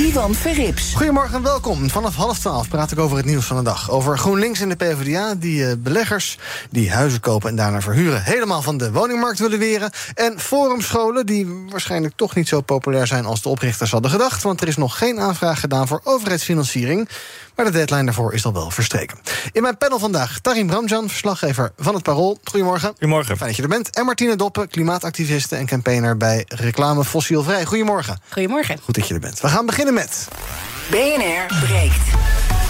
Ivan 0.00 0.34
Verrips. 0.34 0.94
Goedemorgen 0.94 1.34
en 1.36 1.42
welkom. 1.42 1.90
Vanaf 1.90 2.14
half 2.14 2.38
twaalf 2.38 2.68
praat 2.68 2.90
ik 2.90 2.98
over 2.98 3.16
het 3.16 3.26
nieuws 3.26 3.44
van 3.44 3.56
de 3.56 3.62
dag. 3.62 3.90
Over 3.90 4.18
GroenLinks 4.18 4.60
en 4.60 4.68
de 4.68 4.76
PvdA, 4.76 5.34
die 5.34 5.62
uh, 5.62 5.72
beleggers 5.78 6.38
die 6.70 6.92
huizen 6.92 7.20
kopen 7.20 7.48
en 7.48 7.56
daarna 7.56 7.80
verhuren... 7.80 8.22
helemaal 8.22 8.62
van 8.62 8.76
de 8.76 8.92
woningmarkt 8.92 9.38
willen 9.38 9.58
weren. 9.58 9.90
En 10.14 10.38
forumscholen, 10.38 11.26
die 11.26 11.66
waarschijnlijk 11.68 12.16
toch 12.16 12.34
niet 12.34 12.48
zo 12.48 12.60
populair 12.60 13.06
zijn... 13.06 13.24
als 13.24 13.42
de 13.42 13.48
oprichters 13.48 13.90
hadden 13.90 14.10
gedacht. 14.10 14.42
Want 14.42 14.60
er 14.60 14.68
is 14.68 14.76
nog 14.76 14.98
geen 14.98 15.20
aanvraag 15.20 15.60
gedaan 15.60 15.86
voor 15.86 16.00
overheidsfinanciering. 16.04 17.08
Maar 17.60 17.72
de 17.72 17.78
deadline 17.78 18.04
daarvoor 18.04 18.34
is 18.34 18.44
al 18.44 18.52
wel 18.52 18.70
verstreken. 18.70 19.18
In 19.52 19.62
mijn 19.62 19.76
panel 19.76 19.98
vandaag 19.98 20.38
Tarim 20.38 20.66
Bramjan, 20.66 21.08
verslaggever 21.08 21.72
van 21.78 21.94
het 21.94 22.02
Parool. 22.02 22.38
Goedemorgen. 22.44 22.88
Goedemorgen. 22.88 23.36
Fijn 23.36 23.48
dat 23.48 23.56
je 23.56 23.62
er 23.62 23.68
bent. 23.68 23.90
En 23.90 24.04
Martine 24.04 24.36
Doppen, 24.36 24.68
klimaatactiviste 24.68 25.56
en 25.56 25.66
campaigner 25.66 26.16
bij 26.16 26.44
Reclame 26.48 27.04
Fossielvrij. 27.04 27.64
Goedemorgen. 27.64 28.20
Goedemorgen. 28.28 28.78
Goed 28.82 28.94
dat 28.94 29.08
je 29.08 29.14
er 29.14 29.20
bent. 29.20 29.40
We 29.40 29.48
gaan 29.48 29.66
beginnen 29.66 29.94
met... 29.94 30.28
BNR 30.90 31.58
breekt. 31.66 32.06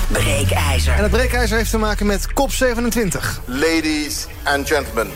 Breekijzer. 0.08 0.94
En 0.94 1.02
het 1.02 1.10
breekijzer 1.10 1.56
heeft 1.56 1.70
te 1.70 1.78
maken 1.78 2.06
met 2.06 2.26
COP27. 2.28 3.44
Ladies 3.44 4.26
and 4.44 4.68
gentlemen, 4.68 5.08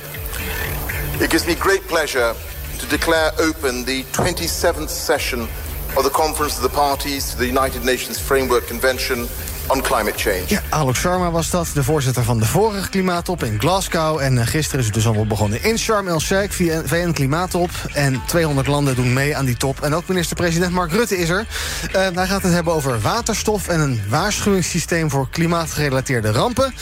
it 1.18 1.30
gives 1.30 1.44
me 1.44 1.56
great 1.58 1.86
pleasure 1.86 2.34
to 2.76 2.86
declare 2.86 3.32
open 3.48 3.84
the 3.84 4.04
27th 4.10 4.90
session 5.04 5.48
of 5.94 6.04
the 6.04 6.10
Conference 6.10 6.56
of 6.56 6.62
the 6.62 6.76
Parties 6.76 7.30
to 7.30 7.36
the 7.36 7.46
United 7.46 7.84
Nations 7.84 8.18
Framework 8.18 8.66
Convention 8.66 9.28
on 9.66 9.82
climate 9.82 10.18
change. 10.18 10.44
Ja, 10.46 10.62
Alok 10.68 10.96
Sharma 10.96 11.30
was 11.30 11.50
dat, 11.50 11.70
de 11.74 11.84
voorzitter 11.84 12.24
van 12.24 12.38
de 12.38 12.44
vorige 12.44 12.88
klimaattop 12.88 13.42
in 13.42 13.60
Glasgow. 13.60 14.18
En 14.18 14.36
uh, 14.36 14.46
gisteren 14.46 14.80
is 14.80 14.86
het 14.86 14.94
dus 14.94 15.06
allemaal 15.06 15.26
begonnen 15.26 15.62
in 15.62 15.78
Sharm 15.78 16.08
el-Sheikh, 16.08 16.54
VN 16.84 17.12
Klimaattop. 17.12 17.70
En 17.92 18.22
200 18.26 18.66
landen 18.66 18.94
doen 18.94 19.12
mee 19.12 19.36
aan 19.36 19.44
die 19.44 19.56
top. 19.56 19.80
En 19.80 19.94
ook 19.94 20.06
minister-president 20.06 20.72
Mark 20.72 20.92
Rutte 20.92 21.18
is 21.18 21.28
er. 21.28 21.46
Uh, 21.86 22.06
hij 22.14 22.26
gaat 22.26 22.42
het 22.42 22.52
hebben 22.52 22.72
over 22.72 23.00
waterstof 23.00 23.68
en 23.68 23.80
een 23.80 24.02
waarschuwingssysteem 24.08 25.10
voor 25.10 25.28
klimaatgerelateerde 25.30 26.30
rampen. 26.30 26.74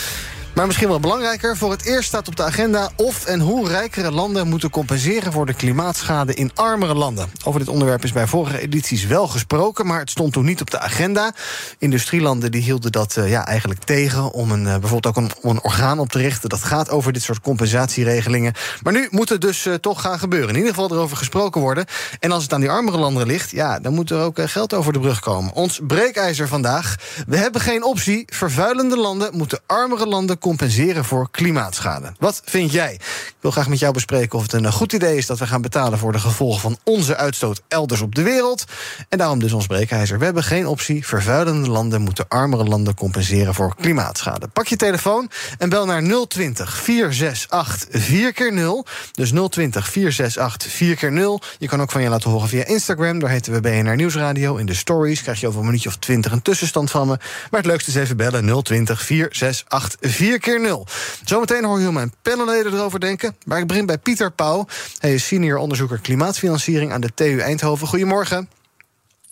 Maar 0.55 0.67
misschien 0.67 0.89
wel 0.89 1.01
belangrijker, 1.01 1.57
voor 1.57 1.71
het 1.71 1.85
eerst 1.85 2.09
staat 2.09 2.29
op 2.29 2.37
de 2.37 2.43
agenda 2.43 2.91
of 2.97 3.25
en 3.25 3.41
hoe 3.41 3.69
rijkere 3.69 4.11
landen 4.11 4.49
moeten 4.49 4.71
compenseren 4.71 5.33
voor 5.33 5.47
de 5.47 5.55
klimaatschade 5.55 6.35
in 6.35 6.51
armere 6.55 6.95
landen. 6.95 7.31
Over 7.45 7.61
dit 7.61 7.69
onderwerp 7.69 8.05
is 8.05 8.13
bij 8.13 8.27
vorige 8.27 8.61
edities 8.61 9.07
wel 9.07 9.29
gesproken, 9.29 9.87
maar 9.87 9.99
het 9.99 10.11
stond 10.11 10.33
toen 10.33 10.45
niet 10.45 10.61
op 10.61 10.71
de 10.71 10.79
agenda. 10.79 11.35
Industrielanden 11.79 12.51
die 12.51 12.63
hielden 12.63 12.93
dat 12.93 13.17
uh, 13.17 13.31
ja, 13.31 13.47
eigenlijk 13.47 13.85
tegen 13.85 14.33
om 14.33 14.51
een, 14.51 14.65
uh, 14.65 14.71
bijvoorbeeld 14.71 15.07
ook 15.07 15.17
een, 15.17 15.31
een 15.43 15.63
orgaan 15.63 15.99
op 15.99 16.09
te 16.09 16.19
richten. 16.19 16.49
Dat 16.49 16.63
gaat 16.63 16.91
over 16.91 17.13
dit 17.13 17.23
soort 17.23 17.41
compensatieregelingen. 17.41 18.53
Maar 18.83 18.93
nu 18.93 19.09
moet 19.11 19.29
het 19.29 19.41
dus 19.41 19.67
uh, 19.67 19.75
toch 19.75 20.01
gaan 20.01 20.19
gebeuren. 20.19 20.49
In 20.49 20.57
ieder 20.57 20.75
geval 20.75 20.91
erover 20.91 21.17
gesproken 21.17 21.61
worden. 21.61 21.85
En 22.21 22.33
als 22.33 22.43
het 22.43 22.53
aan 22.53 22.61
die 22.61 22.71
armere 22.71 22.99
landen 22.99 23.27
ligt, 23.27 23.51
ja, 23.51 23.79
dan 23.79 23.95
moet 23.95 24.11
er 24.11 24.21
ook 24.21 24.41
geld 24.41 24.75
over 24.75 24.93
de 24.93 25.01
brug 25.01 25.21
komen. 25.21 25.53
Ons 25.53 25.81
breekijzer 25.87 26.49
vandaag. 26.49 26.97
We 27.27 27.37
hebben 27.37 27.61
geen 27.61 27.85
optie. 27.85 28.23
Vervuilende 28.27 28.97
landen 28.97 29.37
moeten 29.37 29.61
armere 29.67 30.07
landen 30.07 30.39
compenseren 30.43 31.05
voor 31.05 31.31
klimaatschade. 31.31 32.13
Wat 32.19 32.43
vind 32.45 32.73
jij? 32.73 32.93
Ik 32.93 33.35
wil 33.41 33.51
graag 33.51 33.69
met 33.69 33.79
jou 33.79 33.93
bespreken 33.93 34.39
of 34.39 34.43
het 34.43 34.53
een 34.53 34.73
goed 34.73 34.93
idee 34.93 35.17
is 35.17 35.27
dat 35.27 35.39
we 35.39 35.47
gaan 35.47 35.63
betalen 35.63 35.99
voor 35.99 36.13
de 36.13 36.19
gevolgen 36.19 36.61
van 36.61 36.77
onze 36.85 37.17
uitstoot 37.17 37.63
elders 37.69 38.01
op 38.01 38.15
de 38.15 38.23
wereld. 38.23 38.65
En 39.09 39.19
daarom 39.19 39.39
dus 39.39 39.53
ons 39.53 39.67
breekijzer. 39.67 40.19
We 40.19 40.25
hebben 40.25 40.45
geen 40.45 40.67
optie. 40.67 41.07
Vervuilende 41.07 41.71
landen 41.71 42.01
moeten 42.01 42.29
armere 42.29 42.65
landen 42.65 42.95
compenseren 42.95 43.55
voor 43.55 43.75
klimaatschade. 43.77 44.49
Pak 44.49 44.67
je 44.67 44.77
telefoon 44.77 45.31
en 45.59 45.69
bel 45.69 45.87
naar 45.87 46.27
020 46.29 46.77
468 46.77 48.03
4 48.03 48.33
keer 48.33 48.53
0 48.53 48.87
Dus 49.13 49.31
020 49.49 49.89
468 49.89 50.73
4 50.73 50.97
keer 50.97 51.13
0 51.13 51.41
Je 51.59 51.69
kan 51.69 51.83
ook 51.83 51.91
van 51.91 52.03
je 52.03 52.09
laten 52.09 52.31
horen 52.31 52.49
via 52.49 52.65
Instagram. 52.65 53.19
Daar 53.19 53.31
heten 53.31 53.53
we 53.53 53.61
BNR 53.61 53.97
Nieuwsradio. 53.97 54.57
In 54.57 54.67
de 54.67 54.75
stories 54.75 55.23
krijg 55.23 55.41
je 55.41 55.47
over 55.47 55.59
een 55.61 55.67
minuutje 55.67 55.89
of 55.89 55.97
20 55.97 56.33
een 56.33 56.43
tussenstand 56.43 56.91
van 56.91 57.07
me. 57.09 57.17
Maar 57.51 57.61
het 57.61 57.67
leukste 57.71 57.91
is 57.91 57.97
even 57.97 58.17
bellen 58.17 58.63
020 58.63 59.03
468 59.03 60.11
4 60.11 60.32
keer 60.39 60.61
0. 60.61 60.87
Zometeen 61.25 61.65
hoor 61.65 61.79
je 61.79 61.85
hoe 61.85 61.93
mijn 61.93 62.13
panelleden 62.23 62.73
erover 62.73 63.01
denken. 63.01 63.37
Maar 63.45 63.59
ik 63.59 63.67
begin 63.67 63.87
bij 63.87 63.99
Pieter 63.99 64.31
Pauw. 64.31 64.67
Hij 64.99 65.15
is 65.15 65.27
senior 65.27 65.59
onderzoeker 65.59 65.99
klimaatfinanciering 65.99 66.93
aan 66.93 67.01
de 67.01 67.11
TU 67.15 67.39
Eindhoven. 67.39 67.87
Goedemorgen. 67.87 68.49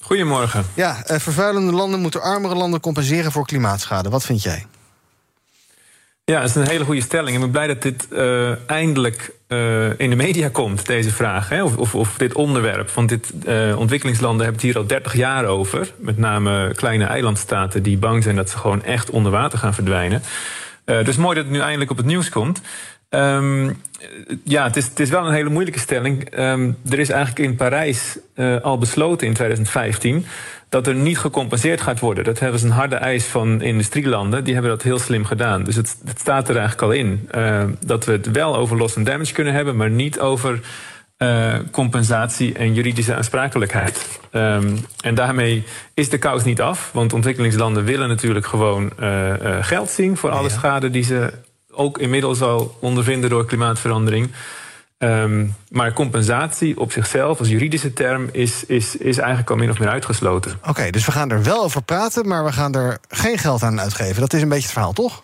Goedemorgen. 0.00 0.66
Ja, 0.74 0.96
uh, 1.10 1.18
vervuilende 1.18 1.72
landen 1.72 2.00
moeten 2.00 2.22
armere 2.22 2.54
landen 2.54 2.80
compenseren 2.80 3.32
voor 3.32 3.46
klimaatschade. 3.46 4.08
Wat 4.08 4.24
vind 4.24 4.42
jij? 4.42 4.66
Ja, 6.30 6.40
dat 6.40 6.48
is 6.48 6.54
een 6.54 6.66
hele 6.66 6.84
goede 6.84 7.00
stelling. 7.00 7.34
Ik 7.34 7.40
ben 7.40 7.50
blij 7.50 7.66
dat 7.66 7.82
dit 7.82 8.06
uh, 8.10 8.70
eindelijk 8.70 9.32
uh, 9.48 9.98
in 9.98 10.10
de 10.10 10.16
media 10.16 10.48
komt, 10.48 10.86
deze 10.86 11.10
vraag. 11.10 11.48
Hè? 11.48 11.62
Of, 11.62 11.76
of, 11.76 11.94
of, 11.94 12.14
dit 12.16 12.34
onderwerp. 12.34 12.90
Want 12.90 13.08
dit, 13.08 13.32
uh, 13.46 13.78
ontwikkelingslanden 13.78 14.44
hebben 14.44 14.62
het 14.62 14.72
hier 14.72 14.82
al 14.82 14.86
30 14.86 15.16
jaar 15.16 15.44
over. 15.44 15.92
Met 15.96 16.18
name 16.18 16.74
kleine 16.74 17.04
eilandstaten 17.04 17.82
die 17.82 17.98
bang 17.98 18.22
zijn 18.22 18.36
dat 18.36 18.50
ze 18.50 18.58
gewoon 18.58 18.82
echt 18.82 19.10
onder 19.10 19.32
water 19.32 19.58
gaan 19.58 19.74
verdwijnen. 19.74 20.22
Uh, 20.90 21.04
dus 21.04 21.16
mooi 21.16 21.34
dat 21.34 21.44
het 21.44 21.52
nu 21.52 21.60
eindelijk 21.60 21.90
op 21.90 21.96
het 21.96 22.06
nieuws 22.06 22.28
komt. 22.28 22.60
Um, 23.10 23.80
ja, 24.44 24.64
het 24.64 24.76
is, 24.76 24.84
het 24.84 25.00
is 25.00 25.10
wel 25.10 25.26
een 25.26 25.34
hele 25.34 25.50
moeilijke 25.50 25.78
stelling. 25.78 26.38
Um, 26.38 26.76
er 26.90 26.98
is 26.98 27.08
eigenlijk 27.08 27.48
in 27.48 27.56
Parijs 27.56 28.18
uh, 28.34 28.60
al 28.60 28.78
besloten 28.78 29.26
in 29.26 29.34
2015 29.34 30.26
dat 30.68 30.86
er 30.86 30.94
niet 30.94 31.18
gecompenseerd 31.18 31.80
gaat 31.80 32.00
worden. 32.00 32.24
Dat 32.24 32.38
hebben 32.38 32.60
ze 32.60 32.66
een 32.66 32.72
harde 32.72 32.96
eis 32.96 33.24
van 33.24 33.62
industrielanden. 33.62 34.44
Die 34.44 34.52
hebben 34.52 34.72
dat 34.72 34.82
heel 34.82 34.98
slim 34.98 35.24
gedaan. 35.24 35.64
Dus 35.64 35.76
het, 35.76 35.96
het 36.04 36.18
staat 36.18 36.48
er 36.48 36.56
eigenlijk 36.56 36.82
al 36.82 36.92
in. 36.92 37.28
Dat 37.86 38.04
we 38.04 38.12
het 38.12 38.30
wel 38.30 38.56
over 38.56 38.76
loss 38.76 38.96
and 38.96 39.06
damage 39.06 39.32
kunnen 39.32 39.52
hebben, 39.52 39.76
maar 39.76 39.90
niet 39.90 40.20
over 40.20 40.60
uh, 41.22 41.54
compensatie 41.70 42.54
en 42.54 42.74
juridische 42.74 43.14
aansprakelijkheid. 43.14 44.20
Um, 44.32 44.84
en 45.00 45.14
daarmee 45.14 45.64
is 45.94 46.08
de 46.08 46.18
kous 46.18 46.44
niet 46.44 46.60
af. 46.60 46.90
Want 46.92 47.12
ontwikkelingslanden 47.12 47.84
willen 47.84 48.08
natuurlijk 48.08 48.46
gewoon 48.46 48.92
uh, 49.00 49.28
uh, 49.28 49.56
geld 49.60 49.90
zien 49.90 50.16
voor 50.16 50.30
alle 50.30 50.48
ja. 50.48 50.54
schade 50.54 50.90
die 50.90 51.04
ze 51.04 51.32
ook 51.70 51.98
inmiddels 51.98 52.42
al 52.42 52.76
ondervinden 52.80 53.30
door 53.30 53.46
klimaatverandering. 53.46 54.30
Um, 54.98 55.54
maar 55.68 55.92
compensatie 55.92 56.80
op 56.80 56.92
zichzelf 56.92 57.38
als 57.38 57.48
juridische 57.48 57.92
term 57.92 58.28
is, 58.32 58.64
is, 58.64 58.96
is 58.96 59.18
eigenlijk 59.18 59.50
al 59.50 59.56
min 59.56 59.70
of 59.70 59.78
meer 59.78 59.88
uitgesloten. 59.88 60.52
Oké, 60.52 60.68
okay, 60.68 60.90
dus 60.90 61.06
we 61.06 61.12
gaan 61.12 61.30
er 61.30 61.42
wel 61.42 61.62
over 61.62 61.82
praten, 61.82 62.28
maar 62.28 62.44
we 62.44 62.52
gaan 62.52 62.74
er 62.74 62.98
geen 63.08 63.38
geld 63.38 63.62
aan 63.62 63.80
uitgeven. 63.80 64.20
Dat 64.20 64.32
is 64.32 64.42
een 64.42 64.48
beetje 64.48 64.62
het 64.62 64.72
verhaal, 64.72 64.92
toch? 64.92 65.22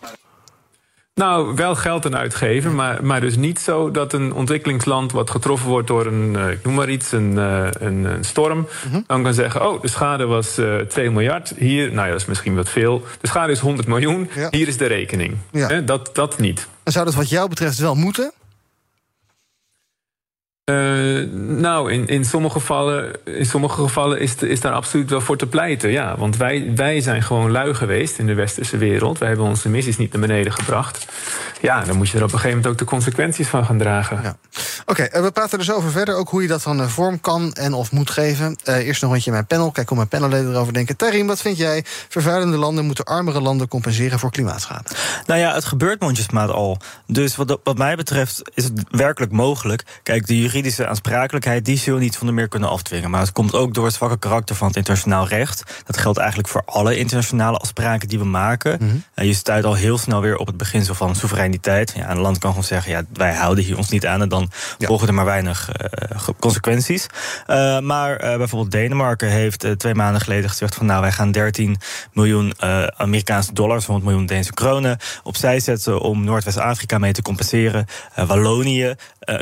Nou, 1.17 1.55
wel 1.55 1.75
geld 1.75 2.05
aan 2.05 2.15
uitgeven, 2.15 2.75
maar, 2.75 3.05
maar 3.05 3.21
dus 3.21 3.35
niet 3.35 3.59
zo 3.59 3.91
dat 3.91 4.13
een 4.13 4.33
ontwikkelingsland 4.33 5.11
wat 5.11 5.29
getroffen 5.29 5.69
wordt 5.69 5.87
door 5.87 6.05
een, 6.05 6.33
uh, 6.33 6.51
ik 6.51 6.63
noem 6.63 6.73
maar 6.73 6.89
iets, 6.89 7.11
een, 7.11 7.31
uh, 7.31 7.67
een, 7.71 8.03
een 8.03 8.25
storm, 8.25 8.57
mm 8.57 8.91
-hmm. 8.91 9.03
dan 9.07 9.23
kan 9.23 9.33
zeggen: 9.33 9.69
Oh, 9.69 9.81
de 9.81 9.87
schade 9.87 10.25
was 10.25 10.59
uh, 10.59 10.75
2 10.79 11.11
miljard. 11.11 11.53
Hier, 11.57 11.93
nou 11.93 12.05
ja, 12.05 12.11
dat 12.11 12.21
is 12.21 12.25
misschien 12.25 12.55
wat 12.55 12.69
veel. 12.69 13.05
De 13.21 13.27
schade 13.27 13.51
is 13.51 13.59
100 13.59 13.87
miljoen. 13.87 14.29
Ja. 14.35 14.47
Hier 14.51 14.67
is 14.67 14.77
de 14.77 14.85
rekening. 14.85 15.37
Ja. 15.51 15.69
Eh, 15.69 15.85
dat, 15.85 16.09
dat 16.13 16.37
niet. 16.37 16.67
En 16.83 16.91
zou 16.91 17.05
dat 17.05 17.15
wat 17.15 17.29
jou 17.29 17.49
betreft 17.49 17.77
wel 17.77 17.95
moeten? 17.95 18.31
Uh, 20.71 21.27
nou, 21.33 21.91
in, 21.91 22.07
in, 22.07 22.25
sommige 22.25 22.59
gevallen, 22.59 23.25
in 23.25 23.45
sommige 23.45 23.81
gevallen 23.81 24.19
is, 24.19 24.35
is 24.35 24.61
daar 24.61 24.73
absoluut 24.73 25.09
wel 25.09 25.21
voor 25.21 25.37
te 25.37 25.47
pleiten. 25.47 25.91
Ja, 25.91 26.17
want 26.17 26.37
wij, 26.37 26.71
wij 26.75 27.01
zijn 27.01 27.23
gewoon 27.23 27.51
lui 27.51 27.73
geweest 27.73 28.17
in 28.17 28.25
de 28.25 28.33
westerse 28.33 28.77
wereld. 28.77 29.17
Wij 29.17 29.27
hebben 29.27 29.45
onze 29.45 29.67
emissies 29.67 29.97
niet 29.97 30.11
naar 30.11 30.21
beneden 30.21 30.53
gebracht. 30.53 31.07
Ja, 31.61 31.83
dan 31.83 31.97
moet 31.97 32.09
je 32.09 32.17
er 32.17 32.23
op 32.23 32.31
een 32.31 32.39
gegeven 32.39 32.57
moment 32.57 32.73
ook 32.73 32.79
de 32.79 32.85
consequenties 32.85 33.47
van 33.47 33.65
gaan 33.65 33.77
dragen. 33.77 34.19
Ja. 34.23 34.37
Oké, 34.85 35.03
okay, 35.03 35.21
we 35.21 35.31
praten 35.31 35.57
dus 35.57 35.71
over 35.71 35.91
verder. 35.91 36.15
Ook 36.15 36.29
hoe 36.29 36.41
je 36.41 36.47
dat 36.47 36.61
van 36.61 36.79
een 36.79 36.89
vorm 36.89 37.19
kan 37.19 37.53
en 37.53 37.73
of 37.73 37.91
moet 37.91 38.09
geven. 38.09 38.57
Uh, 38.65 38.75
eerst 38.75 39.01
nog 39.01 39.01
een 39.01 39.07
rondje 39.07 39.25
in 39.25 39.31
mijn 39.31 39.47
panel. 39.47 39.71
Kijk 39.71 39.87
hoe 39.87 39.97
mijn 39.97 40.09
panelleden 40.09 40.51
erover 40.51 40.73
denken. 40.73 40.95
Tarim, 40.95 41.27
wat 41.27 41.41
vind 41.41 41.57
jij? 41.57 41.83
Vervuilende 42.09 42.57
landen 42.57 42.85
moeten 42.85 43.05
armere 43.05 43.41
landen 43.41 43.67
compenseren 43.67 44.19
voor 44.19 44.31
klimaatschade. 44.31 44.89
Nou 45.25 45.39
ja, 45.39 45.53
het 45.53 45.65
gebeurt 45.65 46.01
mondjesmaat 46.01 46.49
al. 46.49 46.77
Dus 47.05 47.35
wat, 47.35 47.59
wat 47.63 47.77
mij 47.77 47.95
betreft 47.95 48.41
is 48.53 48.63
het 48.63 48.83
werkelijk 48.89 49.31
mogelijk. 49.31 49.83
Kijk, 50.03 50.27
de 50.27 50.35
juridische 50.57 50.87
aansprakelijkheid, 50.87 51.65
die 51.65 51.77
zul 51.77 51.95
je 51.95 52.01
niet 52.01 52.17
van 52.17 52.27
de 52.27 52.33
meer 52.33 52.47
kunnen 52.47 52.69
afdwingen. 52.69 53.09
Maar 53.09 53.21
het 53.21 53.31
komt 53.31 53.53
ook 53.53 53.73
door 53.73 53.85
het 53.85 53.93
zwakke 53.93 54.17
karakter 54.17 54.55
van 54.55 54.67
het 54.67 54.75
internationaal 54.75 55.27
recht. 55.27 55.83
Dat 55.85 55.97
geldt 55.97 56.17
eigenlijk 56.17 56.49
voor 56.49 56.61
alle 56.65 56.97
internationale 56.97 57.57
afspraken 57.57 58.07
die 58.07 58.19
we 58.19 58.25
maken. 58.25 59.03
En 59.13 59.25
je 59.25 59.33
stuit 59.33 59.65
al 59.65 59.73
heel 59.73 59.97
snel 59.97 60.21
weer 60.21 60.37
op 60.37 60.47
het 60.47 60.57
beginsel 60.57 60.95
van 60.95 61.15
soevereiniteit. 61.15 61.93
Ja, 61.95 62.11
een 62.11 62.19
land 62.19 62.37
kan 62.37 62.49
gewoon 62.49 62.65
zeggen, 62.65 62.91
ja, 62.91 63.03
wij 63.13 63.33
houden 63.33 63.63
hier 63.63 63.77
ons 63.77 63.89
niet 63.89 64.05
aan 64.05 64.21
en 64.21 64.29
dan 64.29 64.51
volgen 64.77 65.07
er 65.07 65.13
maar 65.13 65.25
weinig 65.25 65.71
eh, 65.71 66.27
consequenties. 66.39 67.07
Eh, 67.47 67.79
maar 67.79 68.17
bijvoorbeeld 68.17 68.71
Denemarken 68.71 69.29
heeft 69.29 69.65
twee 69.77 69.95
maanden 69.95 70.21
geleden 70.21 70.49
gezegd 70.49 70.75
van 70.75 70.85
nou, 70.85 71.01
wij 71.01 71.11
gaan 71.11 71.31
13 71.31 71.77
miljoen 72.13 72.53
Amerikaanse 72.97 73.53
dollars, 73.53 73.85
100 73.85 74.05
miljoen 74.07 74.25
Deense 74.25 74.53
kronen, 74.53 74.97
opzij 75.23 75.59
zetten 75.59 75.99
om 76.01 76.23
Noordwest-Afrika 76.23 76.97
mee 76.97 77.13
te 77.13 77.21
compenseren. 77.21 77.85
Wallonië, 78.15 78.95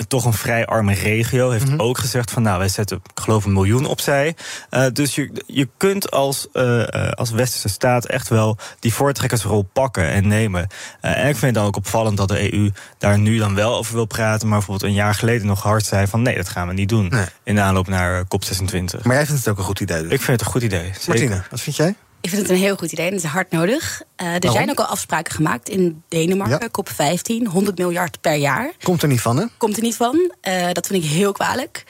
toch 0.08 0.26
een 0.26 0.34
vrij 0.34 0.66
arme 0.66 0.94
regio, 1.06 1.50
heeft 1.50 1.80
ook 1.80 1.98
gezegd 1.98 2.31
van 2.31 2.42
nou, 2.42 2.60
wij 2.60 2.69
zetten, 2.69 2.98
ik 2.98 3.19
geloof, 3.22 3.46
een 3.46 3.54
miljoen 3.54 3.86
opzij. 3.86 4.36
Eh, 4.69 4.86
dus 4.94 5.16
je, 5.16 5.44
je 5.46 5.69
kunt 5.78 6.12
als, 6.12 6.48
eh, 6.54 6.94
eh, 6.94 7.12
als 7.12 7.31
westerse 7.31 7.69
staat 7.69 8.06
echt 8.06 8.28
wel 8.28 8.57
die 8.80 8.94
voortrekkersrol 8.94 9.69
pakken 9.74 10.10
en 10.10 10.28
nemen. 10.28 10.68
En 11.02 11.28
ik 11.28 11.36
vind 11.36 11.42
het 11.42 11.54
dan 11.54 11.66
ook 11.66 11.75
opvallend 11.75 12.18
dat 12.18 12.28
de 12.28 12.54
EU 12.54 12.72
daar 12.98 13.19
nu 13.19 13.38
dan 13.38 13.56
wel 13.56 13.75
over 13.75 13.94
wil 13.94 14.06
praten, 14.06 14.48
maar 14.48 14.57
bijvoorbeeld 14.57 14.90
een 14.92 14.98
jaar 14.98 15.16
geleden 15.16 15.48
nog 15.48 15.62
hard 15.62 15.86
zei 15.86 16.07
van 16.07 16.22
nee, 16.22 16.36
dat 16.36 16.50
gaan 16.50 16.68
we 16.68 16.74
niet 16.74 16.90
doen. 16.90 17.08
Nee. 17.08 17.25
In 17.44 17.56
de 17.56 17.62
aanloop 17.62 17.88
naar 17.88 18.19
eh, 18.19 18.25
COP26. 18.25 19.04
Maar 19.04 19.16
jij 19.16 19.25
vindt 19.25 19.40
het 19.40 19.48
ook 19.48 19.58
een 19.58 19.63
goed 19.63 19.80
idee. 19.80 20.01
Dus. 20.01 20.12
Ik 20.12 20.22
vind 20.22 20.40
het 20.40 20.42
een 20.42 20.54
goed 20.54 20.63
idee. 20.63 20.92
zeker. 20.94 21.08
Martine, 21.08 21.44
wat 21.50 21.62
vind 21.62 21.75
jij? 21.75 21.96
Ik 22.25 22.31
vind 22.31 22.42
het 22.42 22.51
een 22.51 22.63
heel 22.63 22.75
goed 22.75 22.92
idee 22.92 23.07
en 23.07 23.13
het 23.13 23.24
is 23.24 23.30
hard 23.30 23.51
nodig. 23.51 24.01
Eh, 24.16 24.33
er 24.33 24.51
zijn 24.51 24.69
ook 24.69 24.80
al 24.80 24.86
afspraken 24.86 25.33
gemaakt 25.33 25.69
in 25.69 26.04
Denemarken, 26.07 26.60
Ja. 26.62 26.69
COP 26.69 26.89
15, 26.89 27.48
100 27.48 27.77
miljard 27.77 28.22
per 28.22 28.33
jaar. 28.36 28.72
Komt 28.83 29.01
er 29.01 29.07
niet 29.07 29.22
van, 29.22 29.38
hè? 29.38 29.45
Komt 29.57 29.77
er 29.77 29.83
niet 29.83 29.95
van. 29.95 30.31
Eh, 30.42 30.72
dat 30.72 30.88
vind 30.88 31.04
ik 31.04 31.10
heel 31.10 31.31
kwalijk. 31.31 31.83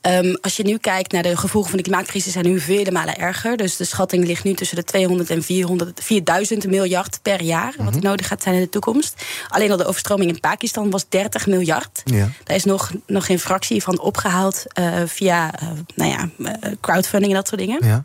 Ehm, 0.00 0.34
als 0.40 0.56
je 0.56 0.62
nu 0.62 0.78
kijkt 0.78 1.12
naar 1.12 1.22
de 1.22 1.36
gevolgen 1.36 1.70
van 1.70 1.78
de 1.78 1.84
klimaatcrisis, 1.84 2.32
zijn 2.32 2.44
nu 2.44 2.60
vele 2.60 2.90
malen 2.90 3.16
erger. 3.16 3.56
Dus 3.56 3.76
de 3.76 3.84
schatting 3.84 4.26
ligt 4.26 4.44
nu 4.44 4.54
tussen 4.54 4.76
de 4.76 4.84
200 4.84 5.30
en 5.30 5.42
400, 5.42 6.00
4000 6.02 6.66
miljard 6.66 7.18
per 7.22 7.42
jaar. 7.42 7.74
Wat 7.78 7.94
er 7.94 8.02
nodig 8.02 8.26
gaat 8.26 8.42
zijn 8.42 8.54
in 8.54 8.60
de 8.60 8.68
toekomst. 8.68 9.24
Alleen 9.48 9.70
al 9.70 9.76
de 9.76 9.86
overstroming 9.86 10.30
in 10.30 10.40
Pakistan 10.40 10.90
was 10.90 11.08
30 11.08 11.46
miljard. 11.46 12.02
Ja. 12.04 12.28
Daar 12.44 12.56
is 12.56 12.64
nog, 12.64 12.90
nog 13.06 13.26
geen 13.26 13.38
fractie 13.38 13.82
van 13.82 14.00
opgehaald 14.00 14.64
eh, 14.66 14.92
via 15.06 15.50
nou 15.94 16.10
ja, 16.10 16.28
crowdfunding 16.80 17.32
en 17.32 17.38
dat 17.38 17.48
soort 17.48 17.60
dingen. 17.60 17.86
Ja. 17.86 18.04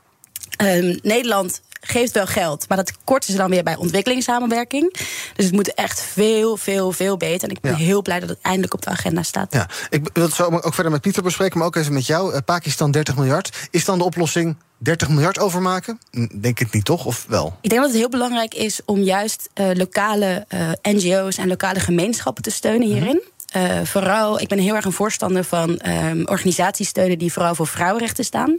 Ehm, 0.57 0.97
Nederland 1.01 1.61
geeft 1.87 2.11
wel 2.13 2.25
geld, 2.27 2.65
maar 2.67 2.77
dat 2.77 2.91
korten 3.03 3.31
ze 3.31 3.37
dan 3.37 3.49
weer 3.49 3.63
bij 3.63 3.75
ontwikkelingssamenwerking. 3.75 4.93
Dus 5.35 5.45
het 5.45 5.53
moet 5.53 5.73
echt 5.73 6.01
veel, 6.01 6.57
veel, 6.57 6.91
veel 6.91 7.17
beter. 7.17 7.49
En 7.49 7.55
ik 7.55 7.61
ben 7.61 7.71
Ja. 7.71 7.77
heel 7.77 8.01
blij 8.01 8.19
dat 8.19 8.29
het 8.29 8.39
eindelijk 8.41 8.73
op 8.73 8.81
de 8.81 8.89
agenda 8.89 9.23
staat. 9.23 9.53
Ja, 9.53 9.69
ik 9.89 10.09
wil 10.13 10.23
het 10.23 10.33
zo 10.33 10.43
ook 10.43 10.73
verder 10.73 10.91
met 10.91 11.01
Pieter 11.01 11.23
bespreken, 11.23 11.57
maar 11.57 11.67
ook 11.67 11.75
even 11.75 11.93
met 11.93 12.05
jou. 12.05 12.33
Eh, 12.33 12.39
Pakistan 12.45 12.91
30 12.91 13.15
miljard. 13.15 13.67
Is 13.71 13.85
dan 13.85 13.97
de 13.97 14.03
oplossing 14.03 14.55
30 14.77 15.09
miljard 15.09 15.39
overmaken? 15.39 15.99
Denk 16.39 16.59
ik 16.59 16.73
niet, 16.73 16.85
toch? 16.85 17.05
Of 17.05 17.25
wel? 17.27 17.57
Ik 17.61 17.69
denk 17.69 17.81
dat 17.81 17.91
het 17.91 17.99
heel 17.99 18.09
belangrijk 18.09 18.53
is 18.53 18.79
om 18.85 18.99
juist 19.01 19.49
eh, 19.53 19.69
lokale 19.73 20.45
eh, 20.47 20.69
NGO's 20.81 21.37
en 21.37 21.47
lokale 21.47 21.79
gemeenschappen 21.79 22.43
te 22.43 22.51
steunen 22.51 22.87
hierin. 22.87 23.21
Eh, 23.47 23.79
vooral, 23.83 24.39
ik 24.41 24.47
ben 24.47 24.57
heel 24.59 24.75
erg 24.75 24.85
een 24.85 24.91
voorstander 24.91 25.43
van 25.43 25.77
ehm, 25.79 26.23
organisaties 26.25 26.87
steunen 26.87 27.17
die 27.17 27.33
vooral 27.33 27.55
voor 27.55 27.67
vrouwenrechten 27.67 28.25
staan. 28.25 28.55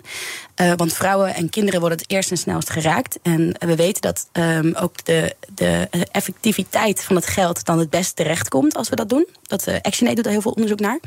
Eh, 0.54 0.72
want 0.76 0.92
vrouwen 0.92 1.34
en 1.34 1.50
kinderen 1.50 1.80
worden 1.80 1.98
het 1.98 2.10
eerst 2.10 2.30
en 2.30 2.36
snelst 2.36 2.70
geraakt. 2.70 3.18
En 3.22 3.54
we 3.58 3.76
weten 3.76 4.02
dat 4.02 4.28
ehm, 4.32 4.72
ook 4.74 5.04
de, 5.04 5.36
de 5.54 5.88
effectiviteit 6.12 7.02
van 7.04 7.16
het 7.16 7.26
geld 7.26 7.64
dan 7.64 7.78
het 7.78 7.90
best 7.90 8.16
terecht 8.16 8.48
komt 8.48 8.74
als 8.76 8.88
we 8.88 8.96
dat 8.96 9.08
doen. 9.08 9.26
Dat 9.42 9.68
uh, 9.68 9.74
ActionAid 9.82 10.14
doet 10.16 10.24
daar 10.24 10.32
heel 10.32 10.42
veel 10.42 10.50
onderzoek 10.52 10.80
naar. 10.80 10.98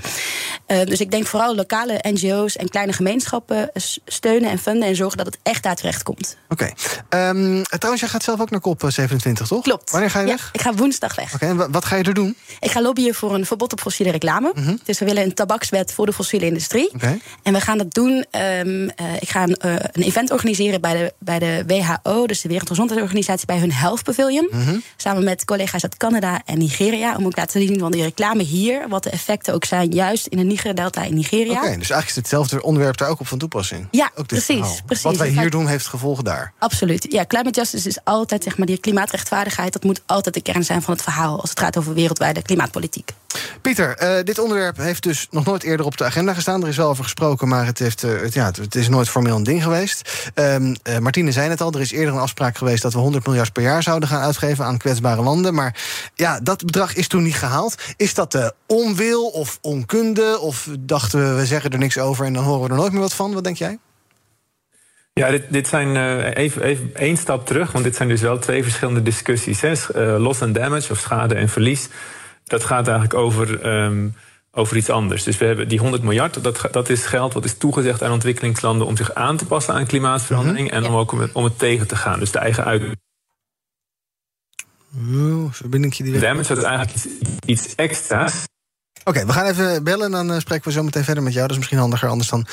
Eh, 0.65 0.83
dus 0.85 0.99
ik 0.99 1.11
denk 1.11 1.25
vooral 1.25 1.55
lokale 1.55 1.99
NGO's 2.01 2.55
en 2.55 2.69
kleine 2.69 2.93
gemeenschappen 2.93 3.71
steunen 4.05 4.49
en 4.49 4.59
funden 4.59 4.87
en 4.87 4.95
zorgen 4.95 5.17
dat 5.17 5.25
het 5.25 5.37
echt 5.43 5.63
daar 5.63 5.75
terecht 5.75 6.03
komt. 6.03 6.37
Oké. 6.49 6.71
Ehm, 7.09 7.61
trouwens, 7.63 7.99
jij 8.01 8.09
gaat 8.09 8.23
zelf 8.23 8.39
ook 8.39 8.49
naar 8.49 8.59
COP27, 8.61 9.47
toch? 9.47 9.63
Klopt. 9.63 9.91
Wanneer 9.91 10.09
ga 10.09 10.19
je 10.19 10.25
Ja, 10.27 10.31
weg? 10.31 10.49
ik 10.51 10.61
ga 10.61 10.73
woensdag 10.73 11.15
weg. 11.15 11.33
Oké, 11.33 11.45
en 11.45 11.55
wa- 11.57 11.69
wat 11.69 11.85
ga 11.85 11.95
je 11.95 12.03
er 12.03 12.13
doen? 12.13 12.35
Ik 12.59 12.71
ga 12.71 12.81
lobbyen 12.81 13.15
voor 13.15 13.33
een 13.33 13.45
verbod 13.45 13.70
op 13.71 13.79
fossiele 13.81 14.11
reclame. 14.11 14.53
Dus 14.83 14.99
we 14.99 15.05
willen 15.05 15.23
een 15.23 15.33
tabakswet 15.33 15.93
voor 15.93 16.05
de 16.05 16.13
fossiele 16.13 16.45
industrie. 16.45 16.89
Mhm. 16.93 17.15
En 17.43 17.53
we 17.53 17.61
gaan 17.61 17.77
dat 17.77 17.93
doen. 17.93 18.25
ehm, 18.31 18.89
eh, 18.95 19.05
ik 19.19 19.29
ga 19.29 19.43
een, 19.43 19.55
eh, 19.55 19.71
een 19.91 20.03
event 20.03 20.31
organiseren 20.31 20.81
bij 20.81 20.93
de, 20.93 21.13
bij 21.19 21.39
de 21.39 21.63
WHO, 21.67 22.27
dus 22.27 22.41
de 22.41 22.47
Wereldgezondheidsorganisatie, 22.47 23.45
bij 23.45 23.57
hun 23.59 23.71
Health 23.71 24.03
Pavilion. 24.03 24.47
Mhm. 24.51 24.75
Samen 24.97 25.23
met 25.23 25.45
collega's 25.45 25.83
uit 25.83 25.97
Canada 25.97 26.41
en 26.45 26.57
Nigeria. 26.57 27.15
Om 27.15 27.25
ook 27.25 27.37
laten 27.37 27.61
zien 27.61 27.79
van 27.79 27.91
die 27.91 28.03
reclame 28.03 28.43
hier, 28.43 28.87
wat 28.89 29.03
de 29.03 29.09
effecten 29.09 29.53
ook 29.53 29.65
zijn, 29.65 29.91
juist 29.91 30.27
in 30.27 30.37
de 30.37 30.43
Niger-delta 30.43 31.03
in 31.03 31.13
Nigeria. 31.15 31.51
Oké, 31.51 31.61
dus 31.61 31.71
eigenlijk 31.71 32.07
is 32.09 32.15
hetzelfde 32.15 32.63
onderwerp 32.63 32.97
daar 32.97 33.09
ook 33.09 33.19
op 33.19 33.27
van 33.27 33.37
toepassing. 33.37 33.87
Ja, 33.91 34.11
precies, 34.25 34.45
verhaal. 34.45 34.77
precies. 34.85 35.03
Wat 35.03 35.17
wij 35.17 35.27
Het 35.27 35.39
hier 35.39 35.49
doen 35.49 35.67
heeft 35.67 35.87
gevolgen 35.87 36.23
daar. 36.23 36.53
Absoluut. 36.59 37.07
Ja, 37.09 37.25
climate 37.25 37.59
justice 37.59 37.87
is 37.87 37.97
altijd, 38.03 38.43
zeg 38.43 38.57
maar, 38.57 38.67
die 38.67 38.77
klimaatrechtvaardigheid. 38.77 39.73
Dat 39.73 39.83
moet 39.83 40.01
altijd 40.05 40.35
de 40.35 40.41
kern 40.41 40.63
zijn 40.63 40.81
van 40.81 40.93
het 40.93 41.03
verhaal 41.03 41.41
als 41.41 41.49
het 41.49 41.59
gaat 41.59 41.77
over 41.77 41.93
wereldwijde 41.93 42.41
klimaatpolitiek. 42.41 43.11
Pieter, 43.61 43.97
eh, 43.97 44.23
dit 44.23 44.39
onderwerp 44.39 44.77
heeft 44.77 45.03
dus 45.03 45.27
nog 45.29 45.45
nooit 45.45 45.63
eerder 45.63 45.85
op 45.85 45.97
de 45.97 46.03
agenda 46.03 46.33
gestaan. 46.33 46.61
Er 46.61 46.67
is 46.67 46.77
wel 46.77 46.89
over 46.89 47.03
gesproken, 47.03 47.47
maar 47.47 47.65
het, 47.65 47.79
heeft, 47.79 48.03
eh, 48.03 48.21
het, 48.21 48.33
ja, 48.33 48.45
het, 48.45 48.75
is 48.75 48.89
nooit 48.89 49.09
formeel 49.09 49.35
een 49.35 49.43
ding 49.43 49.63
geweest. 49.63 50.31
Eh, 50.33 50.57
Martine 50.99 51.31
zei 51.31 51.49
het 51.49 51.61
al, 51.61 51.71
er 51.71 51.81
is 51.81 51.91
eerder 51.91 52.13
een 52.13 52.19
afspraak 52.19 52.57
geweest... 52.57 52.81
dat 52.81 52.93
we 52.93 52.99
100 52.99 53.25
miljard 53.25 53.53
per 53.53 53.63
jaar 53.63 53.83
zouden 53.83 54.09
gaan 54.09 54.21
uitgeven 54.21 54.65
aan 54.65 54.77
kwetsbare 54.77 55.21
landen. 55.21 55.53
Maar 55.53 55.75
ja, 56.15 56.39
dat 56.39 56.65
bedrag 56.65 56.95
is 56.95 57.07
toen 57.07 57.23
niet 57.23 57.35
gehaald. 57.35 57.75
Is 57.97 58.13
dat 58.13 58.53
onwil 58.67 59.27
of 59.27 59.57
onkunde? 59.61 60.39
Of 60.39 60.67
dachten 60.79 61.19
we, 61.19 61.39
we 61.39 61.45
zeggen 61.45 61.71
er 61.71 61.77
niks 61.77 61.97
over... 61.97 62.25
en 62.25 62.33
dan 62.33 62.43
horen 62.43 62.63
we 62.63 62.69
er 62.69 62.75
nooit 62.75 62.91
meer 62.91 63.01
wat 63.01 63.13
van? 63.13 63.33
Wat 63.33 63.43
denk 63.43 63.57
jij? 63.57 63.79
Ja, 65.13 65.29
dit, 65.29 65.43
dit 65.49 65.67
zijn 65.67 66.23
even, 66.33 66.63
even 66.63 66.91
één 66.93 67.17
stap 67.17 67.45
terug, 67.45 67.71
want 67.71 67.83
dit 67.83 67.95
zijn 67.95 68.09
dus 68.09 68.21
wel 68.21 68.39
twee 68.39 68.63
verschillende 68.63 69.01
discussies. 69.01 69.61
Hè. 69.61 69.73
Loss 70.17 70.41
and 70.41 70.55
damage, 70.55 70.91
of 70.91 70.99
schade 70.99 71.35
en 71.35 71.49
verlies, 71.49 71.89
dat 72.51 72.63
gaat 72.63 72.87
eigenlijk 72.87 73.19
over, 73.19 73.61
ehm, 73.61 74.07
over 74.51 74.77
iets 74.77 74.89
anders. 74.89 75.23
Dus 75.23 75.37
we 75.37 75.45
hebben 75.45 75.67
die 75.67 75.79
100 75.79 76.03
miljard, 76.03 76.43
dat, 76.43 76.67
dat 76.71 76.89
is 76.89 77.05
geld 77.05 77.33
wat 77.33 77.45
is 77.45 77.57
toegezegd 77.57 78.03
aan 78.03 78.11
ontwikkelingslanden 78.11 78.87
om 78.87 78.97
zich 78.97 79.13
aan 79.13 79.37
te 79.37 79.45
passen 79.45 79.73
aan 79.73 79.85
klimaatverandering 79.85 80.71
en 80.71 80.85
om 80.85 80.95
ook 80.95 81.11
om 81.11 81.19
het, 81.19 81.31
om 81.31 81.43
het 81.43 81.59
tegen 81.59 81.87
te 81.87 81.95
gaan. 81.95 82.19
Dus 82.19 82.31
de 82.31 82.39
eigen 82.39 82.65
uit 82.65 82.83
Oeh, 84.97 85.51
verbindingje 85.51 86.03
die 86.03 86.19
damage, 86.19 86.47
dat 86.47 86.57
is 86.57 86.63
eigenlijk 86.63 86.95
iets, 86.95 87.07
iets 87.45 87.75
extra's. 87.75 88.43
Oké, 89.03 89.25
we 89.25 89.33
gaan 89.33 89.45
even 89.45 89.83
bellen 89.83 90.05
en 90.05 90.11
dan 90.11 90.31
eh, 90.31 90.39
spreken 90.39 90.65
we 90.65 90.71
zo 90.71 90.83
meteen 90.83 91.03
verder 91.03 91.23
met 91.23 91.33
jou. 91.33 91.41
Dat 91.41 91.51
is 91.51 91.57
misschien 91.57 91.77
handiger, 91.77 92.09
anders 92.09 92.29
dan 92.29 92.45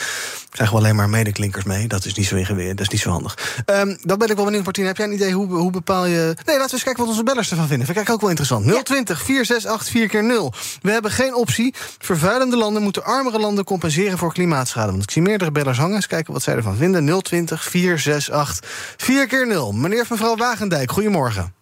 krijgen 0.51 0.77
we 0.77 0.83
alleen 0.83 0.97
maar 0.97 1.09
medeklinkers 1.09 1.65
mee. 1.65 1.89
Dat 1.89 2.05
is 2.05 2.15
niet 2.15 2.27
zo 2.27 2.37
ingewikkeld, 2.37 2.77
dat 2.77 2.87
is 2.87 2.93
niet 2.93 3.01
zo 3.01 3.11
handig. 3.11 3.63
Ehm 3.65 3.97
dat 4.01 4.19
ben 4.19 4.29
ik 4.29 4.37
wel 4.37 4.45
benieuwd, 4.45 4.65
Martine. 4.65 4.87
Heb 4.87 4.97
jij 4.97 5.07
een 5.07 5.13
idee 5.13 5.33
hoe, 5.33 5.47
hoe 5.47 5.71
bepaal 5.71 6.07
je... 6.07 6.25
Nee, 6.25 6.57
laten 6.57 6.67
we 6.67 6.73
eens 6.73 6.83
kijken 6.83 7.01
wat 7.01 7.11
onze 7.11 7.23
bellers 7.23 7.51
ervan 7.51 7.67
vinden. 7.67 7.87
Vind 7.87 7.99
ik 7.99 8.11
ook 8.11 8.21
wel 8.21 8.31
interessant. 8.31 8.85
020 8.85 9.23
468 9.23 9.93
4 9.93 10.09
keer 10.09 10.25
0 10.25 10.53
We 10.83 10.91
hebben 10.91 11.11
geen 11.11 11.35
optie. 11.35 11.75
Vervuilende 11.99 12.57
landen 12.57 12.83
moeten 12.83 13.05
armere 13.05 13.39
landen 13.39 13.65
compenseren 13.65 14.19
voor 14.19 14.33
klimaatschade. 14.33 14.91
Want 14.91 15.03
ik 15.03 15.11
zie 15.11 15.23
meerdere 15.23 15.51
bellers 15.51 15.79
hangen. 15.79 15.95
Eens 15.95 16.07
kijken 16.07 16.33
wat 16.33 16.43
zij 16.43 16.55
ervan 16.55 16.77
vinden. 16.77 17.23
020 17.23 17.63
468 17.63 18.71
4 18.97 19.27
keer 19.27 19.47
0 19.47 19.73
Meneer 19.73 20.01
of 20.01 20.11
mevrouw 20.11 20.37
Wagendijk, 20.37 20.91
goedemorgen. 20.91 21.55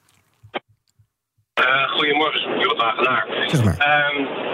Uh, 1.61 1.91
goedemorgen, 1.91 2.59
Jort 2.61 2.77
Wagenaar. 2.77 3.27
Zeg 3.47 3.65
maar. 3.65 3.77
Ehm, 3.79 4.17
ja, 4.23 4.46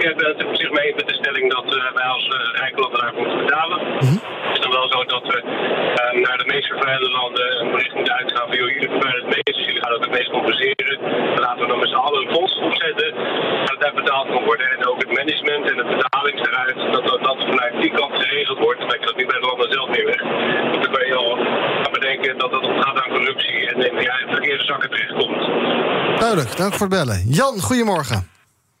ik 0.00 0.10
eh, 0.10 0.16
ben 0.16 0.28
het 0.32 0.46
op 0.46 0.56
zich 0.56 0.70
mee 0.70 0.94
met 0.94 1.06
de 1.08 1.14
stelling 1.20 1.46
dat 1.56 1.66
uh, 1.76 1.92
wij 1.98 2.08
als 2.16 2.26
uh, 2.26 2.60
rijke 2.60 2.80
landen 2.80 3.00
daarvoor 3.00 3.22
moeten 3.26 3.44
betalen. 3.44 3.78
Mhm. 3.80 4.16
Het 4.46 4.56
is 4.56 4.62
dan 4.64 4.72
wel 4.78 4.88
zo 4.94 5.04
dat 5.04 5.24
we 5.30 5.38
naar 6.24 6.38
de 6.42 6.48
meest 6.52 6.66
vervuilende 6.66 7.10
landen 7.20 7.60
een 7.60 7.70
bericht 7.70 7.94
moeten 7.94 8.14
uitgaan 8.20 8.46
van 8.46 8.56
jullie 8.56 8.78
vervuilen 8.80 9.22
het 9.24 9.32
meest, 9.34 9.56
dus 9.56 9.66
jullie 9.66 9.82
gaan 9.82 9.94
ook 9.94 10.04
het 10.08 10.16
meest 10.18 10.30
compenseren. 10.30 10.96
Dan 11.34 11.42
laten 11.46 11.62
we 11.62 11.66
dan 11.72 11.78
met 11.78 11.88
z'n 11.88 12.04
allen 12.06 12.20
een 12.22 12.34
fonds 12.34 12.54
opzetten, 12.68 13.08
dat 13.68 13.80
daar 13.80 13.94
betaald 14.02 14.28
kan 14.32 14.44
worden. 14.44 14.66
En 14.74 14.86
ook 14.88 15.00
het 15.04 15.12
management 15.20 15.64
en 15.70 15.76
de 15.80 15.86
betaling 15.94 16.36
eruit, 16.46 16.76
dat, 16.94 17.04
dat 17.10 17.22
dat 17.28 17.38
vanuit 17.50 17.74
die 17.82 17.92
kant 18.00 18.14
geregeld 18.22 18.58
wordt. 18.58 18.80
Maar 18.86 18.94
ik 18.94 19.06
dat 19.06 19.16
nu 19.16 19.26
bij 19.26 19.40
de 19.40 19.46
landen 19.46 19.72
zelf 19.72 19.88
meer 19.96 20.06
weg. 20.12 20.22
Want 20.70 20.82
dan 20.84 20.92
kan 20.92 21.06
je 21.06 21.14
al 21.14 21.36
gaan 21.82 21.92
bedenken 21.98 22.38
dat 22.38 22.50
dat 22.50 22.64
ontgaat 22.72 22.96
aan 23.02 23.12
corruptie 23.16 23.58
en 23.70 23.76
in 23.88 23.96
in 24.24 24.32
verkeerde 24.36 24.64
zakken 24.64 24.90
terechtkomt. 24.90 25.42
Duidelijk, 26.20 26.56
dank 26.56 26.72
voor 26.72 26.86
het 26.88 26.96
bellen. 26.98 27.18
Jan, 27.26 27.60
goedemorgen. 27.60 28.29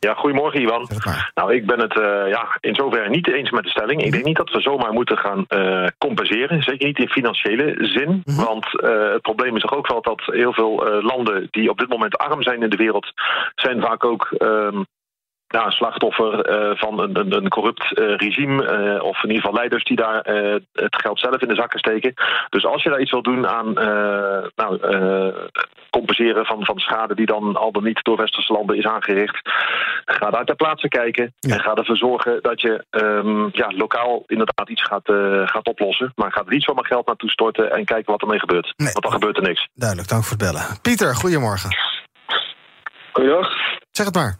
Ja, 0.06 0.14
goedemorgen 0.14 0.60
Iwan. 0.60 0.88
Nou, 1.34 1.54
ik 1.54 1.66
ben 1.66 1.80
het 1.80 1.96
uh, 1.96 2.28
ja, 2.28 2.56
in 2.60 2.74
zoverre 2.74 3.08
niet 3.08 3.28
eens 3.28 3.50
met 3.50 3.62
de 3.64 3.70
stelling. 3.70 4.04
Ik 4.04 4.12
denk 4.12 4.24
niet 4.24 4.36
dat 4.36 4.50
we 4.50 4.60
zomaar 4.60 4.92
moeten 4.92 5.18
gaan 5.18 5.44
uh, 5.48 5.86
compenseren. 5.98 6.62
Zeker 6.62 6.86
niet 6.86 6.98
in 6.98 7.08
financiële 7.08 7.74
zin. 7.78 8.22
Mhm. 8.24 8.44
Want 8.44 8.66
uh, 8.72 9.12
het 9.12 9.22
probleem 9.22 9.56
is 9.56 9.62
toch 9.62 9.74
ook 9.74 9.88
wel 9.88 10.02
dat 10.02 10.22
heel 10.24 10.52
veel 10.52 11.00
landen 11.02 11.48
die 11.50 11.70
op 11.70 11.78
dit 11.78 11.88
moment 11.88 12.18
arm 12.18 12.42
zijn 12.42 12.62
in 12.62 12.70
de 12.70 12.76
wereld, 12.76 13.12
zijn 13.54 13.80
vaak 13.80 14.04
ook. 14.04 14.28
Um, 14.38 14.86
ja, 15.52 15.70
slachtoffer 15.70 16.40
eh, 16.40 16.78
van 16.78 17.00
een, 17.00 17.18
een, 17.18 17.32
een 17.36 17.48
corrupt 17.48 17.98
eh, 17.98 18.16
regime. 18.16 18.64
eh, 18.66 19.02
of 19.04 19.16
in 19.22 19.28
ieder 19.28 19.42
geval 19.42 19.58
leiders 19.58 19.84
die 19.84 19.96
daar 19.96 20.20
eh, 20.20 20.54
het 20.72 20.96
geld 21.02 21.20
zelf 21.20 21.40
in 21.42 21.48
de 21.48 21.54
zakken 21.54 21.78
steken. 21.78 22.14
Dus 22.48 22.64
als 22.66 22.82
je 22.82 22.90
daar 22.90 23.00
iets 23.00 23.10
wil 23.10 23.22
doen 23.22 23.48
aan 23.48 23.78
eh, 23.78 24.46
nou, 24.56 24.80
eh, 24.80 25.44
compenseren 25.90 26.44
van, 26.46 26.64
van 26.64 26.78
schade 26.78 27.14
die 27.14 27.26
dan 27.26 27.56
al 27.56 27.72
dan 27.72 27.84
niet 27.84 28.04
door 28.04 28.16
westerse 28.16 28.52
landen 28.52 28.76
is 28.76 28.86
aangericht. 28.86 29.40
Ga 30.04 30.30
daar 30.30 30.44
ter 30.44 30.56
plaatse 30.56 30.88
kijken. 30.88 31.34
En 31.40 31.60
ga 31.60 31.74
ervoor 31.74 31.96
zorgen 31.96 32.42
dat 32.42 32.60
je 32.60 32.84
ehm, 32.90 33.48
ja, 33.52 33.66
lokaal 33.76 34.22
inderdaad 34.26 34.68
iets 34.68 34.82
gaat, 34.82 35.08
eh, 35.08 35.42
gaat 35.46 35.66
oplossen. 35.68 36.12
Maar 36.14 36.32
ga 36.32 36.40
er 36.40 36.52
niet 36.52 36.62
zomaar 36.64 36.86
geld 36.86 37.06
naartoe 37.06 37.30
storten 37.30 37.70
en 37.72 37.84
kijken 37.84 38.12
wat 38.12 38.22
ermee 38.22 38.38
gebeurt. 38.38 38.72
Want 38.76 39.02
dan 39.02 39.12
gebeurt 39.12 39.36
er 39.36 39.42
niks. 39.42 39.68
Duidelijk, 39.74 40.08
dank 40.08 40.22
voor 40.24 40.36
het 40.36 40.46
bellen. 40.46 40.80
Pieter, 40.82 41.14
goedemorgen. 41.14 41.70
Goeiedag. 43.12 43.48
Zeg 43.90 44.06
het 44.06 44.14
maar. 44.14 44.36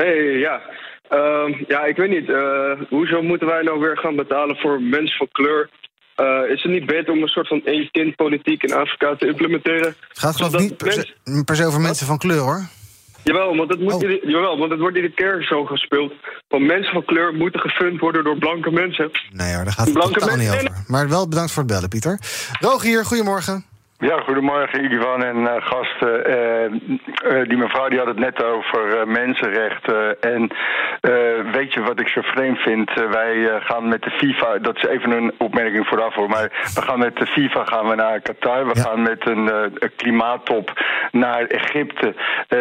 Hey, 0.00 0.38
ja. 0.38 0.60
Ehm, 1.08 1.52
ja, 1.68 1.84
ik 1.84 1.96
weet 1.96 2.10
niet. 2.10 2.28
eh, 2.30 2.70
hoezo 2.88 3.22
moeten 3.22 3.46
wij 3.46 3.62
nou 3.62 3.80
weer 3.80 3.98
gaan 3.98 4.16
betalen 4.16 4.56
voor 4.56 4.82
mensen 4.82 5.16
van 5.18 5.28
kleur? 5.32 5.70
Eh, 6.14 6.50
is 6.54 6.62
het 6.62 6.72
niet 6.72 6.86
beter 6.86 7.12
om 7.12 7.22
een 7.22 7.28
soort 7.28 7.48
van 7.48 7.60
één-kind-politiek 7.64 8.62
in 8.62 8.72
Afrika 8.74 9.16
te 9.16 9.26
implementeren? 9.26 9.94
Het 10.08 10.18
gaat 10.18 10.36
geloof 10.36 10.52
ik 10.54 10.60
niet 10.60 10.76
per 10.76 10.92
se, 10.92 11.42
per 11.44 11.56
se 11.56 11.64
over 11.66 11.80
mensen 11.80 12.06
van 12.06 12.18
kleur, 12.18 12.38
hoor. 12.38 12.68
Jawel 13.24 13.56
want, 13.56 13.70
het 13.70 13.80
moet 13.80 13.92
Oh. 13.92 14.00
ieder- 14.02 14.28
jawel, 14.28 14.58
want 14.58 14.70
het 14.70 14.80
wordt 14.80 14.96
iedere 14.96 15.14
keer 15.14 15.42
zo 15.42 15.64
gespeeld. 15.64 16.12
Van 16.48 16.66
mensen 16.66 16.92
van 16.92 17.04
kleur 17.04 17.34
moeten 17.34 17.60
gefund 17.60 18.00
worden 18.00 18.24
door 18.24 18.38
blanke 18.38 18.70
mensen. 18.70 19.10
Nee 19.32 19.54
hoor, 19.54 19.64
daar 19.64 19.72
gaat 19.72 19.84
het 19.84 19.94
Blanke 19.94 20.18
totaal 20.20 20.36
niet 20.36 20.48
over. 20.48 20.84
Maar 20.86 21.08
wel 21.08 21.28
bedankt 21.28 21.52
voor 21.52 21.62
het 21.62 21.72
bellen, 21.72 21.88
Pieter. 21.88 22.18
Rogier, 22.60 23.04
goedemorgen. 23.04 23.64
Ja, 23.98 24.20
goedemorgen 24.20 24.92
Ivan 24.92 25.24
en 25.24 25.46
eh, 25.46 25.66
gasten. 25.66 26.24
Eh, 26.24 26.64
eh, 26.64 27.48
die 27.48 27.56
mevrouw 27.56 27.88
die 27.88 27.98
had 27.98 28.08
het 28.08 28.18
net 28.18 28.44
over 28.44 29.08
mensenrechten. 29.08 30.20
En 30.20 30.50
weet 31.52 31.72
je 31.72 31.82
wat 31.82 32.00
ik 32.00 32.08
zo 32.08 32.20
vreemd 32.20 32.58
vind? 32.58 32.90
Wij 33.10 33.60
gaan 33.60 33.88
met 33.88 34.02
de 34.02 34.10
FIFA, 34.10 34.58
dat 34.58 34.76
is 34.76 34.84
even 34.84 35.10
een 35.10 35.32
opmerking 35.38 35.86
vooraf 35.86 36.14
hoor, 36.14 36.28
maar 36.28 36.50
we 36.74 36.82
gaan 36.82 36.98
met 36.98 37.16
de 37.16 37.26
FIFA 37.26 37.64
gaan 37.64 37.88
we 37.88 37.94
naar 37.94 38.20
Qatar. 38.20 38.66
We 38.66 38.80
gaan 38.80 39.02
met 39.02 39.28
een, 39.28 39.50
klimaattop 39.96 40.72
naar 41.12 41.44
Egypte. 41.44 42.14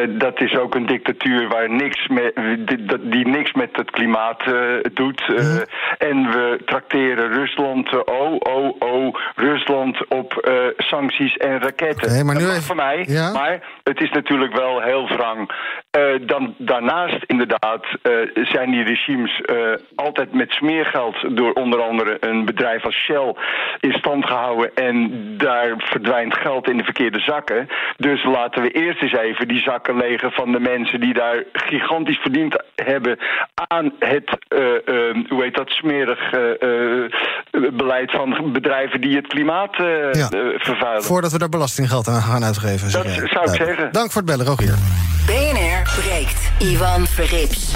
Dat 0.09 0.41
is 0.41 0.57
ook 0.57 0.75
een 0.75 0.85
dictatuur 0.85 1.47
waar 1.47 1.69
niks 1.69 2.07
met, 2.07 2.35
die, 2.59 3.09
die 3.09 3.27
niks 3.27 3.53
met 3.53 3.69
het 3.75 3.91
klimaat 3.91 4.43
doet. 4.93 5.21
Eh, 5.35 6.09
En 6.09 6.31
we 6.31 6.59
trakteren 6.65 7.33
Rusland, 7.33 8.05
oh, 8.05 8.35
oh, 8.39 8.75
oh, 8.79 9.15
Rusland 9.35 10.07
op 10.07 10.37
eh, 10.37 10.55
en 11.33 11.59
raketten. 11.61 12.11
Oké, 12.11 12.23
maar 12.23 12.35
nu 12.35 12.41
Dat 12.41 12.49
even- 12.51 12.63
voor 12.63 12.75
mij, 12.75 13.05
Ja? 13.07 13.31
maar 13.31 13.59
het 13.83 14.01
is 14.01 14.11
natuurlijk 14.11 14.53
wel 14.57 14.81
heel 14.81 15.07
wrang. 15.07 15.49
Eh, 15.91 16.01
dan, 16.21 16.55
daarnaast 16.57 17.23
inderdaad 17.25 17.85
eh, 18.01 18.11
zijn 18.33 18.71
die 18.71 18.83
regimes 18.83 19.41
eh, 19.41 19.55
altijd 19.95 20.33
met 20.33 20.51
smeergeld 20.51 21.37
door 21.37 21.51
onder 21.53 21.81
andere 21.81 22.17
een 22.19 22.45
bedrijf 22.45 22.85
als 22.85 22.95
Shell 22.95 23.35
in 23.79 23.93
stand 23.93 24.25
gehouden 24.25 24.71
en 24.75 25.11
daar 25.37 25.73
verdwijnt 25.77 26.37
geld 26.37 26.69
in 26.69 26.77
de 26.77 26.83
verkeerde 26.83 27.19
zakken. 27.19 27.67
Dus 27.97 28.23
laten 28.23 28.61
we 28.61 28.69
eerst 28.71 29.01
eens 29.01 29.13
even 29.17 29.47
die 29.47 29.61
zakken 29.61 29.97
legen 29.97 30.31
van 30.31 30.51
de 30.51 30.59
mensen 30.59 30.99
die 30.99 31.13
daar 31.13 31.43
gigantisch 31.53 32.17
verdiend 32.19 32.63
hebben 32.75 33.17
aan 33.67 33.93
het, 33.99 34.37
eh, 34.47 34.59
eh, 34.75 35.15
hoe 35.29 35.43
heet 35.43 35.55
dat, 35.55 35.69
smerig 35.69 36.19
beleid 37.73 38.11
van 38.11 38.51
bedrijven 38.51 39.01
die 39.01 39.15
het 39.15 39.27
klimaat 39.27 39.75
Ja. 40.11 40.27
vervuilen. 40.57 41.01
Voordat 41.15 41.33
we 41.33 41.39
daar 41.39 41.49
belastinggeld 41.49 42.07
aan 42.07 42.21
gaan 42.21 42.43
uitgeven. 42.43 42.91
Dat 42.91 43.05
zou 43.29 43.51
ik 43.51 43.55
zeggen. 43.55 43.91
Dank 43.91 44.11
voor 44.11 44.21
het 44.21 44.25
bellen, 44.25 44.45
Rogier. 44.45 44.75
BNR 45.25 45.93
breekt. 45.99 46.39
Ivan 46.59 47.07
Verrips. 47.07 47.73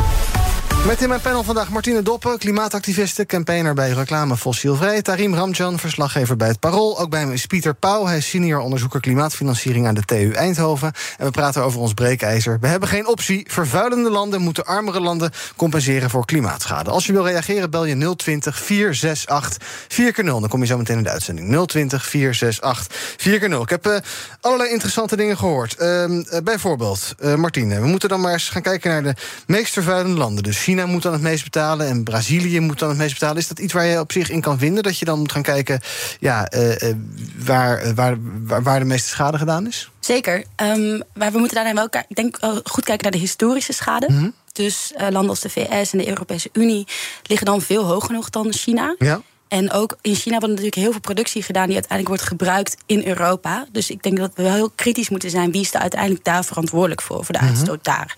Met 0.87 1.01
in 1.01 1.09
mijn 1.09 1.21
panel 1.21 1.43
vandaag 1.43 1.69
Martine 1.69 2.01
Doppen, 2.01 2.37
klimaatactiviste, 2.37 3.25
campaigner 3.25 3.73
bij 3.73 3.91
Reclame 3.91 4.37
Fossielvrij. 4.37 5.01
Tarim 5.01 5.35
Ramjan, 5.35 5.79
verslaggever 5.79 6.35
bij 6.35 6.47
het 6.47 6.59
Parool. 6.59 6.99
Ook 6.99 7.09
bij 7.09 7.25
me 7.25 7.33
is 7.33 7.45
Pieter 7.45 7.73
Pauw, 7.73 8.05
hij 8.05 8.17
is 8.17 8.29
senior 8.29 8.59
onderzoeker 8.59 8.99
klimaatfinanciering 8.99 9.87
aan 9.87 9.95
de 9.95 10.05
TU 10.05 10.31
Eindhoven. 10.31 10.91
En 11.17 11.25
we 11.25 11.31
praten 11.31 11.63
over 11.63 11.79
ons 11.79 11.93
breekijzer. 11.93 12.57
We 12.61 12.67
hebben 12.67 12.89
geen 12.89 13.07
optie. 13.07 13.45
Vervuilende 13.47 14.09
landen 14.09 14.41
moeten 14.41 14.65
armere 14.65 14.99
landen 14.99 15.31
compenseren 15.55 16.09
voor 16.09 16.25
klimaatschade. 16.25 16.89
Als 16.89 17.05
je 17.05 17.13
wil 17.13 17.25
reageren, 17.25 17.69
bel 17.69 17.85
je 17.85 18.15
020 18.15 18.59
468 18.59 19.67
4 19.87 20.13
0 20.23 20.39
Dan 20.39 20.49
kom 20.49 20.61
je 20.61 20.67
zo 20.67 20.77
meteen 20.77 20.97
in 20.97 21.03
de 21.03 21.09
uitzending. 21.09 21.67
020 21.67 22.05
468 22.05 22.87
4 23.17 23.49
0 23.49 23.61
Ik 23.61 23.69
heb 23.69 23.85
eh, 23.85 23.97
allerlei 24.41 24.71
interessante 24.71 25.15
dingen 25.15 25.37
gehoord. 25.37 25.75
Ehm, 25.75 26.19
eh, 26.19 26.41
bijvoorbeeld, 26.43 27.15
eh, 27.19 27.35
Martine, 27.35 27.79
we 27.79 27.87
moeten 27.87 28.09
dan 28.09 28.21
maar 28.21 28.33
eens 28.33 28.49
gaan 28.49 28.61
kijken 28.61 28.89
naar 28.89 29.03
de 29.03 29.21
meest 29.47 29.73
vervuilende 29.73 30.17
landen. 30.17 30.43
Dus 30.43 30.57
China 30.69 30.85
moet 30.85 31.01
dan 31.01 31.13
het 31.13 31.21
meest 31.21 31.43
betalen 31.43 31.87
en 31.87 32.03
Brazilië 32.03 32.59
moet 32.59 32.79
dan 32.79 32.89
het 32.89 32.97
meest 32.97 33.13
betalen. 33.13 33.37
Is 33.37 33.47
dat 33.47 33.59
iets 33.59 33.73
waar 33.73 33.85
je 33.85 33.99
op 33.99 34.11
zich 34.11 34.29
in 34.29 34.41
kan 34.41 34.57
vinden? 34.57 34.83
Dat 34.83 34.97
je 34.97 35.05
dan 35.05 35.19
moet 35.19 35.31
gaan 35.31 35.41
kijken 35.41 35.79
ja, 36.19 36.47
eh, 36.47 36.89
eh, 36.89 36.95
waar, 37.37 37.77
eh, 37.77 37.91
waar, 37.95 38.17
waar, 38.45 38.63
waar 38.63 38.79
de 38.79 38.85
meeste 38.85 39.07
schade 39.07 39.37
gedaan 39.37 39.67
is? 39.67 39.89
Zeker. 39.99 40.43
Ehm, 40.55 40.99
maar 41.13 41.31
we 41.31 41.37
moeten 41.37 41.55
daarna 41.55 41.73
wel 41.73 42.03
ik 42.07 42.15
denk, 42.15 42.37
goed 42.63 42.83
kijken 42.83 43.03
naar 43.03 43.11
de 43.11 43.17
historische 43.17 43.73
schade. 43.73 44.07
Mhm. 44.11 44.29
Dus 44.51 44.93
landen 44.97 45.29
als 45.29 45.39
de 45.39 45.49
VS 45.49 45.91
en 45.91 45.97
de 45.97 46.07
Europese 46.07 46.49
Unie 46.53 46.87
liggen 47.23 47.47
dan 47.47 47.61
veel 47.61 47.85
hoger 47.85 48.13
nog 48.13 48.29
dan 48.29 48.53
China. 48.53 48.95
Ja. 48.99 49.21
En 49.47 49.71
ook 49.71 49.97
in 50.01 50.15
China 50.15 50.31
wordt 50.37 50.47
natuurlijk 50.47 50.75
heel 50.75 50.91
veel 50.91 50.99
productie 50.99 51.43
gedaan 51.43 51.65
die 51.65 51.73
uiteindelijk 51.73 52.09
wordt 52.09 52.31
gebruikt 52.31 52.77
in 52.85 53.07
Europa. 53.07 53.65
Dus 53.71 53.89
ik 53.89 54.03
denk 54.03 54.17
dat 54.17 54.31
we 54.35 54.43
wel 54.43 54.53
heel 54.53 54.71
kritisch 54.75 55.09
moeten 55.09 55.29
zijn 55.29 55.51
wie 55.51 55.61
is 55.61 55.73
er 55.73 55.79
uiteindelijk 55.79 56.23
daar 56.23 56.45
verantwoordelijk 56.45 57.01
voor, 57.01 57.25
voor 57.25 57.33
de 57.33 57.41
Mhm. 57.41 57.49
uitstoot 57.49 57.83
daar. 57.83 58.17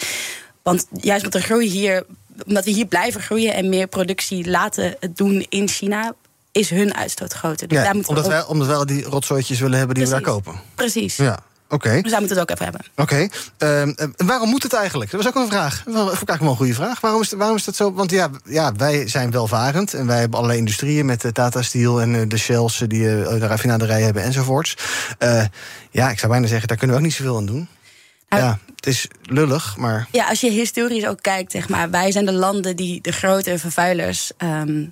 Want 0.63 0.87
juist 0.91 1.25
omdat 1.25 1.41
de 1.41 1.47
groei 1.47 1.67
hier, 1.67 2.05
omdat 2.47 2.65
we 2.65 2.71
hier 2.71 2.85
blijven 2.85 3.21
groeien 3.21 3.53
en 3.53 3.69
meer 3.69 3.87
productie 3.87 4.49
laten 4.49 4.95
doen 5.13 5.45
in 5.49 5.67
China, 5.67 6.13
is 6.51 6.69
hun 6.69 6.95
uitstoot 6.95 7.33
groter. 7.33 7.67
Dus 7.67 7.77
Ja, 7.77 7.83
daar 7.83 7.93
we 8.01 8.07
omdat, 8.07 8.23
ook- 8.25 8.31
wij, 8.31 8.45
omdat 8.45 8.67
wij 8.67 8.85
die 8.85 9.03
rotzooitjes 9.03 9.59
willen 9.59 9.77
hebben 9.77 9.95
die 9.95 10.03
we 10.05 10.11
daar 10.11 10.21
kopen. 10.21 10.53
Precies. 10.75 11.15
Ja, 11.15 11.39
oké. 11.69 12.01
Dus 12.01 12.11
daar 12.11 12.19
moeten 12.19 12.37
we 12.37 12.41
het 12.41 12.51
ook 12.51 12.59
even 12.59 12.63
hebben. 12.63 12.81
Oké, 12.95 13.27
ehm, 13.57 14.11
en 14.17 14.27
waarom 14.27 14.49
moet 14.49 14.63
het 14.63 14.73
eigenlijk? 14.73 15.11
Dat 15.11 15.23
was 15.23 15.33
ook 15.35 15.43
een 15.43 15.49
vraag. 15.51 15.83
Dat 15.85 15.93
was 15.93 16.05
eigenlijk 16.07 16.39
wel 16.41 16.49
een 16.49 16.55
goede 16.55 16.73
vraag. 16.73 16.99
Waarom 16.99 17.21
is, 17.21 17.31
waarom 17.31 17.55
is 17.55 17.63
dat 17.63 17.75
zo? 17.75 17.93
Want 17.93 18.11
ja, 18.11 18.29
ja, 18.45 18.73
wij 18.73 19.07
zijn 19.07 19.31
welvarend 19.31 19.93
en 19.93 20.07
wij 20.07 20.19
hebben 20.19 20.35
allerlei 20.37 20.59
industrieën 20.59 21.05
met 21.05 21.21
de 21.21 21.31
Tata 21.31 21.61
Steel 21.61 22.01
en 22.01 22.15
eh, 22.15 22.21
de 22.27 22.37
Shells 22.37 22.81
eh, 22.81 22.87
die 22.87 23.09
eh, 23.23 23.29
de 23.39 23.47
raffinaderijen 23.47 24.05
hebben 24.05 24.23
enzovoorts. 24.23 24.77
Eh, 25.17 25.43
ja, 25.91 26.09
ik 26.09 26.19
zou 26.19 26.31
bijna 26.31 26.47
zeggen, 26.47 26.67
daar 26.67 26.77
kunnen 26.77 26.95
we 26.95 27.01
ook 27.01 27.07
niet 27.07 27.17
zoveel 27.17 27.37
aan 27.37 27.45
doen. 27.45 27.67
Nou, 28.31 28.43
ja, 28.43 28.59
het 28.75 28.87
is 28.87 29.07
lullig, 29.23 29.77
maar 29.77 30.07
Ja, 30.11 30.27
als 30.27 30.41
je 30.41 30.49
historisch 30.49 31.05
ook 31.07 31.21
kijkt, 31.21 31.51
zeg 31.51 31.69
maar, 31.69 31.89
wij 31.89 32.11
zijn 32.11 32.25
de 32.25 32.31
landen 32.33 32.75
die 32.75 33.01
de 33.01 33.11
grote 33.11 33.57
vervuilers 33.59 34.31
ehm, 34.37 34.83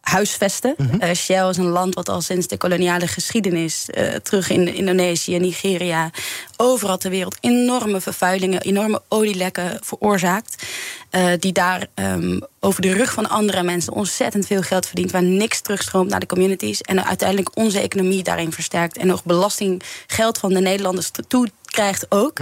huisvesten. 0.00 0.74
Mhm. 0.76 1.00
Eh, 1.00 1.14
Shell 1.14 1.48
is 1.48 1.56
een 1.56 1.64
land 1.68 1.94
wat 1.94 2.08
al 2.08 2.20
sinds 2.20 2.46
de 2.46 2.56
koloniale 2.56 3.06
geschiedenis 3.06 3.90
eh, 3.90 4.14
terug 4.14 4.50
in 4.50 4.74
Indonesië, 4.74 5.38
Nigeria, 5.38 6.10
overal 6.56 6.96
ter 6.98 7.10
wereld 7.10 7.36
enorme 7.40 8.00
vervuilingen, 8.00 8.60
enorme 8.60 9.02
olielekken 9.08 9.78
veroorzaakt. 9.80 10.66
eh, 11.10 11.32
die 11.38 11.52
daar 11.52 11.86
ehm, 11.94 12.40
over 12.60 12.82
de 12.82 12.92
rug 12.92 13.12
van 13.12 13.28
andere 13.28 13.62
mensen 13.62 13.92
ontzettend 13.92 14.46
veel 14.46 14.62
geld 14.62 14.86
verdient, 14.86 15.10
waar 15.10 15.22
niks 15.22 15.60
terugstroomt 15.60 16.10
naar 16.10 16.20
de 16.20 16.26
communities. 16.26 16.80
En 16.80 17.04
uiteindelijk 17.04 17.56
onze 17.56 17.80
economie 17.80 18.22
daarin 18.22 18.52
versterkt. 18.52 18.96
En 18.96 19.06
nog 19.06 19.24
belastinggeld 19.24 20.38
van 20.38 20.52
de 20.52 20.60
Nederlanders 20.60 21.10
toe 21.28 21.48
krijgt 21.70 22.06
ook. 22.08 22.38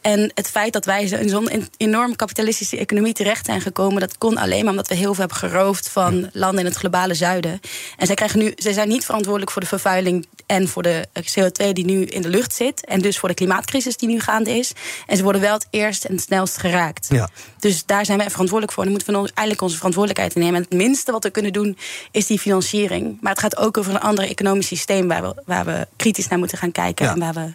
En 0.00 0.30
het 0.34 0.48
feit 0.50 0.72
dat 0.72 0.84
wij 0.84 1.06
zo 1.06 1.16
in 1.16 1.28
zo'n 1.28 1.48
en- 1.48 1.68
enorm 1.76 2.16
kapitalistische 2.16 2.76
economie 2.78 3.12
terecht 3.12 3.46
zijn 3.46 3.60
gekomen, 3.60 4.00
dat 4.00 4.18
kon 4.18 4.36
alleen 4.36 4.60
maar 4.62 4.70
omdat 4.70 4.88
we 4.88 4.94
heel 4.94 5.14
veel 5.14 5.24
hebben 5.26 5.36
geroofd 5.36 5.88
van 5.88 6.30
landen 6.32 6.58
in 6.60 6.64
het 6.66 6.76
globale 6.76 7.14
zuiden. 7.14 7.60
En 7.96 8.06
zij, 8.06 8.14
krijgen 8.14 8.38
nu, 8.38 8.52
zij 8.56 8.72
zijn 8.72 8.88
niet 8.88 9.04
verantwoordelijk 9.04 9.50
voor 9.50 9.62
de 9.62 9.68
vervuiling 9.68 10.26
en 10.46 10.68
voor 10.68 10.82
de 10.82 11.06
eh, 11.12 11.22
CO2 11.22 11.72
die 11.72 11.84
nu 11.84 12.04
in 12.04 12.22
de 12.22 12.28
lucht 12.28 12.54
zit. 12.54 12.84
En 12.84 13.00
dus 13.00 13.18
voor 13.18 13.28
de 13.28 13.34
klimaatcrisis 13.34 13.96
die 13.96 14.08
nu 14.08 14.20
gaande 14.20 14.50
is. 14.58 14.72
En 15.06 15.16
ze 15.16 15.22
worden 15.22 15.40
wel 15.40 15.54
het 15.54 15.66
eerst 15.70 16.04
en 16.04 16.14
het 16.14 16.22
snelst 16.22 16.58
geraakt. 16.58 17.06
ja. 17.10 17.28
Dus 17.58 17.84
daar 17.86 18.04
zijn 18.04 18.18
wij 18.18 18.30
verantwoordelijk 18.30 18.72
voor. 18.72 18.84
En 18.84 18.88
dan 18.88 18.98
moeten 18.98 19.14
we 19.16 19.20
ons, 19.20 19.30
eigenlijk 19.34 19.62
onze 19.62 19.76
verantwoordelijkheid 19.76 20.34
nemen. 20.34 20.54
En 20.54 20.62
het 20.62 20.78
minste 20.78 21.12
wat 21.12 21.22
we 21.22 21.30
kunnen 21.30 21.52
doen 21.52 21.78
is 22.10 22.26
die 22.26 22.38
financiering. 22.38 23.18
Maar 23.20 23.32
het 23.32 23.40
gaat 23.40 23.56
ook 23.56 23.78
over 23.78 23.94
een 23.94 24.00
ander 24.00 24.24
economisch 24.24 24.66
systeem 24.66 25.08
waar 25.08 25.22
we, 25.22 25.42
waar 25.46 25.64
we 25.64 25.86
kritisch 25.96 26.28
naar 26.28 26.38
moeten 26.38 26.58
gaan 26.58 26.72
kijken. 26.72 27.06
Ja. 27.06 27.12
En 27.12 27.18
waar, 27.18 27.34
we, 27.34 27.54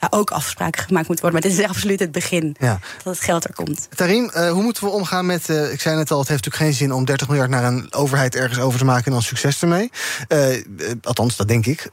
waar 0.00 0.10
ook 0.20 0.30
afspraken 0.30 0.82
gemaakt 0.82 1.08
moeten 1.08 1.24
worden. 1.26 1.42
Maar 1.42 1.50
dit 1.50 1.60
is 1.60 1.68
absoluut 1.68 2.00
het 2.00 2.12
begin 2.12 2.56
Ja. 2.58 2.78
dat 3.04 3.14
het 3.14 3.24
geld 3.24 3.44
er 3.44 3.54
komt. 3.54 3.88
Tarim, 3.94 4.28
eh, 4.28 4.50
hoe 4.50 4.62
moeten 4.62 4.84
we 4.84 4.90
omgaan 4.90 5.26
met... 5.26 5.48
eh, 5.48 5.72
ik 5.72 5.80
zei 5.80 5.96
net 5.96 6.10
al, 6.10 6.18
het 6.18 6.28
heeft 6.28 6.44
natuurlijk 6.44 6.70
geen 6.72 6.86
zin 6.86 6.94
om 6.96 7.04
30 7.04 7.28
miljard... 7.28 7.50
naar 7.50 7.64
een 7.64 7.92
overheid 7.92 8.34
ergens 8.34 8.58
over 8.58 8.78
te 8.78 8.84
maken 8.84 9.04
en 9.04 9.12
dan 9.12 9.22
succes 9.22 9.62
ermee. 9.62 9.90
Eh, 10.28 10.54
eh, 10.56 10.62
althans, 11.02 11.36
dat 11.36 11.48
denk 11.48 11.66
ik. 11.66 11.88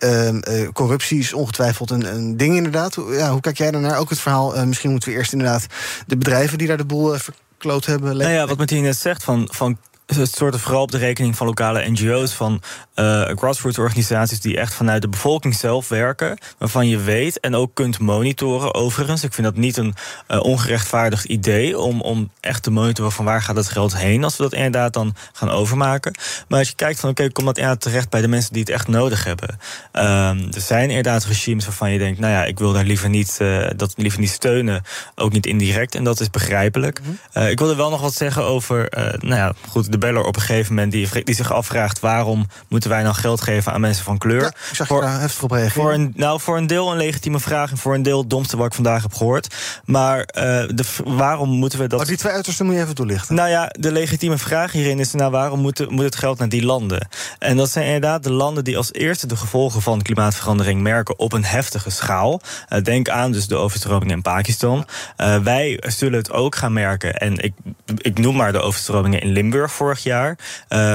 Corruptie 0.74 1.20
is 1.20 1.34
ongetwijfeld 1.34 1.92
een, 1.92 2.14
een 2.16 2.38
ding 2.38 2.56
inderdaad. 2.56 2.96
Hoe, 2.96 3.14
ja, 3.14 3.32
hoe 3.32 3.42
kijk 3.42 3.58
jij 3.58 3.72
daarnaar? 3.72 3.98
Ook 3.98 4.10
het 4.10 4.20
verhaal, 4.20 4.56
eh, 4.56 4.64
misschien 4.64 4.92
moeten 4.92 5.10
we 5.10 5.16
eerst 5.16 5.32
inderdaad... 5.34 5.66
de 6.08 6.18
bedrijven 6.18 6.58
die 6.58 6.68
daar 6.68 6.78
de 6.78 6.86
boel 6.86 7.16
verkloot 7.18 7.86
hebben... 7.86 8.18
Nou 8.18 8.32
ja, 8.32 8.48
wat 8.48 8.58
Martine 8.58 8.82
net 8.82 8.98
zegt, 8.98 9.24
van, 9.24 9.50
van 9.52 9.78
het 10.16 10.36
soort 10.36 10.60
vooral 10.60 10.82
op 10.82 10.92
de 10.92 10.98
rekening 10.98 11.38
van 11.38 11.48
lokale 11.48 11.90
NGO's, 11.90 12.34
van 12.34 12.62
uh, 12.96 13.22
grassroots 13.36 13.78
organisaties 13.78 14.40
die 14.40 14.58
echt 14.58 14.74
vanuit 14.74 15.02
de 15.02 15.10
bevolking 15.10 15.56
zelf 15.56 15.88
werken, 15.88 16.38
waarvan 16.58 16.88
je 16.88 16.98
weet 16.98 17.40
en 17.40 17.56
ook 17.56 17.72
kunt 17.74 18.00
monitoren. 18.00 18.74
Overigens, 18.74 19.24
ik 19.24 19.34
vind 19.34 19.48
dat 19.48 19.56
niet 19.56 19.78
een 19.78 19.94
uh, 20.28 20.44
ongerechtvaardigd 20.44 21.26
idee 21.26 21.80
om, 21.80 22.02
om 22.02 22.32
echt 22.40 22.64
te 22.64 22.72
monitoren 22.72 23.12
van 23.12 23.26
waar 23.26 23.42
gaat 23.42 23.56
het 23.56 23.70
geld 23.70 23.98
heen 23.98 24.24
als 24.24 24.38
we 24.38 24.44
dat 24.44 24.54
inderdaad 24.54 24.94
dan 24.94 25.16
gaan 25.34 25.50
overmaken. 25.50 26.16
Maar 26.48 26.60
als 26.60 26.68
je 26.68 26.76
kijkt 26.76 27.00
van 27.00 27.10
oké, 27.10 27.22
okay, 27.22 27.34
komt 27.34 27.48
dat 27.48 27.58
inderdaad 27.58 27.82
terecht 27.82 28.10
bij 28.10 28.22
de 28.22 28.28
mensen 28.28 28.54
die 28.54 28.62
het 28.62 28.72
echt 28.72 28.88
nodig 28.88 29.24
hebben. 29.24 29.50
Um, 29.50 30.54
er 30.54 30.62
zijn 30.62 30.90
inderdaad 30.90 31.26
regimes 31.26 31.66
waarvan 31.66 31.92
je 31.92 31.98
denkt, 31.98 32.20
nou 32.20 32.34
ja, 32.34 32.46
ik 32.46 32.60
wil 32.60 32.74
daar 32.74 32.84
liever 32.84 33.10
niet, 33.10 33.38
uh, 33.42 33.68
dat 33.76 33.94
liever 33.98 34.20
niet 34.20 34.30
steunen, 34.30 34.84
ook 35.16 35.32
niet 35.32 35.46
indirect. 35.46 35.96
En 35.96 36.04
dat 36.04 36.20
is 36.20 36.30
begrijpelijk. 36.30 37.02
-hmm. 37.04 37.44
ik 37.48 37.60
wilde 37.60 37.76
wel 37.76 37.90
nog 37.90 38.02
wat 38.02 38.14
zeggen 38.14 38.44
over, 38.44 38.88
nou 39.20 39.36
ja, 39.36 39.54
goed, 39.68 39.92
de 39.92 39.97
beller 39.98 40.24
op 40.24 40.36
een 40.36 40.42
gegeven 40.42 40.74
moment 40.74 40.92
die, 40.92 41.24
die 41.24 41.36
zich 41.36 41.52
afvraagt 41.52 42.00
waarom 42.00 42.48
moeten 42.68 42.90
wij 42.90 43.04
nou 43.04 43.16
geld 43.16 43.42
geven 43.42 43.74
aan 43.74 43.82
mensen 43.82 44.04
van 44.04 44.18
kleur. 44.18 44.42
Ja, 44.42 44.48
ik 44.48 44.76
zag 44.76 44.88
voor, 44.88 45.02
daar 45.02 45.20
heftig 45.20 45.44
op 45.44 45.52
reageren. 45.52 45.84
Voor 45.84 45.94
een, 45.94 46.14
nou, 46.16 46.40
voor 46.40 46.58
een 46.58 46.68
deel 46.68 46.92
een 46.92 46.98
legitieme 46.98 47.40
vraag 47.40 47.72
en 47.72 47.78
voor 47.78 47.94
een 47.94 48.04
deel 48.04 48.20
het 48.20 48.30
domste 48.30 48.58
wat 48.58 48.66
ik 48.66 48.74
vandaag 48.74 49.02
heb 49.02 49.14
gehoord. 49.14 49.56
Maar 49.86 50.18
uh, 50.20 50.24
de, 50.34 50.84
waarom 51.06 51.50
moeten 51.50 51.80
we 51.80 51.88
dat... 51.88 51.98
Maar 51.98 52.08
die 52.08 52.18
twee 52.18 52.34
uitersten 52.34 52.66
moet 52.66 52.76
je 52.76 52.82
even 52.82 52.96
toelichten. 52.96 53.36
Nou 53.36 53.50
ja, 53.50 53.72
de 53.80 53.92
legitieme 53.92 54.38
vraag 54.38 54.72
hierin 54.72 55.00
is... 55.00 55.14
nou, 55.14 55.32
waarom 55.32 55.60
moet, 55.60 55.90
moet 55.90 56.04
het 56.04 56.16
geld 56.16 56.40
naar 56.40 56.50
die 56.50 56.66
landen? 56.66 57.08
En 57.40 57.58
dat 57.58 57.72
zijn 57.72 57.86
inderdaad 57.86 58.24
de 58.24 58.32
landen 58.32 58.64
die 58.64 58.78
als 58.78 58.94
eerste 58.94 59.28
de 59.28 59.36
gevolgen 59.36 59.82
van 59.82 60.02
klimaatverandering 60.02 60.82
merken... 60.82 61.20
op 61.20 61.34
een 61.34 61.46
heftige 61.46 61.90
schaal. 61.90 62.42
Uh, 62.70 62.82
denk 62.82 63.10
aan 63.10 63.32
dus 63.32 63.48
de 63.48 63.56
overstromingen 63.56 64.16
in 64.16 64.22
Pakistan. 64.22 64.88
Uh, 65.18 65.38
wij 65.38 65.84
zullen 65.88 66.18
het 66.18 66.32
ook 66.32 66.56
gaan 66.56 66.74
merken. 66.74 67.14
En 67.14 67.38
ik, 67.38 67.54
ik 67.98 68.20
noem 68.20 68.36
maar 68.36 68.52
de 68.52 68.62
overstromingen 68.62 69.22
in 69.22 69.32
Limburg 69.32 69.72
vorig 69.88 70.04
jaar. 70.04 70.38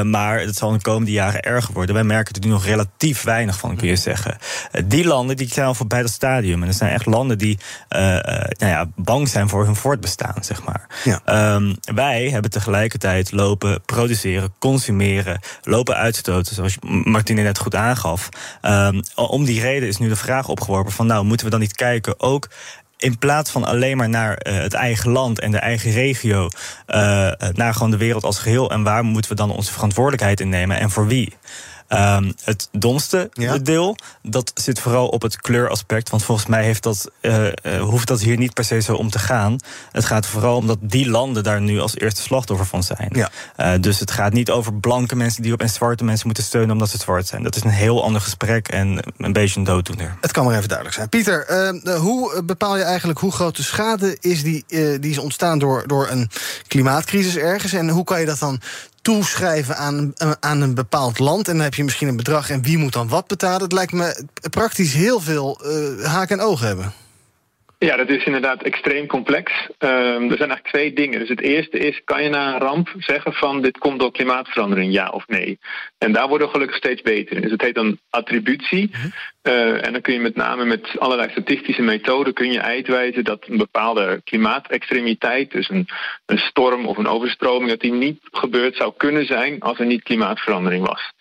maar 0.05 0.41
het 0.41 0.57
zal 0.57 0.69
in 0.69 0.77
de 0.77 0.83
komende 0.83 1.11
jaren 1.11 1.43
erger 1.43 1.75
worden. 1.75 1.95
Wij 1.95 2.05
merken 2.05 2.35
er 2.35 2.41
nu 2.41 2.49
nog 2.49 2.65
relatief 2.65 3.23
weinig 3.23 3.59
van, 3.59 3.77
kun 3.77 3.89
je 3.89 3.97
zeggen. 3.97 4.37
die 4.85 5.05
landen 5.05 5.37
die 5.37 5.49
zijn 5.49 5.67
al 5.67 5.75
voorbij 5.75 6.03
dat 6.03 6.11
stadium. 6.11 6.63
En 6.63 6.69
er 6.69 6.75
zijn 6.75 6.93
echt 6.93 7.07
landen 7.07 7.39
die 7.39 7.59
nou 7.89 8.53
ja, 8.59 8.87
bang 8.97 9.29
zijn 9.29 9.49
voor 9.49 9.65
hun 9.65 9.77
voortbestaan, 9.77 10.35
zeg 10.41 10.65
maar. 10.65 10.87
Ja. 11.05 11.55
Um, 11.55 11.77
wij 11.95 12.29
hebben 12.31 12.51
tegelijkertijd 12.51 13.33
lopen 13.33 13.83
produceren, 13.87 14.55
consumeren, 14.59 15.41
lopen 15.63 15.97
uitstoten, 15.97 16.55
zoals 16.55 16.77
Martine 17.05 17.43
net 17.43 17.59
goed 17.59 17.75
aangaf. 17.75 18.29
Um, 18.63 19.03
om 19.15 19.45
die 19.45 19.61
reden 19.61 19.89
is 19.89 19.99
nu 19.99 20.09
de 20.09 20.17
vraag 20.17 20.49
opgeworpen 20.49 20.93
van, 20.93 21.07
nou, 21.07 21.25
moeten 21.25 21.47
we 21.47 21.53
dan 21.53 21.61
niet 21.61 21.77
kijken 21.77 22.21
ook 22.21 22.49
in 23.03 23.19
plaats 23.19 23.51
van 23.51 23.65
alleen 23.65 23.97
maar 23.97 24.09
naar 24.09 24.47
uh, 24.47 24.59
het 24.59 24.75
eigen 24.75 25.11
land 25.11 25.41
en 25.41 25.51
de 25.51 25.59
eigen 25.59 25.91
regio, 25.91 26.49
uh, 26.89 27.33
naar 27.53 27.73
gewoon 27.73 27.91
de 27.91 27.97
wereld 27.97 28.25
als 28.25 28.39
geheel. 28.39 28.71
En 28.71 28.83
waar 28.83 29.05
moeten 29.05 29.31
we 29.31 29.37
dan 29.37 29.51
onze 29.51 29.73
verantwoordelijkheid 29.73 30.41
innemen 30.41 30.79
en 30.79 30.91
voor 30.91 31.07
wie? 31.07 31.37
Um, 31.95 32.35
het 32.45 32.69
domste 32.73 33.31
ja. 33.33 33.59
deel, 33.59 33.97
dat 34.23 34.53
zit 34.55 34.81
vooral 34.81 35.09
op 35.09 35.23
het 35.23 35.41
kleuraspect. 35.41 36.11
Want 36.11 36.25
volgens 36.25 36.47
mij 36.47 36.65
heeft 36.65 36.83
dat, 36.83 37.11
uh, 37.21 37.47
uh, 37.47 37.81
hoeft 37.81 38.07
dat 38.07 38.21
hier 38.21 38.37
niet 38.37 38.55
per 38.55 38.65
se 38.65 38.81
zo 38.81 38.95
om 38.95 39.11
te 39.11 39.19
gaan. 39.19 39.57
Het 39.91 40.05
gaat 40.05 40.27
vooral 40.27 40.57
om 40.57 40.67
dat 40.67 40.79
die 40.81 41.09
landen 41.09 41.43
daar 41.43 41.61
nu 41.61 41.81
als 41.81 41.99
eerste 41.99 42.23
slachtoffer 42.23 42.67
van 42.67 42.83
zijn. 42.83 43.11
Ja. 43.13 43.31
Uh, 43.57 43.81
dus 43.81 43.99
het 43.99 44.11
gaat 44.11 44.33
niet 44.33 44.51
over 44.51 44.75
blanke 44.75 45.17
mensen 45.17 45.43
die 45.43 45.53
op 45.53 45.61
en 45.61 45.69
zwarte 45.69 46.05
mensen 46.05 46.27
moeten 46.27 46.45
steunen 46.45 46.71
omdat 46.71 46.91
ze 46.91 46.99
zwart 46.99 47.27
zijn. 47.27 47.43
Dat 47.43 47.57
is 47.57 47.65
een 47.65 47.71
heel 47.71 48.05
ander 48.05 48.21
gesprek 48.21 48.69
en 48.69 49.03
een 49.17 49.33
beetje 49.33 49.59
een 49.59 49.65
dooddoener. 49.65 50.17
Het 50.21 50.33
kan 50.33 50.45
maar 50.45 50.57
even 50.57 50.69
duidelijk 50.69 50.97
zijn. 50.97 51.09
Pieter, 51.09 51.47
uh, 51.85 51.95
hoe 51.95 52.43
bepaal 52.43 52.77
je 52.77 52.83
eigenlijk 52.83 53.19
hoe 53.19 53.33
groot 53.33 53.57
de 53.57 53.63
schade 53.63 54.17
is 54.21 54.43
die, 54.43 54.65
die 55.01 55.11
is 55.11 55.19
ontstaan 55.19 55.59
door, 55.59 55.87
door 55.87 56.09
een 56.11 56.31
klimaatcrisis 56.69 57.37
ergens? 57.37 57.73
En 57.73 57.89
hoe 57.89 58.05
kan 58.05 58.21
je 58.21 58.27
dat 58.27 58.39
dan 58.39 58.61
toeschrijven 59.03 59.77
aan, 59.77 60.13
aan 60.41 60.61
een 60.61 60.75
bepaald 60.75 61.19
land. 61.19 61.49
En 61.49 61.55
dan 61.55 61.65
heb 61.65 61.75
je 61.75 61.85
misschien 61.85 62.09
een 62.09 62.17
bedrag 62.17 62.51
en 62.51 62.63
wie 62.63 62.79
moet 62.79 62.93
dan 62.93 63.09
wat 63.09 63.27
betalen. 63.27 63.63
Het 63.63 63.73
lijkt 63.73 63.93
me 63.93 64.25
praktisch 64.51 64.93
heel 64.93 65.21
veel 65.21 65.61
uh, 65.65 66.05
haak 66.05 66.31
en 66.31 66.41
oog 66.41 66.61
hebben. 66.61 66.93
Ja, 67.83 67.97
dat 67.97 68.09
is 68.09 68.25
inderdaad 68.25 68.63
extreem 68.63 69.07
complex. 69.07 69.53
Um, 69.79 69.91
er 70.31 70.37
zijn 70.37 70.51
eigenlijk 70.51 70.69
twee 70.69 70.93
dingen. 70.93 71.19
Dus 71.19 71.29
het 71.29 71.41
eerste 71.41 71.79
is, 71.79 72.01
kan 72.05 72.23
je 72.23 72.29
na 72.29 72.55
een 72.55 72.61
ramp 72.61 72.95
zeggen 72.99 73.33
van 73.33 73.63
dit 73.63 73.79
komt 73.79 74.01
door 74.01 74.13
klimaatverandering, 74.13 74.93
ja 74.93 75.09
of 75.09 75.29
nee? 75.29 75.59
En 75.99 76.13
daar 76.13 76.29
worden 76.29 76.47
we 76.47 76.53
gelukkig 76.53 76.77
steeds 76.77 77.03
beter 77.03 77.37
in. 77.37 77.43
Dus 77.43 77.51
het 77.51 77.63
heet 77.63 77.75
dan 77.75 77.99
attributie. 78.11 78.91
Mm-hmm. 78.93 79.13
Uh, 79.43 79.87
en 79.87 79.93
dan 79.93 80.01
kun 80.01 80.13
je 80.13 80.21
met 80.21 80.37
name 80.37 80.65
met 80.65 80.99
allerlei 80.99 81.31
statistische 81.31 81.83
methoden 81.83 82.35
kun 82.35 82.53
je 82.53 82.63
uitwijzen 82.63 83.25
dat 83.25 83.47
een 83.49 83.57
bepaalde 83.57 84.21
klimaatextremiteit, 84.25 85.51
dus 85.51 85.71
een, 85.71 85.89
een 86.27 86.39
storm 86.39 86.87
of 86.87 86.97
een 86.97 87.07
overstroming, 87.07 87.71
dat 87.71 87.81
die 87.81 87.93
niet 87.93 88.21
gebeurd 88.31 88.77
zou 88.77 88.93
kunnen 88.97 89.27
zijn 89.27 89.61
als 89.61 89.79
er 89.79 89.87
niet 89.87 90.03
klimaatverandering 90.03 90.87
was. 90.87 91.13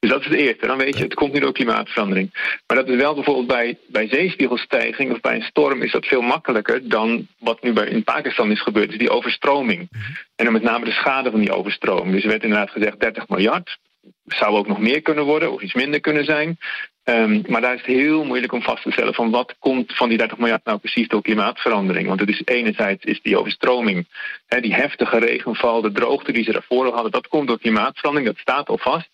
Dus 0.00 0.10
dat 0.10 0.20
is 0.20 0.26
het 0.26 0.34
eerste. 0.34 0.66
Dan 0.66 0.78
weet 0.78 0.96
je, 0.96 1.04
het 1.04 1.14
komt 1.14 1.32
nu 1.32 1.40
door 1.40 1.52
klimaatverandering. 1.52 2.30
Maar 2.66 2.76
dat 2.76 2.88
is 2.88 2.96
wel 2.96 3.14
bijvoorbeeld 3.14 3.46
bij, 3.46 3.78
bij 3.86 4.08
zeespiegelstijging 4.08 5.12
of 5.12 5.20
bij 5.20 5.34
een 5.34 5.42
storm 5.42 5.82
is 5.82 5.92
dat 5.92 6.06
veel 6.06 6.20
makkelijker 6.20 6.88
dan 6.88 7.26
wat 7.38 7.62
nu 7.62 7.72
bij, 7.72 7.86
in 7.86 8.04
Pakistan 8.04 8.50
is 8.50 8.62
gebeurd. 8.62 8.88
Dus 8.88 8.98
die 8.98 9.10
overstroming. 9.10 9.88
En 10.36 10.44
dan 10.44 10.52
met 10.52 10.62
name 10.62 10.84
de 10.84 10.90
schade 10.90 11.30
van 11.30 11.40
die 11.40 11.52
overstroming. 11.52 12.12
Dus 12.12 12.22
er 12.22 12.28
werd 12.28 12.42
inderdaad 12.42 12.70
gezegd 12.70 13.00
30 13.00 13.28
miljard. 13.28 13.78
Zou 14.24 14.56
ook 14.56 14.66
nog 14.66 14.78
meer 14.78 15.02
kunnen 15.02 15.24
worden 15.24 15.52
of 15.52 15.62
iets 15.62 15.74
minder 15.74 16.00
kunnen 16.00 16.24
zijn. 16.24 16.58
Um, 17.04 17.42
maar 17.46 17.60
daar 17.60 17.74
is 17.74 17.80
het 17.80 17.96
heel 17.96 18.24
moeilijk 18.24 18.52
om 18.52 18.62
vast 18.62 18.82
te 18.82 18.90
stellen 18.90 19.14
van 19.14 19.30
wat 19.30 19.54
komt 19.58 19.96
van 19.96 20.08
die 20.08 20.18
30 20.18 20.38
miljard 20.38 20.64
nou 20.64 20.78
precies 20.78 21.08
door 21.08 21.22
klimaatverandering. 21.22 22.06
Want 22.06 22.20
het 22.20 22.28
is 22.28 22.42
enerzijds 22.44 23.04
is 23.04 23.20
die 23.22 23.38
overstroming, 23.38 24.06
hè, 24.46 24.60
die 24.60 24.74
heftige 24.74 25.18
regenval, 25.18 25.80
de 25.80 25.92
droogte 25.92 26.32
die 26.32 26.44
ze 26.44 26.52
daarvoor 26.52 26.86
al 26.86 26.92
hadden, 26.92 27.12
dat 27.12 27.28
komt 27.28 27.48
door 27.48 27.58
klimaatverandering, 27.58 28.30
dat 28.30 28.40
staat 28.40 28.68
al 28.68 28.78
vast. 28.78 29.08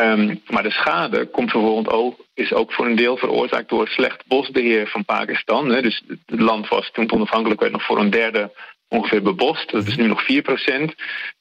Um, 0.00 0.40
maar 0.46 0.62
de 0.62 0.70
schade 0.70 1.26
komt 1.26 1.52
bijvoorbeeld 1.52 1.90
ook, 1.90 2.24
is 2.34 2.52
ook 2.52 2.72
voor 2.72 2.86
een 2.86 2.96
deel 2.96 3.16
veroorzaakt 3.16 3.68
door 3.68 3.88
slecht 3.88 4.26
bosbeheer 4.26 4.88
van 4.88 5.04
Pakistan. 5.04 5.68
Hè. 5.68 5.82
Dus 5.82 6.02
het 6.06 6.40
land 6.40 6.68
was 6.68 6.90
toen 6.90 7.04
het 7.04 7.12
onafhankelijk 7.12 7.60
werd 7.60 7.72
nog 7.72 7.84
voor 7.84 7.98
een 7.98 8.10
derde 8.10 8.52
ongeveer 8.88 9.22
bebost. 9.22 9.70
Dat 9.70 9.86
is 9.86 9.96
nu 9.96 10.06
nog 10.06 10.24
4 10.24 10.42
procent. 10.42 10.94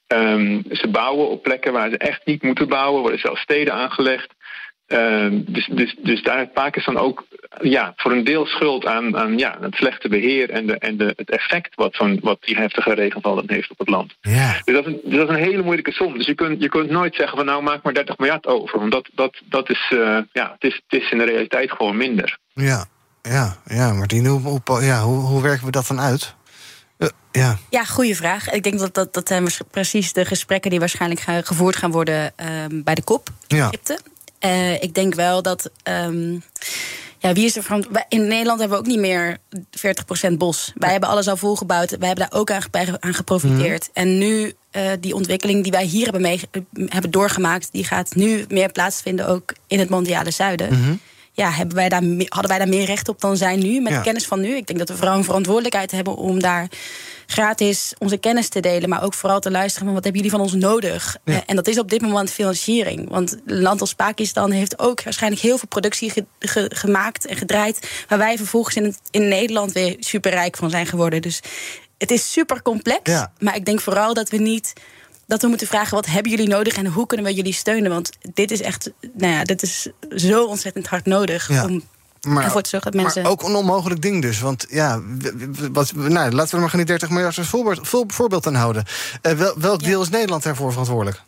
Um, 0.08 0.64
ze 0.72 0.88
bouwen 0.88 1.30
op 1.30 1.44
plekken 1.44 1.74
waar 1.74 1.90
ze 1.90 1.98
echt 1.98 2.26
niet 2.26 2.44
moeten 2.44 2.68
bouwen. 2.68 3.02
worden 3.02 3.20
zelfs 3.20 3.42
steden 3.42 3.74
aangelegd. 3.74 4.34
Uh, 4.88 5.28
dus, 5.32 5.70
dus, 5.72 5.96
dus 6.04 6.24
daar 6.24 6.38
heeft 6.38 6.54
Pakistan 6.54 6.98
ook 6.98 7.26
ja, 7.62 7.94
voor 7.96 8.12
een 8.12 8.24
deel 8.24 8.46
schuld 8.46 8.86
aan, 8.86 9.18
aan 9.18 9.38
ja, 9.38 9.58
het 9.62 9.76
slechte 9.76 10.10
beheer 10.10 10.50
en, 10.50 10.68
de, 10.68 10.78
en 10.78 10.98
de, 10.98 11.14
het 11.16 11.30
effect 11.30 11.76
wat, 11.76 11.96
zo'n, 11.96 12.20
wat 12.22 12.38
die 12.42 12.56
heftige 12.56 12.94
regenval 12.94 13.36
dan 13.36 13.44
heeft 13.48 13.72
op 13.72 13.78
het 13.78 13.90
land. 13.90 14.16
Ja. 14.22 14.62
Dus, 14.66 14.76
dat 14.76 14.88
is, 14.88 14.94
dus 15.04 15.16
dat 15.16 15.30
is 15.30 15.36
een 15.36 15.44
hele 15.44 15.64
moeilijke 15.64 15.92
som. 15.92 16.18
Dus 16.18 16.26
je 16.26 16.36
kunt, 16.36 16.62
je 16.62 16.70
kunt 16.70 16.90
nooit 16.90 17.16
zeggen 17.16 17.38
van 17.38 17.46
nou 17.46 17.64
maak 17.64 17.84
maar 17.84 17.94
30 17.94 18.18
miljard 18.18 18.48
over. 18.48 18.80
Want 18.80 18.92
dat, 18.92 19.10
dat, 19.14 19.42
dat 19.50 19.70
is, 19.70 19.92
uh, 19.94 20.18
ja, 20.34 20.52
het 20.60 20.64
is, 20.64 20.82
het 20.88 21.02
is 21.02 21.12
in 21.12 21.18
de 21.18 21.26
realiteit 21.26 21.72
gewoon 21.72 21.98
minder. 21.98 22.38
Ja, 22.54 22.86
ja, 23.22 23.58
ja 23.66 23.94
Martine, 23.94 24.30
hoe, 24.30 24.62
hoe, 24.66 24.84
ja, 24.84 25.02
hoe, 25.02 25.20
hoe 25.20 25.42
werken 25.42 25.66
we 25.66 25.72
dat 25.72 25.88
dan 25.88 26.00
uit? 26.00 26.36
Uh, 26.98 27.08
ja. 27.32 27.58
ja, 27.70 27.84
goede 27.84 28.16
vraag. 28.16 28.50
Ik 28.50 28.64
denk 28.64 28.80
dat 28.80 28.94
dat, 28.94 29.14
dat 29.14 29.28
zijn 29.28 29.48
precies 29.72 30.14
de 30.14 30.26
gesprekken 30.26 30.70
die 30.70 30.80
waarschijnlijk 30.80 31.22
gaan, 31.22 31.44
gevoerd 31.44 31.76
gaan 31.76 31.92
worden 31.92 32.34
uh, 32.42 32.48
bij 32.84 32.96
de 32.96 33.04
kop 33.04 33.30
in 33.48 33.58
ja. 33.58 33.68
Egypte. 33.68 34.00
Uh, 34.48 34.82
ik 34.84 34.94
denk 34.94 35.16
wel 35.16 35.42
dat. 35.42 35.72
Um, 35.84 36.44
ja, 37.20 37.34
wie 37.34 37.46
is 37.46 37.56
er 37.56 37.64
van? 37.64 37.86
In 38.10 38.28
Nederland 38.28 38.60
hebben 38.60 38.78
we 38.78 38.84
ook 38.84 38.90
niet 38.90 39.00
meer 39.00 39.38
40% 40.30 40.34
bos. 40.38 40.72
Wij 40.76 40.92
hebben 40.92 41.10
alles 41.10 41.28
al 41.28 41.38
volgebouwd. 41.38 41.90
Wij 41.90 42.08
hebben 42.08 42.28
daar 42.30 42.40
ook 42.40 42.52
aan, 42.52 42.64
aan 43.00 43.14
geprofiteerd. 43.14 43.84
Mm. 43.88 44.04
En 44.04 44.18
nu, 44.18 44.54
uh, 44.72 44.92
die 45.00 45.16
ontwikkeling 45.16 45.64
die 45.64 45.72
wij 45.72 45.86
hier 45.86 46.04
hebben, 46.04 46.22
mee, 46.22 46.42
hebben 46.86 47.12
doorgemaakt, 47.12 47.70
die 47.72 47.84
gaat 47.84 48.16
nu 48.16 48.46
meer 48.50 48.72
plaatsvinden 48.72 49.28
ook 49.28 49.54
in 49.68 49.80
het 49.80 49.90
mondiale 49.90 50.32
zuiden. 50.32 50.74
Mm 50.74 50.84
-hmm. 50.84 51.00
Ja, 51.38 51.52
hebben 51.52 51.76
wij 51.76 51.90
daar, 51.90 52.02
hadden 52.28 52.48
wij 52.50 52.58
daar 52.58 52.68
meer 52.68 52.86
recht 52.86 53.10
op 53.10 53.22
dan 53.22 53.38
zij 53.38 53.56
nu, 53.56 53.82
met 53.82 53.92
Ja. 53.92 53.98
de 53.98 54.04
kennis 54.04 54.26
van 54.26 54.40
nu? 54.42 54.56
Ik 54.56 54.68
denk 54.68 54.80
dat 54.80 54.90
we 54.90 54.96
vooral 54.96 55.18
een 55.18 55.24
verantwoordelijkheid 55.24 55.92
hebben 55.92 56.16
om 56.16 56.40
daar 56.40 56.68
gratis 57.26 57.94
onze 57.98 58.18
kennis 58.18 58.50
te 58.50 58.60
delen, 58.60 58.90
maar 58.90 59.04
ook 59.04 59.14
vooral 59.14 59.40
te 59.40 59.52
luisteren 59.52 59.86
van 59.86 59.94
wat 59.94 60.04
hebben 60.04 60.22
jullie 60.22 60.38
van 60.38 60.46
ons 60.46 60.54
nodig? 60.54 61.18
Ja. 61.26 61.34
Eh, 61.34 61.40
En 61.46 61.56
dat 61.56 61.68
is 61.68 61.80
op 61.80 61.90
dit 61.90 62.02
moment 62.02 62.32
financiering. 62.32 63.10
Want 63.10 63.38
een 63.46 63.62
land 63.62 63.82
als 63.82 63.94
Pakistan 63.94 64.52
heeft 64.52 64.80
ook 64.80 65.04
waarschijnlijk 65.04 65.42
heel 65.42 65.58
veel 65.58 65.68
productie 65.68 66.10
ge- 66.10 66.26
ge- 66.40 66.72
gemaakt 66.76 67.26
en 67.26 67.36
gedraaid, 67.36 67.90
waar 68.08 68.18
wij 68.18 68.38
vervolgens 68.38 68.76
in, 68.76 68.84
het- 68.84 69.00
in 69.12 69.28
Nederland 69.28 69.72
weer 69.72 69.96
superrijk 70.00 70.58
van 70.58 70.70
zijn 70.70 70.86
geworden. 70.86 71.22
Dus 71.22 71.40
het 71.98 72.12
is 72.12 72.32
super 72.32 72.62
complex. 72.62 73.00
Ja. 73.12 73.32
Maar 73.40 73.56
ik 73.56 73.66
denk 73.66 73.82
vooral 73.82 74.14
dat 74.14 74.30
we 74.30 74.38
niet. 74.38 74.74
Dat 75.28 75.42
we 75.42 75.48
moeten 75.48 75.68
vragen, 75.68 75.96
wat 75.96 76.06
hebben 76.06 76.32
jullie 76.32 76.48
nodig 76.48 76.76
en 76.78 76.86
hoe 76.86 77.08
kunnen 77.08 77.26
we 77.26 77.34
jullie 77.34 77.54
steunen? 77.54 77.92
Want 77.92 78.10
dit 78.34 78.52
is 78.52 78.62
echt, 78.62 78.92
nou 79.14 79.34
ja, 79.34 79.44
dit 79.44 79.62
is 79.62 79.88
zo 80.16 80.46
ontzettend 80.46 80.88
hard 80.88 81.06
nodig 81.06 81.50
Ja. 81.50 81.66
om 81.66 81.84
Maar, 82.22 82.44
ervoor 82.44 82.62
te 82.62 82.70
zorgen 82.70 82.92
dat 82.92 83.02
mensen... 83.02 83.22
maar 83.22 83.32
ook 83.32 83.44
een 83.44 83.56
onmogelijk 83.56 84.02
ding 84.02 84.22
dus. 84.22 84.40
Want 84.40 84.66
ja, 84.70 85.02
wat, 85.72 85.94
nou, 85.96 86.32
laten 86.32 86.50
we 86.50 86.56
er 86.56 86.60
maar 86.60 86.70
geen 86.70 86.86
30 86.86 87.10
miljard 87.10 87.38
als 87.38 87.48
voorbeeld, 87.48 87.88
voor- 87.88 88.04
voorbeeld 88.08 88.48
aan 88.48 88.56
houden. 88.56 88.84
Eh, 89.22 89.32
wel, 89.32 89.54
welk 89.60 89.84
deel 89.84 90.02
is 90.02 90.10
Nederland 90.10 90.44
daarvoor 90.44 90.70
verantwoordelijk? 90.70 91.22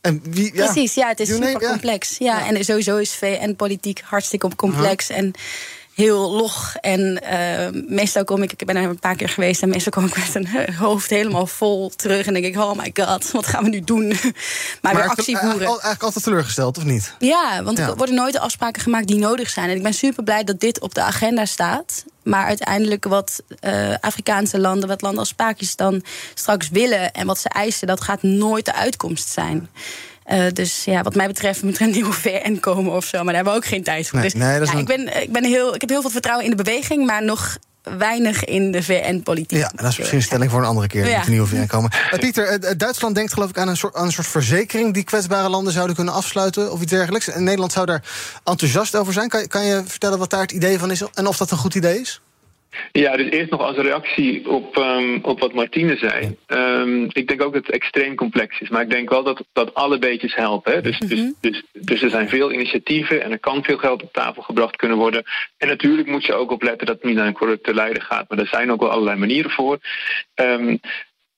En 0.00 0.22
wie, 0.24 0.54
ja, 0.54 0.64
Precies, 0.64 0.94
ja, 0.94 1.08
het 1.08 1.20
is 1.20 1.28
super 1.28 1.68
complex. 1.68 2.18
Ja, 2.18 2.46
en 2.46 2.64
sowieso 2.64 2.96
is 2.96 3.14
VN-politiek 3.14 4.00
hartstikke 4.04 4.56
complex. 4.56 5.08
En 5.08 5.32
heel 5.96 6.30
log. 6.30 6.76
En 6.80 7.22
eh, 7.22 7.82
meestal 7.86 8.24
kom 8.24 8.42
ik, 8.42 8.52
ik 8.52 8.66
ben 8.66 8.76
er 8.76 8.88
een 8.88 8.98
paar 8.98 9.16
keer 9.16 9.28
geweest... 9.28 9.62
en 9.62 9.68
meestal 9.68 9.92
kom 9.92 10.04
ik 10.04 10.16
met 10.16 10.34
een 10.34 10.46
eh, 10.46 10.78
hoofd 10.78 11.10
helemaal 11.10 11.46
vol 11.46 11.90
terug... 11.96 12.26
en 12.26 12.32
denk 12.32 12.44
ik, 12.44 12.56
oh 12.56 12.72
my 12.76 12.90
god, 12.94 13.30
wat 13.30 13.46
gaan 13.46 13.64
we 13.64 13.70
nu 13.70 13.80
doen? 13.80 14.06
maar, 14.82 14.94
weer 14.94 15.08
actie 15.08 15.24
voeren. 15.24 15.40
Eigenlijk, 15.40 15.68
eigenlijk 15.68 16.02
altijd 16.02 16.24
teleurgesteld, 16.24 16.76
of 16.78 16.84
niet? 16.84 17.14
Ja, 17.18 17.62
want 17.62 17.78
Ja. 17.78 17.88
er 17.88 17.96
worden 17.96 18.14
nooit 18.14 18.32
de 18.32 18.40
afspraken 18.40 18.82
gemaakt 18.82 19.06
die 19.06 19.18
nodig 19.18 19.50
zijn. 19.50 19.70
En 19.70 19.76
ik 19.76 19.82
ben 19.82 19.94
super 19.94 20.24
blij 20.24 20.44
dat 20.44 20.60
dit 20.60 20.80
op 20.80 20.94
de 20.94 21.02
agenda 21.02 21.44
staat. 21.44 22.04
Maar 22.22 22.44
uiteindelijk 22.46 23.04
wat 23.04 23.42
eh, 23.60 23.94
Afrikaanse 24.00 24.58
landen, 24.58 24.88
wat 24.88 25.02
landen 25.02 25.20
als 25.20 25.32
Pakistan 25.34 26.02
straks 26.34 26.68
willen 26.68 27.12
en 27.12 27.26
wat 27.26 27.38
ze 27.38 27.48
eisen, 27.48 27.86
dat 27.86 28.00
gaat 28.00 28.22
nooit 28.22 28.64
de 28.64 28.74
uitkomst 28.74 29.28
zijn. 29.28 29.68
Eh, 30.26 30.44
dus 30.52 30.84
ja, 30.84 31.02
wat 31.02 31.14
mij 31.14 31.26
betreft 31.26 31.62
moet 31.62 31.76
er 31.76 31.82
een 31.82 31.90
nieuwe 31.90 32.12
VN 32.12 32.58
komen 32.60 32.92
of 32.92 33.04
zo. 33.04 33.16
Maar 33.16 33.24
daar 33.26 33.34
hebben 33.34 33.52
we 33.52 33.58
ook 33.58 33.66
geen 33.66 33.82
tijd 33.82 34.08
voor. 34.08 34.18
Nee, 34.18 34.30
dus, 34.30 34.40
nee, 34.40 34.60
ja, 34.60 34.72
een- 34.72 34.78
ik, 34.78 34.86
ben, 34.86 35.22
ik, 35.22 35.32
ben 35.32 35.44
heel, 35.44 35.74
ik 35.74 35.80
heb 35.80 35.90
heel 35.90 36.00
veel 36.00 36.10
vertrouwen 36.10 36.44
in 36.50 36.56
de 36.56 36.62
beweging, 36.62 37.06
maar 37.06 37.24
nog 37.24 37.56
weinig 37.98 38.44
in 38.44 38.70
de 38.70 38.82
VN-politiek. 38.82 39.58
Ja, 39.58 39.72
dat 39.74 39.90
is 39.90 39.96
misschien 39.98 40.18
een 40.18 40.24
stelling 40.24 40.50
voor 40.50 40.60
een 40.60 40.66
andere 40.66 40.86
keer. 40.86 41.06
Ja. 41.08 41.16
Moet 41.16 41.24
er 41.24 41.30
nieuwe 41.30 41.46
VN 41.46 41.66
komen. 41.66 41.90
Eh, 42.10 42.18
Pieter, 42.18 42.46
eh, 42.46 42.70
Duitsland 42.76 43.14
denkt 43.14 43.32
geloof 43.32 43.48
ik 43.48 43.58
aan 43.58 43.68
een, 43.68 43.76
soort, 43.76 43.94
aan 43.94 44.06
een 44.06 44.12
soort 44.12 44.26
verzekering... 44.26 44.94
die 44.94 45.04
kwetsbare 45.04 45.48
landen 45.48 45.72
zouden 45.72 45.96
kunnen 45.96 46.14
afsluiten 46.14 46.72
of 46.72 46.80
iets 46.80 46.90
dergelijks. 46.90 47.28
En 47.28 47.44
Nederland 47.44 47.72
zou 47.72 47.86
daar 47.86 48.02
enthousiast 48.44 48.96
over 48.96 49.12
zijn. 49.12 49.28
Kan, 49.28 49.46
kan 49.46 49.64
je 49.64 49.82
vertellen 49.86 50.18
wat 50.18 50.30
daar 50.30 50.40
het 50.40 50.52
idee 50.52 50.78
van 50.78 50.90
is 50.90 51.02
en 51.14 51.26
of 51.26 51.36
dat 51.36 51.50
een 51.50 51.56
goed 51.58 51.74
idee 51.74 52.00
is? 52.00 52.20
Ja, 52.92 53.16
dus 53.16 53.30
eerst 53.30 53.50
nog 53.50 53.60
als 53.60 53.76
reactie 53.76 54.48
op, 54.48 54.76
ehm, 54.76 55.18
op 55.22 55.40
wat 55.40 55.54
Martine 55.54 55.96
zei. 55.96 56.36
Ehm, 56.46 57.04
ik 57.12 57.28
denk 57.28 57.42
ook 57.42 57.52
dat 57.52 57.66
het 57.66 57.74
extreem 57.74 58.14
complex 58.14 58.60
is. 58.60 58.68
Maar 58.68 58.82
ik 58.82 58.90
denk 58.90 59.10
wel 59.10 59.22
dat, 59.22 59.44
dat 59.52 59.74
alle 59.74 59.98
beetjes 59.98 60.34
helpen. 60.34 60.72
Hè. 60.72 60.80
Dus, 60.80 60.98
dus, 60.98 61.32
dus, 61.40 61.62
dus 61.72 62.02
er 62.02 62.10
zijn 62.10 62.28
veel 62.28 62.52
initiatieven 62.52 63.22
en 63.22 63.30
er 63.30 63.38
kan 63.38 63.64
veel 63.64 63.78
geld 63.78 64.02
op 64.02 64.12
tafel 64.12 64.42
gebracht 64.42 64.76
kunnen 64.76 64.96
worden. 64.96 65.22
En 65.58 65.68
natuurlijk 65.68 66.08
moet 66.08 66.24
je 66.24 66.34
ook 66.34 66.50
opletten 66.50 66.86
dat 66.86 66.96
het 66.96 67.04
niet 67.04 67.16
naar 67.16 67.26
een 67.26 67.32
corrupte 67.32 67.74
leider 67.74 68.02
gaat. 68.02 68.28
Maar 68.28 68.38
er 68.38 68.46
zijn 68.46 68.72
ook 68.72 68.80
wel 68.80 68.90
allerlei 68.90 69.18
manieren 69.18 69.50
voor. 69.50 69.78
Ehm, 70.34 70.76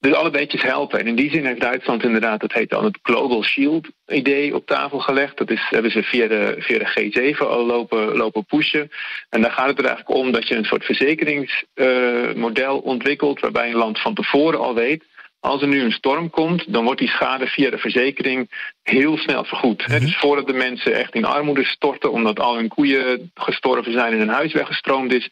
dus 0.01 0.13
alle 0.13 0.31
beetjes 0.31 0.63
helpen. 0.63 0.99
En 0.99 1.07
in 1.07 1.15
die 1.15 1.31
zin 1.31 1.47
heeft 1.47 1.61
Duitsland 1.61 2.05
inderdaad, 2.05 2.41
dat 2.41 2.53
heet 2.53 2.71
dan 2.71 2.85
het 2.85 2.99
Global 3.03 3.43
Shield 3.43 3.89
idee 4.07 4.55
op 4.55 4.67
tafel 4.67 4.99
gelegd. 4.99 5.37
Dat 5.39 5.51
is, 5.51 5.67
hebben 5.71 5.91
ze 5.91 6.03
via 6.03 6.27
de, 6.27 6.55
via 6.59 6.79
de 6.79 7.35
G7 7.35 7.39
al 7.39 7.67
lopen, 7.67 8.17
lopen 8.17 8.45
pushen. 8.45 8.91
En 9.29 9.41
daar 9.41 9.51
gaat 9.53 9.69
het 9.69 9.79
er 9.79 9.85
eigenlijk 9.85 10.19
om 10.19 10.33
dat 10.33 10.49
je 10.49 10.55
een 10.55 10.65
soort 10.65 10.85
verzekeringsmodel 10.85 12.79
ontwikkelt. 12.79 13.41
Waarbij 13.41 13.69
een 13.69 13.77
land 13.77 14.01
van 14.01 14.15
tevoren 14.15 14.61
al 14.61 14.75
weet. 14.75 15.05
Als 15.41 15.63
er 15.63 15.69
nu 15.69 15.81
een 15.83 15.93
storm 15.93 16.31
komt, 16.31 16.73
dan 16.73 16.85
wordt 16.85 17.01
die 17.01 17.09
schade 17.09 17.47
via 17.47 17.71
de 17.71 17.79
verzekering 17.79 18.51
heel 18.83 19.17
snel 19.17 19.45
vergoed. 19.45 19.87
Dus 19.89 20.17
voordat 20.17 20.47
de 20.47 20.53
mensen 20.53 20.95
echt 20.95 21.15
in 21.15 21.25
armoede 21.25 21.65
storten 21.65 22.13
omdat 22.13 22.41
al 22.41 22.57
hun 22.57 22.69
koeien 22.69 23.31
gestorven 23.35 23.93
zijn 23.93 24.13
en 24.13 24.19
hun 24.19 24.29
huis 24.29 24.53
weggestroomd 24.53 25.13
is, 25.13 25.31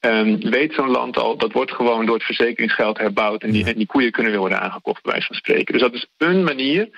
ehm, 0.00 0.38
weet 0.38 0.74
zo'n 0.74 0.90
land 0.90 1.18
al 1.18 1.36
dat 1.36 1.52
wordt 1.52 1.72
gewoon 1.72 2.06
door 2.06 2.14
het 2.14 2.24
verzekeringsgeld 2.24 2.98
herbouwd 2.98 3.42
en 3.42 3.50
die, 3.50 3.64
en 3.64 3.76
die 3.76 3.86
koeien 3.86 4.12
kunnen 4.12 4.32
weer 4.32 4.40
worden 4.40 4.60
aangekocht, 4.60 5.02
bij 5.02 5.12
wijze 5.12 5.26
van 5.26 5.36
spreken. 5.36 5.72
Dus 5.72 5.82
dat 5.82 5.94
is 5.94 6.06
een 6.18 6.44
manier 6.44 6.88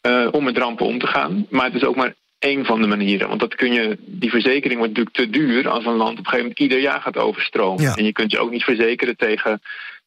eh, 0.00 0.28
om 0.30 0.44
met 0.44 0.58
rampen 0.58 0.86
om 0.86 0.98
te 0.98 1.06
gaan. 1.06 1.46
Maar 1.50 1.64
het 1.64 1.74
is 1.74 1.84
ook 1.84 1.96
maar 1.96 2.14
één 2.38 2.64
van 2.64 2.80
de 2.80 2.86
manieren. 2.86 3.28
Want 3.28 3.40
dat 3.40 3.54
kun 3.54 3.72
je, 3.72 3.96
die 4.00 4.30
verzekering 4.30 4.78
wordt 4.78 4.96
natuurlijk 4.96 5.16
te 5.16 5.30
duur 5.30 5.68
als 5.68 5.84
een 5.84 5.96
land 5.96 6.10
op 6.10 6.18
een 6.18 6.24
gegeven 6.24 6.40
moment 6.40 6.58
ieder 6.58 6.80
jaar 6.80 7.00
gaat 7.00 7.16
overstromen. 7.16 7.82
Ja. 7.82 7.96
En 7.96 8.04
je 8.04 8.12
kunt 8.12 8.30
je 8.30 8.38
ook 8.38 8.50
niet 8.50 8.64
verzekeren 8.64 9.16
tegen, 9.16 9.60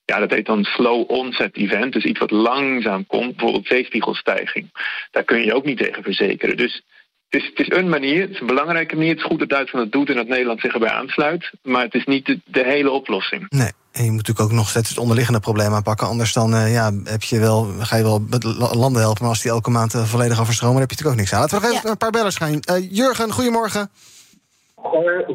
ja, 0.06 0.20
dat 0.20 0.32
heet 0.32 0.46
dan 0.46 0.64
slow 0.64 1.10
onset 1.10 1.58
event. 1.58 1.94
Dus 1.94 2.04
iets 2.04 2.20
wat 2.20 2.32
langzaam 2.32 3.06
komt, 3.06 3.36
bijvoorbeeld 3.36 3.68
zeespiegelstijging. 3.68 4.70
Daar 5.12 5.24
kun 5.24 5.38
je 5.38 5.46
je 5.46 5.56
ook 5.56 5.66
niet 5.66 5.78
tegen 5.78 6.04
verzekeren. 6.04 6.58
Dus 6.58 6.84
het 7.30 7.42
is, 7.42 7.50
het 7.50 7.60
is 7.60 7.78
een 7.78 7.90
manier, 7.90 8.22
het 8.22 8.30
is 8.30 8.40
een 8.40 8.48
belangrijke 8.48 8.96
manier. 8.96 9.10
Het 9.10 9.20
is 9.20 9.26
goed 9.26 9.40
dat 9.40 9.50
Duitsland 9.50 9.86
het 9.86 9.94
doet 9.94 10.10
en 10.10 10.16
dat 10.16 10.28
Nederland 10.28 10.60
zich 10.60 10.74
erbij 10.74 10.90
aansluit. 10.90 11.52
Maar 11.62 11.84
het 11.84 11.94
is 11.94 12.06
niet 12.06 12.26
de, 12.26 12.40
de 12.46 12.64
hele 12.64 12.92
oplossing. 12.92 13.46
Nee. 13.50 13.72
En 13.92 14.04
je 14.04 14.12
moet 14.12 14.28
natuurlijk 14.28 14.52
ook 14.52 14.58
nog 14.58 14.70
steeds 14.70 14.90
het 14.90 14.98
onderliggende 14.98 15.40
probleem 15.40 15.74
aanpakken. 15.74 16.08
Anders 16.08 16.34
dan 16.34 16.56
eh, 16.56 16.74
ja, 16.74 16.92
heb 17.04 17.24
je 17.24 17.40
wel, 17.40 17.64
ga 17.80 17.96
je 17.96 18.04
wel 18.04 18.26
landen 18.74 19.02
helpen. 19.02 19.22
Maar 19.22 19.30
als 19.30 19.42
die 19.42 19.52
elke 19.52 19.70
maand 19.70 19.94
eh, 19.94 20.04
volledig 20.04 20.40
overstromen, 20.40 20.80
dan 20.80 20.88
heb 20.88 20.98
je 20.98 21.04
natuurlijk 21.04 21.10
ook 21.10 21.16
niks 21.16 21.34
aan. 21.34 21.40
Laten 21.40 21.60
we 21.60 21.68
nog 21.68 21.76
even 21.76 21.90
een 21.90 21.98
paar 21.98 22.12
bellers 22.12 22.36
gaan. 22.36 22.60
Eh, 22.60 22.92
Jurgen, 22.92 23.32
goedemorgen. 23.32 23.90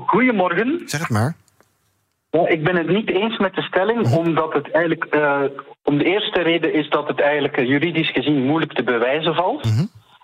goedemorgen. 0.07 0.83
Zeg 0.85 1.01
het 1.01 1.09
maar. 1.09 1.37
Ja, 2.31 2.49
ik 2.49 2.65
ben 2.65 2.77
het 2.77 2.89
niet 2.89 3.11
eens 3.11 3.39
met 3.39 3.55
de 3.55 3.63
stelling, 3.63 4.15
omdat 4.17 4.53
het 4.53 4.71
eigenlijk. 4.71 5.05
eh, 5.05 5.43
om 5.85 5.99
de 5.99 6.05
eerste 6.05 6.43
reden 6.43 6.73
is 6.73 6.89
dat 6.89 7.09
het 7.09 7.21
eigenlijk 7.21 7.57
eh, 7.57 7.69
juridisch 7.69 8.11
gezien 8.11 8.45
moeilijk 8.47 8.73
te 8.73 8.83
bewijzen 8.83 9.35
valt. 9.35 9.67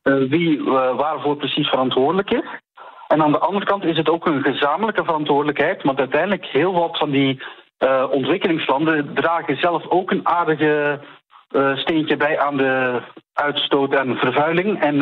eh, 0.03 0.15
wie 0.29 0.63
waarvoor 0.97 1.37
precies 1.37 1.69
verantwoordelijk 1.69 2.31
is. 2.31 2.45
En 3.09 3.23
aan 3.23 3.33
de 3.33 3.39
andere 3.39 3.65
kant 3.67 3.85
is 3.85 3.97
het 3.97 4.09
ook 4.09 4.27
een 4.27 4.43
gezamenlijke 4.43 5.05
verantwoordelijkheid, 5.05 5.83
want 5.83 5.99
uiteindelijk 5.99 6.45
heel 6.47 6.73
wat 6.73 6.99
van 6.99 7.11
die 7.11 7.43
ontwikkelingslanden 8.11 9.15
dragen 9.15 9.57
zelf 9.57 9.89
ook 9.89 10.11
een 10.11 10.29
aardige 10.29 11.01
steentje 11.75 12.17
bij 12.17 12.39
aan 12.41 12.57
de 12.57 13.01
uitstoot 13.33 13.95
en 13.95 14.17
vervuiling. 14.17 14.81
En 14.81 14.97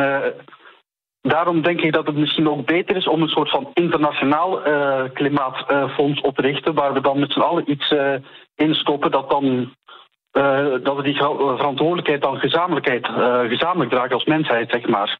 daarom 1.22 1.62
denk 1.62 1.80
ik 1.80 1.92
dat 1.92 2.06
het 2.06 2.16
misschien 2.16 2.48
ook 2.48 2.66
beter 2.66 2.96
is 2.96 3.08
om 3.08 3.22
een 3.22 3.28
soort 3.28 3.50
van 3.50 3.70
internationaal 3.74 4.64
eh, 4.64 5.02
klimaatfonds 5.14 6.20
op 6.20 6.34
te 6.36 6.42
richten, 6.42 6.74
waar 6.74 6.92
we 6.92 7.00
dan 7.00 7.18
met 7.18 7.32
z'n 7.32 7.40
allen 7.40 7.70
iets 7.70 7.90
eh 7.90 8.14
instoppen 8.56 9.10
dat 9.10 9.30
dan. 9.30 9.74
eh, 10.32 10.66
dat 10.82 10.96
we 10.96 11.02
die 11.02 11.16
verantwoordelijkheid 11.16 12.22
dan 12.22 12.36
gezamenlijkheid, 12.38 13.04
eh, 13.06 13.40
gezamenlijk 13.48 13.90
dragen 13.90 14.12
als 14.14 14.24
mensheid, 14.24 14.70
zeg 14.70 14.86
maar. 14.86 15.18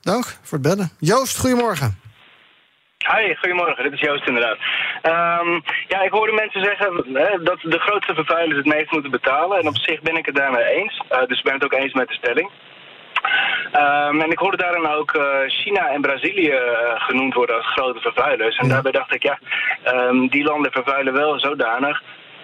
Dank 0.00 0.24
voor 0.24 0.58
het 0.58 0.66
bellen. 0.68 0.90
Joost, 0.98 1.38
goedemorgen. 1.40 1.98
Hi, 3.12 3.34
goedemorgen. 3.34 3.82
Dit 3.84 3.92
is 3.92 4.00
Joost 4.00 4.26
inderdaad. 4.28 4.58
Ehm, 5.02 5.60
ja, 5.88 6.02
ik 6.02 6.10
hoorde 6.10 6.32
mensen 6.32 6.64
zeggen 6.64 7.04
hè, 7.12 7.42
dat 7.42 7.58
de 7.62 7.78
grootste 7.78 8.14
vervuilers 8.14 8.56
het 8.56 8.74
meest 8.74 8.90
moeten 8.90 9.10
betalen. 9.10 9.58
En 9.58 9.68
op 9.68 9.78
zich 9.78 10.00
ben 10.00 10.16
ik 10.16 10.26
het 10.26 10.34
daarmee 10.34 10.64
eens. 10.64 11.02
Eh, 11.08 11.26
dus 11.26 11.38
ik 11.38 11.44
ben 11.44 11.54
het 11.54 11.64
ook 11.64 11.72
eens 11.72 11.92
met 11.92 12.08
de 12.08 12.14
stelling. 12.14 12.50
Ehm, 13.72 14.20
en 14.20 14.30
ik 14.30 14.38
hoorde 14.38 14.56
daarin 14.56 14.86
ook 14.86 15.14
eh, 15.14 15.22
China 15.46 15.88
en 15.88 16.00
Brazilië 16.00 16.50
eh, 16.50 16.92
genoemd 16.96 17.34
worden 17.34 17.56
als 17.56 17.72
grote 17.72 18.00
vervuilers. 18.00 18.56
En 18.56 18.68
daarbij 18.68 18.92
dacht 18.92 19.14
ik, 19.14 19.22
ja, 19.22 19.38
ehm, 19.82 20.26
die 20.26 20.44
landen 20.44 20.72
vervuilen 20.72 21.12
wel 21.12 21.38
zodanig 21.38 22.02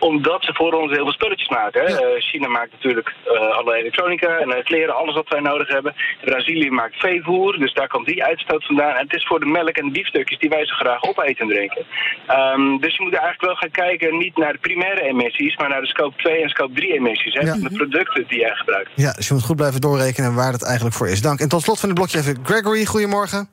omdat 0.09 0.45
ze 0.45 0.55
voor 0.55 0.73
ons 0.73 0.91
heel 0.91 1.05
veel 1.05 1.13
spulletjes 1.13 1.49
maken. 1.49 1.81
Hè. 1.85 1.87
Eh, 1.87 2.21
China 2.23 2.49
maakt 2.49 2.73
natuurlijk 2.73 3.09
eh 3.25 3.57
alle 3.59 3.75
elektronica 3.75 4.39
en 4.39 4.51
eh, 4.51 4.65
kleren, 4.65 4.95
alles 4.97 5.15
wat 5.15 5.29
wij 5.29 5.41
nodig 5.41 5.69
hebben. 5.69 5.95
Brazilië 6.25 6.71
maakt 6.71 6.97
veevoer, 6.97 7.59
dus 7.59 7.73
daar 7.75 7.89
komt 7.89 8.07
die 8.07 8.25
uitstoot 8.25 8.65
vandaan. 8.67 8.95
En 8.95 9.03
het 9.09 9.15
is 9.15 9.27
voor 9.27 9.41
de 9.41 9.47
melk 9.47 9.77
en 9.77 9.87
de 9.87 9.91
biefstukjes 9.93 10.39
die 10.39 10.49
wij 10.49 10.67
zo 10.67 10.75
graag 10.75 11.03
opeten 11.03 11.37
en 11.37 11.49
drinken. 11.49 11.85
Ehm, 12.27 12.77
dus 12.79 12.97
je 12.97 13.03
moet 13.03 13.13
eigenlijk 13.15 13.45
wel 13.45 13.55
gaan 13.55 13.71
kijken, 13.71 14.19
niet 14.19 14.37
naar 14.37 14.53
de 14.53 14.59
primaire 14.59 15.03
emissies, 15.03 15.57
maar 15.57 15.69
naar 15.69 15.81
de 15.81 15.87
scope 15.95 16.17
2 16.17 16.43
en 16.43 16.49
scope 16.49 16.73
3 16.75 16.93
emissies. 16.95 17.35
Hè, 17.35 17.41
Ja. 17.41 17.53
van 17.53 17.61
de 17.61 17.77
producten 17.77 18.25
die 18.29 18.39
jij 18.41 18.55
gebruikt. 18.55 18.91
Ja, 18.95 19.13
dus 19.13 19.29
je 19.29 19.35
moet 19.35 19.43
goed 19.43 19.57
blijven 19.57 19.81
doorrekenen 19.81 20.35
waar 20.35 20.53
het 20.53 20.65
eigenlijk 20.65 20.97
voor 20.97 21.09
is. 21.09 21.23
Dank. 21.23 21.41
En 21.41 21.49
tot 21.49 21.63
slot 21.63 21.81
van 21.81 21.89
het 21.89 21.99
blokje 21.99 22.19
even 22.19 22.39
Gregory, 22.45 22.85
goedemorgen. 22.85 23.49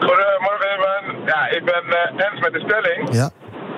Goedemorgen, 0.00 0.68
Ivan. 0.78 1.24
Ja, 1.26 1.48
ik 1.48 1.64
ben 1.64 1.82
eh, 1.88 2.26
eens 2.30 2.40
met 2.40 2.52
de 2.52 2.60
stelling. 2.60 3.08
Ja. 3.14 3.30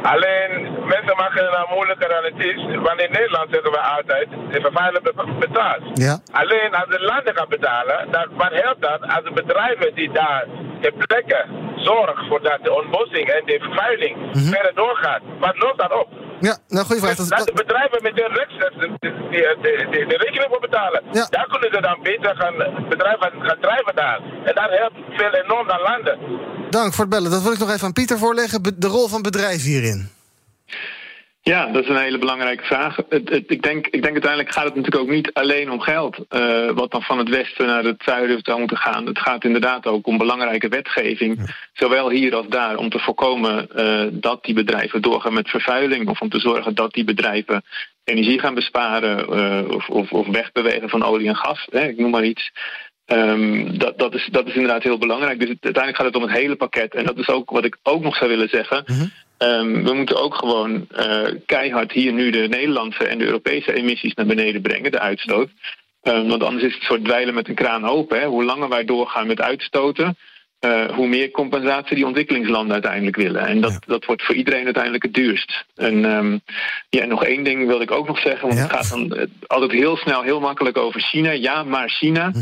Alleen, 0.02 0.50
mensen 0.94 1.16
maken 1.16 1.44
het 1.44 1.52
nou 1.52 1.66
moeilijker 1.74 2.08
dan 2.08 2.24
het 2.24 2.38
is. 2.38 2.60
Want 2.86 3.00
in 3.00 3.12
Nederland 3.12 3.46
zeggen 3.50 3.70
we 3.70 3.80
altijd, 3.80 4.28
de 4.50 4.60
vervuiler 4.60 5.02
be- 5.02 5.36
betaalt. 5.38 5.82
Ja. 5.94 6.18
Alleen 6.32 6.74
als 6.74 6.88
de 6.88 7.00
landen 7.00 7.34
gaan 7.36 7.48
betalen, 7.48 8.08
dan, 8.10 8.26
wat 8.36 8.52
helpt 8.52 8.80
dat 8.82 9.00
als 9.02 9.24
de 9.24 9.32
bedrijven 9.34 9.94
die 9.94 10.10
daar 10.12 10.44
ter 10.80 10.92
plekke 10.92 11.44
zorgen 11.76 12.26
voor 12.28 12.42
dat 12.42 12.58
de 12.62 12.74
ontbossing 12.74 13.28
en 13.28 13.42
de 13.46 13.58
vervuiling 13.60 14.16
verder 14.32 14.74
doorgaat. 14.74 15.20
Wat 15.40 15.56
loopt 15.58 15.78
dat 15.78 15.92
op? 15.92 16.08
Ja, 16.40 16.58
nou, 16.68 16.86
goede 16.86 17.00
vraag. 17.00 17.16
Dus 17.16 17.28
dat 17.28 17.46
de 17.46 17.52
bedrijven 17.52 18.02
met 18.02 18.12
hun 18.14 18.32
rechtstreeks 18.40 18.76
de, 18.76 19.18
de, 19.62 20.06
de, 20.08 20.16
rekening 20.16 20.46
voor 20.48 20.60
betalen. 20.60 21.02
Daar 21.12 21.46
kunnen 21.50 21.70
ze 21.72 21.80
dan 21.80 21.98
beter 22.02 22.36
gaan, 22.36 22.56
bedrijven 22.88 23.32
gaan 23.40 23.60
drijven 23.60 23.94
daar. 23.94 24.20
En 24.44 24.54
dat 24.54 24.70
helpt 24.70 24.96
veel 25.16 25.32
enorm 25.32 25.70
aan 25.70 25.80
landen. 25.80 26.18
Dank 26.70 26.92
voor 26.92 27.04
het 27.04 27.12
bellen. 27.14 27.30
Dat 27.30 27.42
wil 27.42 27.52
ik 27.52 27.58
nog 27.58 27.70
even 27.70 27.86
aan 27.86 27.92
Pieter 27.92 28.18
voorleggen. 28.18 28.62
De 28.76 28.86
rol 28.86 29.08
van 29.08 29.22
bedrijven 29.22 29.68
hierin. 29.68 30.17
Ja, 31.48 31.66
dat 31.66 31.82
is 31.82 31.88
een 31.88 31.96
hele 31.96 32.18
belangrijke 32.18 32.64
vraag. 32.64 32.96
Het, 33.08 33.28
het- 33.28 33.50
ik, 33.50 33.62
denk, 33.62 33.86
ik 33.86 34.02
denk 34.02 34.12
uiteindelijk 34.12 34.52
gaat 34.52 34.64
het 34.64 34.74
natuurlijk 34.74 35.02
ook 35.02 35.10
niet 35.10 35.32
alleen 35.32 35.70
om 35.70 35.80
geld. 35.80 36.16
eh, 36.28 36.70
wat 36.70 36.90
dan 36.90 37.02
van 37.02 37.18
het 37.18 37.28
westen 37.28 37.66
naar 37.66 37.84
het 37.84 38.02
zuiden 38.04 38.38
zou 38.42 38.58
moeten 38.58 38.76
gaan. 38.76 39.06
Het 39.06 39.18
gaat 39.18 39.44
inderdaad 39.44 39.86
ook 39.86 40.06
om 40.06 40.18
belangrijke 40.18 40.68
wetgeving. 40.68 41.56
Zowel 41.72 42.10
hier 42.10 42.34
als 42.34 42.46
daar. 42.48 42.76
Om 42.76 42.88
te 42.90 42.98
voorkomen 42.98 43.70
eh, 43.76 44.06
dat 44.12 44.44
die 44.44 44.54
bedrijven 44.54 45.02
doorgaan 45.02 45.32
met 45.34 45.48
vervuiling. 45.48 46.08
Of 46.08 46.20
om 46.20 46.28
te 46.28 46.38
zorgen 46.40 46.74
dat 46.74 46.92
die 46.92 47.04
bedrijven 47.04 47.62
energie 48.04 48.38
gaan 48.40 48.54
besparen. 48.54 49.18
eh, 49.28 49.70
of, 49.76 49.88
of, 49.88 50.12
of 50.12 50.26
wegbewegen 50.26 50.88
van 50.88 51.02
olie 51.02 51.28
en 51.28 51.36
gas. 51.36 51.66
Hè, 51.70 51.88
ik 51.88 51.98
noem 51.98 52.10
maar 52.10 52.24
iets. 52.24 52.50
Ehm, 53.06 53.78
dat, 53.78 53.98
dat, 53.98 54.14
is, 54.14 54.28
dat 54.30 54.46
is 54.46 54.54
inderdaad 54.54 54.82
heel 54.82 54.98
belangrijk. 54.98 55.40
Dus 55.40 55.48
het- 55.48 55.64
uiteindelijk 55.64 55.96
gaat 56.04 56.12
het 56.14 56.22
om 56.22 56.28
het 56.30 56.38
hele 56.40 56.56
pakket. 56.56 56.94
En 56.94 57.04
dat 57.04 57.18
is 57.18 57.28
ook 57.28 57.50
wat 57.50 57.64
ik 57.64 57.76
ook 57.82 58.02
nog 58.02 58.16
zou 58.16 58.30
willen 58.30 58.48
zeggen. 58.48 58.84
Ehm, 59.38 59.82
we 59.82 59.92
moeten 59.92 60.22
ook 60.22 60.34
gewoon 60.34 60.86
eh, 60.90 61.22
keihard 61.46 61.92
hier 61.92 62.12
nu 62.12 62.30
de 62.30 62.48
Nederlandse 62.48 63.04
en 63.04 63.18
de 63.18 63.24
Europese 63.24 63.72
emissies 63.72 64.14
naar 64.14 64.26
beneden 64.26 64.62
brengen, 64.62 64.92
de 64.92 64.98
uitstoot. 64.98 65.48
Ehm, 66.02 66.26
want 66.26 66.42
anders 66.42 66.64
is 66.64 66.72
het 66.72 66.80
een 66.80 66.86
soort 66.86 67.04
dweilen 67.04 67.34
met 67.34 67.48
een 67.48 67.54
kraan 67.54 67.88
open. 67.88 68.20
Hè. 68.20 68.26
Hoe 68.26 68.44
langer 68.44 68.68
wij 68.68 68.84
doorgaan 68.84 69.26
met 69.26 69.40
uitstoten, 69.40 70.16
eh, 70.58 70.84
hoe 70.94 71.08
meer 71.08 71.30
compensatie 71.30 71.96
die 71.96 72.06
ontwikkelingslanden 72.06 72.72
uiteindelijk 72.72 73.16
willen. 73.16 73.46
En 73.46 73.60
dat, 73.60 73.78
dat 73.86 74.04
wordt 74.04 74.24
voor 74.24 74.34
iedereen 74.34 74.64
uiteindelijk 74.64 75.02
het 75.02 75.14
duurst. 75.14 75.64
En, 75.74 76.04
ehm, 76.04 76.38
ja, 76.88 77.02
en 77.02 77.08
nog 77.08 77.24
één 77.24 77.44
ding 77.44 77.66
wilde 77.66 77.84
ik 77.84 77.90
ook 77.90 78.06
nog 78.06 78.18
zeggen, 78.18 78.48
want 78.48 78.60
het 78.60 78.70
gaat 78.70 78.88
dan 78.90 79.14
eh, 79.14 79.26
altijd 79.46 79.72
heel 79.72 79.96
snel, 79.96 80.22
heel 80.22 80.40
makkelijk 80.40 80.76
over 80.76 81.00
China. 81.00 81.30
Ja, 81.30 81.62
maar 81.62 81.88
China. 81.88 82.32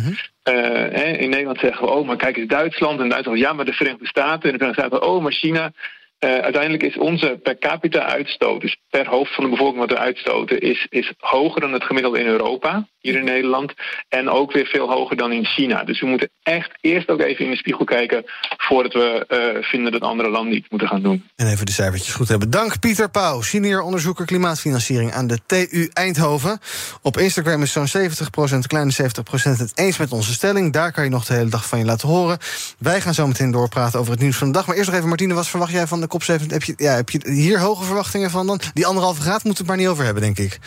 Hè, 0.42 1.04
in 1.04 1.30
Nederland 1.30 1.58
zeggen 1.58 1.86
we, 1.86 1.92
oh, 1.92 2.06
maar 2.06 2.16
kijk 2.16 2.36
eens 2.36 2.48
Duitsland. 2.48 3.00
En 3.00 3.08
Duitsland, 3.08 3.38
ja, 3.38 3.52
maar 3.52 3.64
de 3.64 3.72
Verenigde 3.72 4.06
Staten. 4.06 4.42
En 4.42 4.58
de 4.58 4.64
Verenigde 4.64 4.82
Staten, 4.82 5.08
oh, 5.08 5.22
maar 5.22 5.32
China. 5.32 5.72
Eh, 6.18 6.38
uiteindelijk 6.38 6.82
is 6.82 6.96
onze 6.96 7.38
per 7.42 7.58
capita 7.58 8.04
uitstoot, 8.04 8.60
dus 8.60 8.76
per 8.90 9.08
hoofd 9.08 9.34
van 9.34 9.44
de 9.44 9.50
bevolking 9.50 9.78
wat 9.78 9.90
we 9.90 9.98
uitstoten, 9.98 10.60
is, 10.60 10.86
is 10.88 11.12
hoger 11.18 11.60
dan 11.60 11.72
het 11.72 11.84
gemiddelde 11.84 12.18
in 12.18 12.26
Europa, 12.26 12.88
hier 13.06 13.18
in 13.18 13.24
Nederland. 13.24 13.72
En 14.08 14.28
ook 14.28 14.52
weer 14.52 14.66
veel 14.66 14.90
hoger 14.90 15.16
dan 15.16 15.32
in 15.32 15.44
China. 15.44 15.84
Dus 15.84 16.00
we 16.00 16.06
moeten 16.06 16.30
echt 16.42 16.70
eerst 16.80 17.08
ook 17.08 17.20
even 17.20 17.44
in 17.44 17.50
de 17.50 17.56
spiegel 17.56 17.84
kijken 17.84 18.24
voordat 18.56 18.92
we 18.92 19.24
eh, 19.28 19.62
vinden 19.62 19.92
dat 19.92 20.00
andere 20.00 20.30
landen 20.30 20.56
iets 20.56 20.68
moeten 20.68 20.88
gaan 20.88 21.02
doen. 21.02 21.24
En 21.36 21.46
even 21.46 21.66
de 21.66 21.72
cijfertjes 21.72 22.14
goed 22.14 22.28
hebben. 22.28 22.50
Dank 22.50 22.80
Pieter 22.80 23.10
Pauw, 23.10 23.40
senior 23.40 23.82
onderzoeker 23.82 24.26
klimaatfinanciering 24.26 25.12
aan 25.12 25.26
de 25.26 25.38
TU 25.46 25.90
Eindhoven. 25.92 26.60
Op 27.02 27.18
Instagram 27.18 27.62
is 27.62 27.72
zo'n 27.72 27.88
70%, 27.88 28.66
kleine 28.66 28.92
70% 28.92 29.04
het 29.42 29.72
eens 29.74 29.98
met 29.98 30.12
onze 30.12 30.32
stelling. 30.32 30.72
Daar 30.72 30.92
kan 30.92 31.04
je 31.04 31.10
nog 31.10 31.24
de 31.24 31.34
hele 31.34 31.50
dag 31.50 31.66
van 31.68 31.78
je 31.78 31.84
laten 31.84 32.08
horen. 32.08 32.38
Wij 32.78 33.00
gaan 33.00 33.14
zo 33.14 33.26
meteen 33.26 33.50
doorpraten 33.50 33.98
over 33.98 34.12
het 34.12 34.20
nieuws 34.20 34.36
van 34.36 34.46
de 34.46 34.52
dag. 34.52 34.66
Maar 34.66 34.76
eerst 34.76 34.88
nog 34.88 34.96
even, 34.96 35.08
Martine, 35.08 35.34
wat 35.34 35.48
verwacht 35.48 35.72
jij 35.72 35.86
van 35.86 36.00
de 36.00 36.06
kop 36.06 36.22
7? 36.22 36.50
Heb 36.50 36.62
je, 36.62 36.74
ja, 36.76 36.94
heb 36.94 37.10
je 37.10 37.20
hier 37.30 37.60
hoge 37.60 37.84
verwachtingen 37.84 38.30
van 38.30 38.46
dan? 38.46 38.60
Die 38.74 38.86
anderhalve 38.86 39.20
graad 39.20 39.44
moeten 39.44 39.52
we 39.52 39.58
het 39.58 39.66
maar 39.66 39.76
niet 39.76 39.88
over 39.88 40.04
hebben, 40.04 40.22
denk 40.22 40.38
ik. 40.38 40.58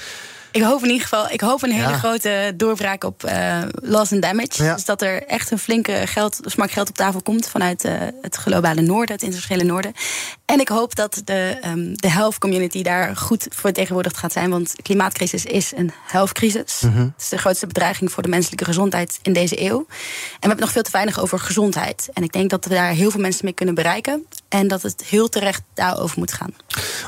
Ik 0.51 0.61
hoop 0.61 0.81
in 0.83 0.87
ieder 0.89 1.01
geval, 1.07 1.29
ik 1.29 1.41
hoop 1.41 1.61
een 1.63 1.71
hele 1.71 1.89
Ja. 1.89 1.97
grote 1.97 2.53
doorbraak 2.55 3.03
op 3.03 3.23
eh, 3.23 3.61
loss 3.73 4.11
and 4.13 4.21
damage. 4.21 4.63
Ja. 4.63 4.73
Dus 4.73 4.85
dat 4.85 5.01
er 5.01 5.23
echt 5.27 5.51
een 5.51 5.59
flinke 5.59 6.01
geld, 6.05 6.39
smak 6.41 6.71
geld 6.71 6.89
op 6.89 6.95
tafel 6.95 7.21
komt 7.21 7.47
vanuit 7.49 7.83
eh, 7.83 7.93
het 8.21 8.35
globale 8.35 8.81
noorden, 8.81 9.15
het 9.15 9.23
internationale 9.23 9.63
noorden. 9.63 9.93
En 10.49 10.59
ik 10.59 10.67
hoop 10.67 10.95
dat 10.95 11.21
de, 11.25 11.57
ehm, 11.61 11.93
de 11.93 12.09
health 12.09 12.37
community 12.37 12.83
daar 12.83 13.15
goed 13.15 13.43
voor 13.49 13.61
vertegenwoordigd 13.61 14.17
gaat 14.17 14.31
zijn. 14.31 14.49
Want 14.49 14.73
klimaatcrisis 14.81 15.45
is 15.45 15.71
een 15.75 15.91
health 16.07 16.31
crisis. 16.31 16.81
Mhm. 16.81 16.97
Het 16.97 17.11
is 17.17 17.29
de 17.29 17.37
grootste 17.37 17.67
bedreiging 17.67 18.11
voor 18.11 18.23
de 18.23 18.29
menselijke 18.29 18.65
gezondheid 18.65 19.19
in 19.21 19.33
deze 19.33 19.61
eeuw. 19.61 19.77
En 19.79 19.85
we 20.39 20.47
hebben 20.47 20.59
nog 20.59 20.71
veel 20.71 20.81
te 20.81 20.91
weinig 20.91 21.19
over 21.19 21.39
gezondheid. 21.39 22.09
En 22.13 22.23
ik 22.23 22.31
denk 22.31 22.49
dat 22.49 22.65
we 22.65 22.73
daar 22.73 22.91
heel 22.91 23.11
veel 23.11 23.21
mensen 23.21 23.45
mee 23.45 23.53
kunnen 23.53 23.75
bereiken. 23.75 24.25
En 24.47 24.67
dat 24.67 24.81
het 24.81 25.03
heel 25.05 25.29
terecht 25.29 25.61
daarover 25.73 26.19
moet 26.19 26.33
gaan. 26.33 26.53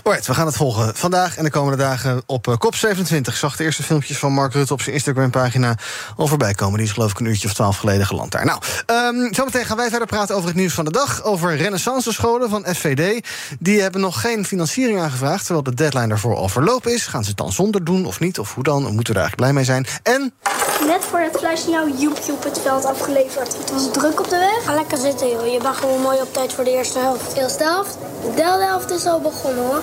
Alright, 0.03 0.27
we 0.27 0.33
gaan 0.33 0.45
het 0.45 0.55
volgen 0.55 0.95
vandaag 0.95 1.37
en 1.37 1.43
de 1.43 1.49
komende 1.49 1.77
dagen 1.77 2.23
op 2.25 2.47
eh, 2.47 2.57
kop 2.57 2.75
27. 2.75 3.33
Ik 3.33 3.39
zag 3.39 3.55
de 3.55 3.63
eerste 3.63 3.83
filmpjes 3.83 4.17
van 4.17 4.33
Mark 4.33 4.53
Rutte 4.53 4.73
op 4.73 4.81
zijn 4.81 4.95
Instagram-pagina 4.95 5.77
al 6.17 6.27
voorbij 6.27 6.53
komen. 6.53 6.77
Die 6.77 6.87
is 6.87 6.93
geloof 6.93 7.11
ik 7.11 7.19
een 7.19 7.25
uurtje 7.25 7.47
of 7.47 7.53
twaalf 7.53 7.77
geleden 7.77 8.05
geland 8.05 8.31
daar. 8.31 8.45
Nou, 8.45 8.61
ehm, 8.85 9.33
zometeen 9.33 9.65
gaan 9.65 9.77
wij 9.77 9.89
verder 9.89 10.07
praten 10.07 10.35
over 10.35 10.47
het 10.47 10.57
nieuws 10.57 10.73
van 10.73 10.85
de 10.85 10.91
dag. 10.91 11.23
Over 11.23 11.55
renaissance 11.55 12.13
scholen 12.13 12.49
van 12.49 12.65
FVD. 12.75 13.27
Die 13.59 13.81
hebben 13.81 14.01
nog 14.01 14.21
geen 14.21 14.45
financiering 14.45 14.99
aangevraagd, 14.99 15.45
terwijl 15.45 15.63
de 15.63 15.73
deadline 15.73 16.07
daarvoor 16.07 16.35
al 16.35 16.49
verlopen 16.49 16.93
is. 16.93 17.05
Gaan 17.05 17.23
ze 17.23 17.29
het 17.29 17.37
dan 17.37 17.51
zonder 17.51 17.83
doen 17.83 18.05
of 18.05 18.19
niet? 18.19 18.39
Of 18.39 18.53
hoe 18.53 18.63
dan? 18.63 18.81
Moeten 18.81 19.13
we 19.13 19.19
er 19.19 19.25
eigenlijk 19.25 19.35
blij 19.35 19.53
mee 19.53 19.63
zijn? 19.63 19.85
En 20.03 20.33
Net 20.87 21.03
voor 21.05 21.19
het 21.19 21.37
fluitsignaal 21.37 21.87
Joepje 21.97 22.31
op 22.31 22.43
het 22.43 22.59
veld 22.59 22.85
afgeleverd. 22.85 23.57
Het 23.57 23.71
was 23.71 23.91
druk 23.91 24.19
op 24.19 24.29
de 24.29 24.37
weg. 24.37 24.63
Ga 24.65 24.73
lekker 24.73 24.97
zitten, 24.97 25.29
joh. 25.29 25.51
Je 25.53 25.59
bent 25.61 25.75
gewoon 25.75 26.01
mooi 26.01 26.21
op 26.21 26.33
tijd 26.33 26.53
voor 26.53 26.63
de 26.63 26.71
eerste 26.71 26.99
helft. 26.99 27.35
De 27.35 27.41
eerste 27.41 27.63
helft? 27.63 27.97
De 28.25 28.33
derde 28.35 28.63
helft 28.63 28.91
is 28.91 29.05
al 29.05 29.21
begonnen, 29.21 29.65
hoor. 29.65 29.81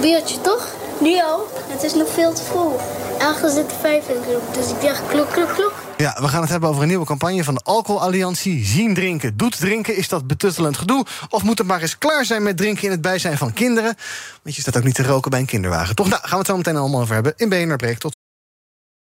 Biertje, 0.00 0.40
toch? 0.40 0.66
Nu 0.98 1.20
al? 1.20 1.48
Het 1.66 1.82
is 1.82 1.94
nog 1.94 2.08
veel 2.08 2.32
te 2.32 2.42
vroeg. 2.42 2.80
Ergens 3.18 3.54
zitten 3.54 3.76
vijf 3.78 4.08
in 4.08 4.22
groep, 4.22 4.54
dus 4.54 4.70
ik 4.70 4.80
dacht 4.80 5.06
klok, 5.06 5.30
klok, 5.30 5.54
klok. 5.54 5.72
Ja, 5.96 6.16
we 6.20 6.28
gaan 6.28 6.40
het 6.40 6.50
hebben 6.50 6.68
over 6.68 6.82
een 6.82 6.88
nieuwe 6.88 7.06
campagne 7.06 7.44
van 7.44 7.54
de 7.54 7.60
Alcoholalliantie. 7.64 8.64
Zien 8.64 8.94
drinken, 8.94 9.36
doet 9.36 9.58
drinken. 9.58 9.96
Is 9.96 10.08
dat 10.08 10.26
betuttelend 10.26 10.76
gedoe? 10.76 11.06
Of 11.28 11.42
moet 11.42 11.58
het 11.58 11.66
maar 11.66 11.80
eens 11.80 11.98
klaar 11.98 12.24
zijn 12.24 12.42
met 12.42 12.56
drinken 12.56 12.84
in 12.84 12.90
het 12.90 13.00
bijzijn 13.00 13.38
van 13.38 13.52
kinderen? 13.52 13.94
Want 14.42 14.56
je 14.56 14.60
staat 14.60 14.76
ook 14.76 14.84
niet 14.84 14.94
te 14.94 15.02
roken 15.02 15.30
bij 15.30 15.40
een 15.40 15.46
kinderwagen. 15.46 15.94
Toch, 15.94 16.08
nou, 16.08 16.20
gaan 16.20 16.30
we 16.30 16.36
het 16.36 16.46
zo 16.46 16.56
meteen 16.56 16.76
allemaal 16.76 17.00
over 17.00 17.14
hebben. 17.14 17.32
In 17.36 17.48
BNR. 17.48 17.98
Tot 17.98 18.16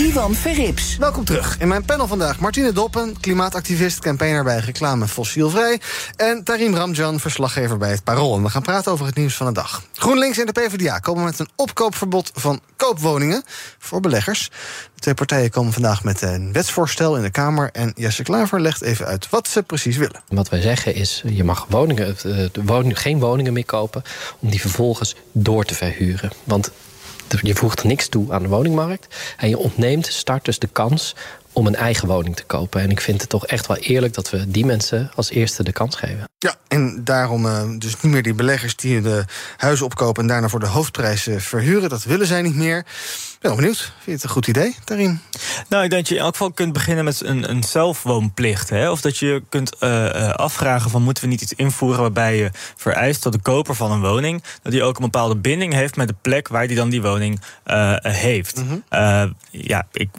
Ivan 0.00 0.34
Verrips. 0.34 0.96
Welkom 0.96 1.24
terug. 1.24 1.58
In 1.58 1.68
mijn 1.68 1.84
panel 1.84 2.06
vandaag 2.06 2.38
Martine 2.38 2.72
Doppen, 2.72 3.20
klimaatactivist, 3.20 3.98
campaigner 3.98 4.44
bij 4.44 4.58
reclame 4.58 5.08
Fossielvrij. 5.08 5.80
En 6.16 6.44
Tarim 6.44 6.74
Ramjan, 6.74 7.20
verslaggever 7.20 7.78
bij 7.78 7.90
het 7.90 8.04
Parool. 8.04 8.36
En 8.36 8.42
we 8.42 8.48
gaan 8.48 8.62
praten 8.62 8.92
over 8.92 9.06
het 9.06 9.14
nieuws 9.14 9.34
van 9.34 9.46
de 9.46 9.52
dag. 9.52 9.82
GroenLinks 9.92 10.38
en 10.38 10.46
de 10.46 10.52
PvdA 10.52 10.98
komen 10.98 11.24
met 11.24 11.38
een 11.38 11.48
opkoopverbod 11.56 12.30
van 12.34 12.60
koopwoningen 12.76 13.42
voor 13.78 14.00
beleggers. 14.00 14.50
De 14.94 15.00
twee 15.00 15.14
partijen 15.14 15.50
komen 15.50 15.72
vandaag 15.72 16.04
met 16.04 16.22
een 16.22 16.52
wetsvoorstel 16.52 17.16
in 17.16 17.22
de 17.22 17.30
Kamer. 17.30 17.70
En 17.72 17.92
Jesse 17.96 18.22
Klaver 18.22 18.60
legt 18.60 18.82
even 18.82 19.06
uit 19.06 19.28
wat 19.30 19.48
ze 19.48 19.62
precies 19.62 19.96
willen. 19.96 20.22
Wat 20.28 20.48
wij 20.48 20.60
zeggen 20.60 20.94
is, 20.94 21.22
je 21.26 21.44
mag 21.44 21.66
woningen, 21.68 22.06
eh, 22.06 22.14
de 22.52 22.64
woning, 22.64 23.00
geen 23.00 23.18
woningen 23.18 23.52
meer 23.52 23.64
kopen... 23.64 24.02
om 24.38 24.50
die 24.50 24.60
vervolgens 24.60 25.16
door 25.32 25.64
te 25.64 25.74
verhuren. 25.74 26.30
Want 26.44 26.70
je 27.42 27.54
voegt 27.54 27.84
niks 27.84 28.08
toe 28.08 28.32
aan 28.32 28.42
de 28.42 28.48
woningmarkt... 28.48 29.06
en 29.36 29.48
je 29.48 29.58
ontneemt 29.58 30.06
starters 30.06 30.58
de 30.58 30.68
kans 30.72 31.14
om 31.52 31.66
een 31.66 31.76
eigen 31.76 32.08
woning 32.08 32.36
te 32.36 32.44
kopen. 32.44 32.80
En 32.80 32.90
ik 32.90 33.00
vind 33.00 33.20
het 33.20 33.30
toch 33.30 33.46
echt 33.46 33.66
wel 33.66 33.76
eerlijk 33.76 34.14
dat 34.14 34.30
we 34.30 34.50
die 34.50 34.64
mensen 34.64 35.10
als 35.14 35.30
eerste 35.30 35.62
de 35.62 35.72
kans 35.72 35.96
geven. 35.96 36.24
Ja, 36.38 36.54
en 36.68 37.04
daarom 37.04 37.46
eh, 37.46 37.62
dus 37.78 38.00
niet 38.00 38.12
meer 38.12 38.22
die 38.22 38.34
beleggers 38.34 38.76
die 38.76 39.00
de 39.00 39.24
huizen 39.56 39.86
opkopen... 39.86 40.22
en 40.22 40.28
daarna 40.28 40.48
voor 40.48 40.60
de 40.60 40.66
hoofdprijs 40.66 41.26
eh, 41.26 41.38
verhuren. 41.38 41.88
Dat 41.88 42.04
willen 42.04 42.26
zij 42.26 42.42
niet 42.42 42.54
meer. 42.54 42.84
Ben 43.40 43.50
wel 43.50 43.60
benieuwd. 43.60 43.78
Vind 43.78 44.04
je 44.04 44.10
het 44.10 44.22
een 44.22 44.28
goed 44.28 44.46
idee, 44.46 44.76
Tarim? 44.84 45.20
Nou, 45.68 45.84
ik 45.84 45.90
denk 45.90 46.02
dat 46.02 46.08
je 46.08 46.14
in 46.14 46.20
elk 46.20 46.32
geval 46.32 46.52
kunt 46.52 46.72
beginnen 46.72 47.04
met 47.04 47.24
een, 47.24 47.50
een 47.50 47.62
zelfwoonplicht. 47.62 48.70
Hè? 48.70 48.90
Of 48.90 49.00
dat 49.00 49.18
je 49.18 49.42
kunt 49.48 49.76
eh, 49.76 50.28
eh, 50.28 50.34
afvragen 50.34 50.90
van 50.90 51.02
moeten 51.02 51.24
we 51.24 51.28
niet 51.28 51.40
iets 51.40 51.54
invoeren 51.54 52.00
waarbij 52.00 52.36
je 52.36 52.50
vereist 52.76 53.22
dat 53.22 53.32
de 53.32 53.40
koper 53.40 53.74
van 53.74 53.90
een 53.90 54.00
woning 54.00 54.42
dat 54.62 54.72
hij 54.72 54.82
ook 54.82 54.96
een 54.96 55.04
bepaalde 55.04 55.36
binding 55.36 55.72
heeft 55.72 55.96
met 55.96 56.08
de 56.08 56.14
plek 56.20 56.48
waar 56.48 56.64
hij 56.64 56.74
dan 56.74 56.88
die 56.88 57.02
woning 57.02 57.40
eh, 57.64 57.94
heeft. 58.00 58.62
Eh, 58.88 59.24
ja, 59.50 59.86
ik, 59.92 60.10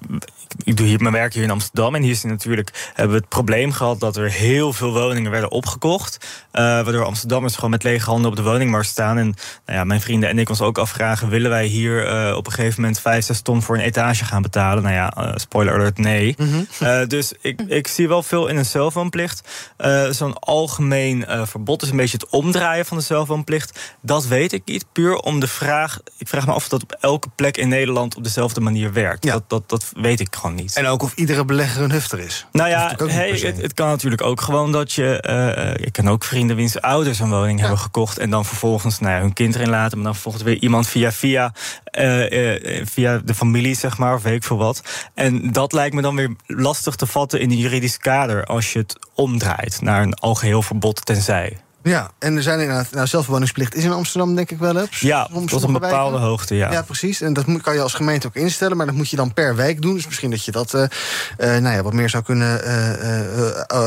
ik, 0.63 0.77
doe 0.77 0.87
hier 0.87 1.01
mijn 1.01 1.13
werk 1.13 1.33
hier 1.33 1.43
in 1.43 1.51
Amsterdam 1.51 1.95
en 1.95 2.01
hier 2.01 2.11
is 2.11 2.23
natuurlijk 2.23 2.91
hebben 2.93 3.15
we 3.15 3.21
het 3.21 3.29
probleem 3.29 3.71
gehad 3.71 3.99
dat 3.99 4.17
er 4.17 4.31
heel 4.31 4.73
veel 4.73 4.93
woningen 4.93 5.31
werden 5.31 5.51
opgekocht, 5.51 6.17
eh, 6.51 6.63
waardoor 6.63 7.05
Amsterdammers 7.05 7.55
gewoon 7.55 7.69
met 7.69 7.83
lege 7.83 8.09
handen 8.09 8.29
op 8.29 8.35
de 8.35 8.43
woningmarkt 8.43 8.87
staan. 8.87 9.17
En 9.17 9.35
nou 9.65 9.77
ja, 9.77 9.83
mijn 9.83 10.01
vrienden 10.01 10.29
en 10.29 10.39
ik 10.39 10.49
ons 10.49 10.61
ook 10.61 10.77
afvragen: 10.77 11.29
willen 11.29 11.49
wij 11.49 11.65
hier 11.65 12.35
op 12.35 12.45
een 12.45 12.53
gegeven 12.53 12.81
moment 12.81 12.99
5, 13.11 13.25
6 13.25 13.41
ton 13.41 13.61
voor 13.61 13.75
een 13.75 13.81
etage 13.81 14.25
gaan 14.25 14.41
betalen? 14.41 14.83
Nou 14.83 14.95
ja, 14.95 15.11
eh, 15.11 15.31
spoiler 15.35 15.73
alert, 15.73 15.97
nee. 15.97 16.35
Eh, 16.79 17.07
dus 17.07 17.33
ik, 17.41 17.61
ik 17.67 17.87
zie 17.87 18.07
wel 18.07 18.23
veel 18.23 18.47
in 18.47 18.57
een 18.57 18.65
zelfwoonplicht. 18.65 19.41
Eh, 19.77 20.09
Zo'n 20.09 20.39
algemeen 20.39 21.25
verbod 21.27 21.81
is 21.81 21.89
een 21.89 21.97
beetje 21.97 22.17
het 22.17 22.29
omdraaien 22.29 22.85
van 22.85 22.97
de 22.97 23.03
zelfwoonplicht. 23.03 23.95
Dat 24.01 24.27
weet 24.27 24.53
ik 24.53 24.61
niet. 24.65 24.85
Puur 24.91 25.15
om 25.15 25.39
de 25.39 25.47
vraag. 25.47 25.99
Ik 26.17 26.27
vraag 26.27 26.45
me 26.45 26.51
af 26.51 26.63
of 26.63 26.67
dat 26.67 26.83
op 26.83 26.97
elke 26.99 27.27
plek 27.35 27.57
in 27.57 27.67
Nederland 27.67 28.15
op 28.15 28.23
dezelfde 28.23 28.61
manier 28.61 28.93
werkt. 28.93 29.23
Dat, 29.23 29.43
dat, 29.47 29.69
dat 29.69 29.91
weet 29.95 30.19
ik 30.19 30.35
gewoon 30.35 30.55
niet. 30.55 30.75
En 30.75 30.85
ook 30.85 31.03
of 31.03 31.13
iedere 31.15 31.45
belegger 31.45 31.83
een 31.83 31.91
hufter 31.91 32.19
is. 32.19 32.45
Nou 32.51 32.69
ja, 32.69 32.95
hey, 32.97 33.29
het, 33.29 33.61
het 33.61 33.73
kan 33.73 33.87
natuurlijk 33.87 34.21
ook 34.21 34.41
gewoon 34.41 34.71
dat 34.71 34.93
je. 34.93 35.75
ik 35.83 35.91
ken 35.91 36.07
ook 36.07 36.23
vrienden 36.23 36.55
wiens 36.55 36.81
ouders 36.81 37.19
een 37.19 37.29
woning 37.29 37.59
hebben 37.59 37.79
gekocht. 37.79 38.17
En 38.17 38.29
dan 38.29 38.45
vervolgens 38.45 38.99
nou 38.99 39.13
ja, 39.13 39.21
hun 39.21 39.33
kind 39.33 39.55
erin 39.55 39.69
laten. 39.69 39.95
Maar 39.97 40.05
dan 40.05 40.13
vervolgens 40.13 40.43
weer 40.43 40.57
iemand 40.57 40.87
via 40.87 41.11
via. 41.11 41.53
Eh, 41.91 42.77
eh, 42.79 42.85
via 42.85 43.17
de 43.17 43.33
familie, 43.33 43.75
zeg 43.75 43.97
maar, 43.97 44.13
of 44.13 44.23
weet 44.23 44.35
ik 44.35 44.43
veel 44.43 44.57
wat. 44.57 44.81
En 45.13 45.51
dat 45.51 45.73
lijkt 45.73 45.95
me 45.95 46.01
dan 46.01 46.15
weer 46.15 46.35
lastig 46.47 46.95
te 46.95 47.05
vatten 47.05 47.39
in 47.39 47.51
een 47.51 47.57
juridisch 47.57 47.97
kader. 47.97 48.45
als 48.45 48.73
je 48.73 48.79
het 48.79 48.95
omdraait 49.15 49.81
naar 49.81 50.01
een 50.01 50.13
algeheel 50.13 50.61
verbod 50.61 51.05
tenzij. 51.05 51.57
Ja, 51.83 52.11
en 52.19 52.35
er 52.35 52.43
zijn 52.43 52.59
inderdaad, 52.59 52.91
nou, 52.91 53.07
zelfbewoningsplicht 53.07 53.75
is 53.75 53.83
in 53.83 53.91
Amsterdam 53.91 54.35
denk 54.35 54.51
ik 54.51 54.57
wel. 54.57 54.75
Hè? 54.75 54.83
Ja, 54.99 55.29
tot 55.45 55.63
een 55.63 55.73
bepaalde 55.73 56.11
wijken. 56.11 56.29
hoogte, 56.29 56.55
ja. 56.55 56.71
Ja, 56.71 56.81
precies. 56.81 57.21
En 57.21 57.33
dat 57.33 57.45
moet, 57.45 57.61
kan 57.61 57.73
je 57.73 57.81
als 57.81 57.93
gemeente 57.93 58.27
ook 58.27 58.35
instellen, 58.35 58.77
maar 58.77 58.85
dat 58.85 58.95
moet 58.95 59.09
je 59.09 59.15
dan 59.15 59.33
per 59.33 59.55
wijk 59.55 59.81
doen. 59.81 59.93
Dus 59.93 60.05
misschien 60.05 60.29
dat 60.29 60.45
je 60.45 60.51
dat 60.51 60.73
eh, 60.73 60.87
nou 61.37 61.75
ja, 61.75 61.83
wat 61.83 61.93
meer 61.93 62.09
zou 62.09 62.23
kunnen 62.23 62.61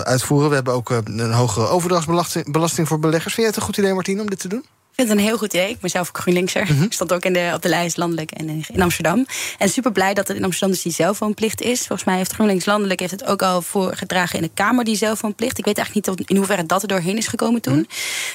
uitvoeren. 0.05 0.49
We 0.49 0.55
hebben 0.55 0.75
ook 0.75 0.91
een 0.91 1.33
hogere 1.33 1.67
overdrachtsbelasting 1.67 2.53
belasting 2.53 2.89
voor 2.89 2.99
beleggers. 2.99 3.35
Vind 3.35 3.37
jij 3.37 3.47
het 3.47 3.57
een 3.57 3.63
goed 3.63 3.77
idee, 3.77 3.95
Martien, 3.95 4.21
om 4.21 4.31
dit 4.31 4.41
te 4.41 4.49
doen? 4.49 4.65
Ik 4.95 5.01
vind 5.01 5.13
het 5.13 5.19
een 5.19 5.25
heel 5.31 5.39
goed 5.39 5.55
idee. 5.55 5.71
Ik 5.71 5.81
ben 5.81 5.91
zelf 5.91 6.09
ook 6.09 6.19
GroenLinkser. 6.19 6.63
Mhm. 6.63 6.83
Ik 6.83 6.93
stond 6.93 7.13
ook 7.13 7.25
in 7.25 7.33
de, 7.33 7.51
op 7.55 7.63
de 7.63 7.69
lijst 7.69 7.97
landelijk 7.97 8.31
en 8.31 8.49
in, 8.49 8.65
in 8.73 8.83
Amsterdam. 8.83 9.27
En 9.59 9.69
super 9.69 9.93
blij 9.93 10.15
dat 10.15 10.29
het 10.29 10.37
in 10.37 10.45
Amsterdam 10.45 10.71
dus 10.71 10.83
die 10.83 10.93
zelfwoonplicht 10.93 11.61
is. 11.61 11.79
Volgens 11.79 12.05
mij 12.05 12.17
heeft 12.17 12.33
GroenLinks 12.33 12.65
landelijk 12.65 13.01
heeft 13.01 13.13
het 13.13 13.25
ook 13.25 13.43
al 13.43 13.63
voorgedragen 13.63 14.37
in 14.39 14.45
de 14.45 14.51
Kamer, 14.55 14.85
die 14.85 14.97
zelfwoonplicht. 14.97 15.59
Ik 15.59 15.65
weet 15.65 15.77
eigenlijk 15.77 16.07
niet 16.07 16.17
tot- 16.17 16.29
in 16.31 16.37
hoeverre 16.37 16.67
dat 16.67 16.83
er 16.83 16.89
doorheen 16.89 17.17
is 17.17 17.27
gekomen 17.27 17.61
toen. 17.61 17.75
Mhm. 17.79 17.85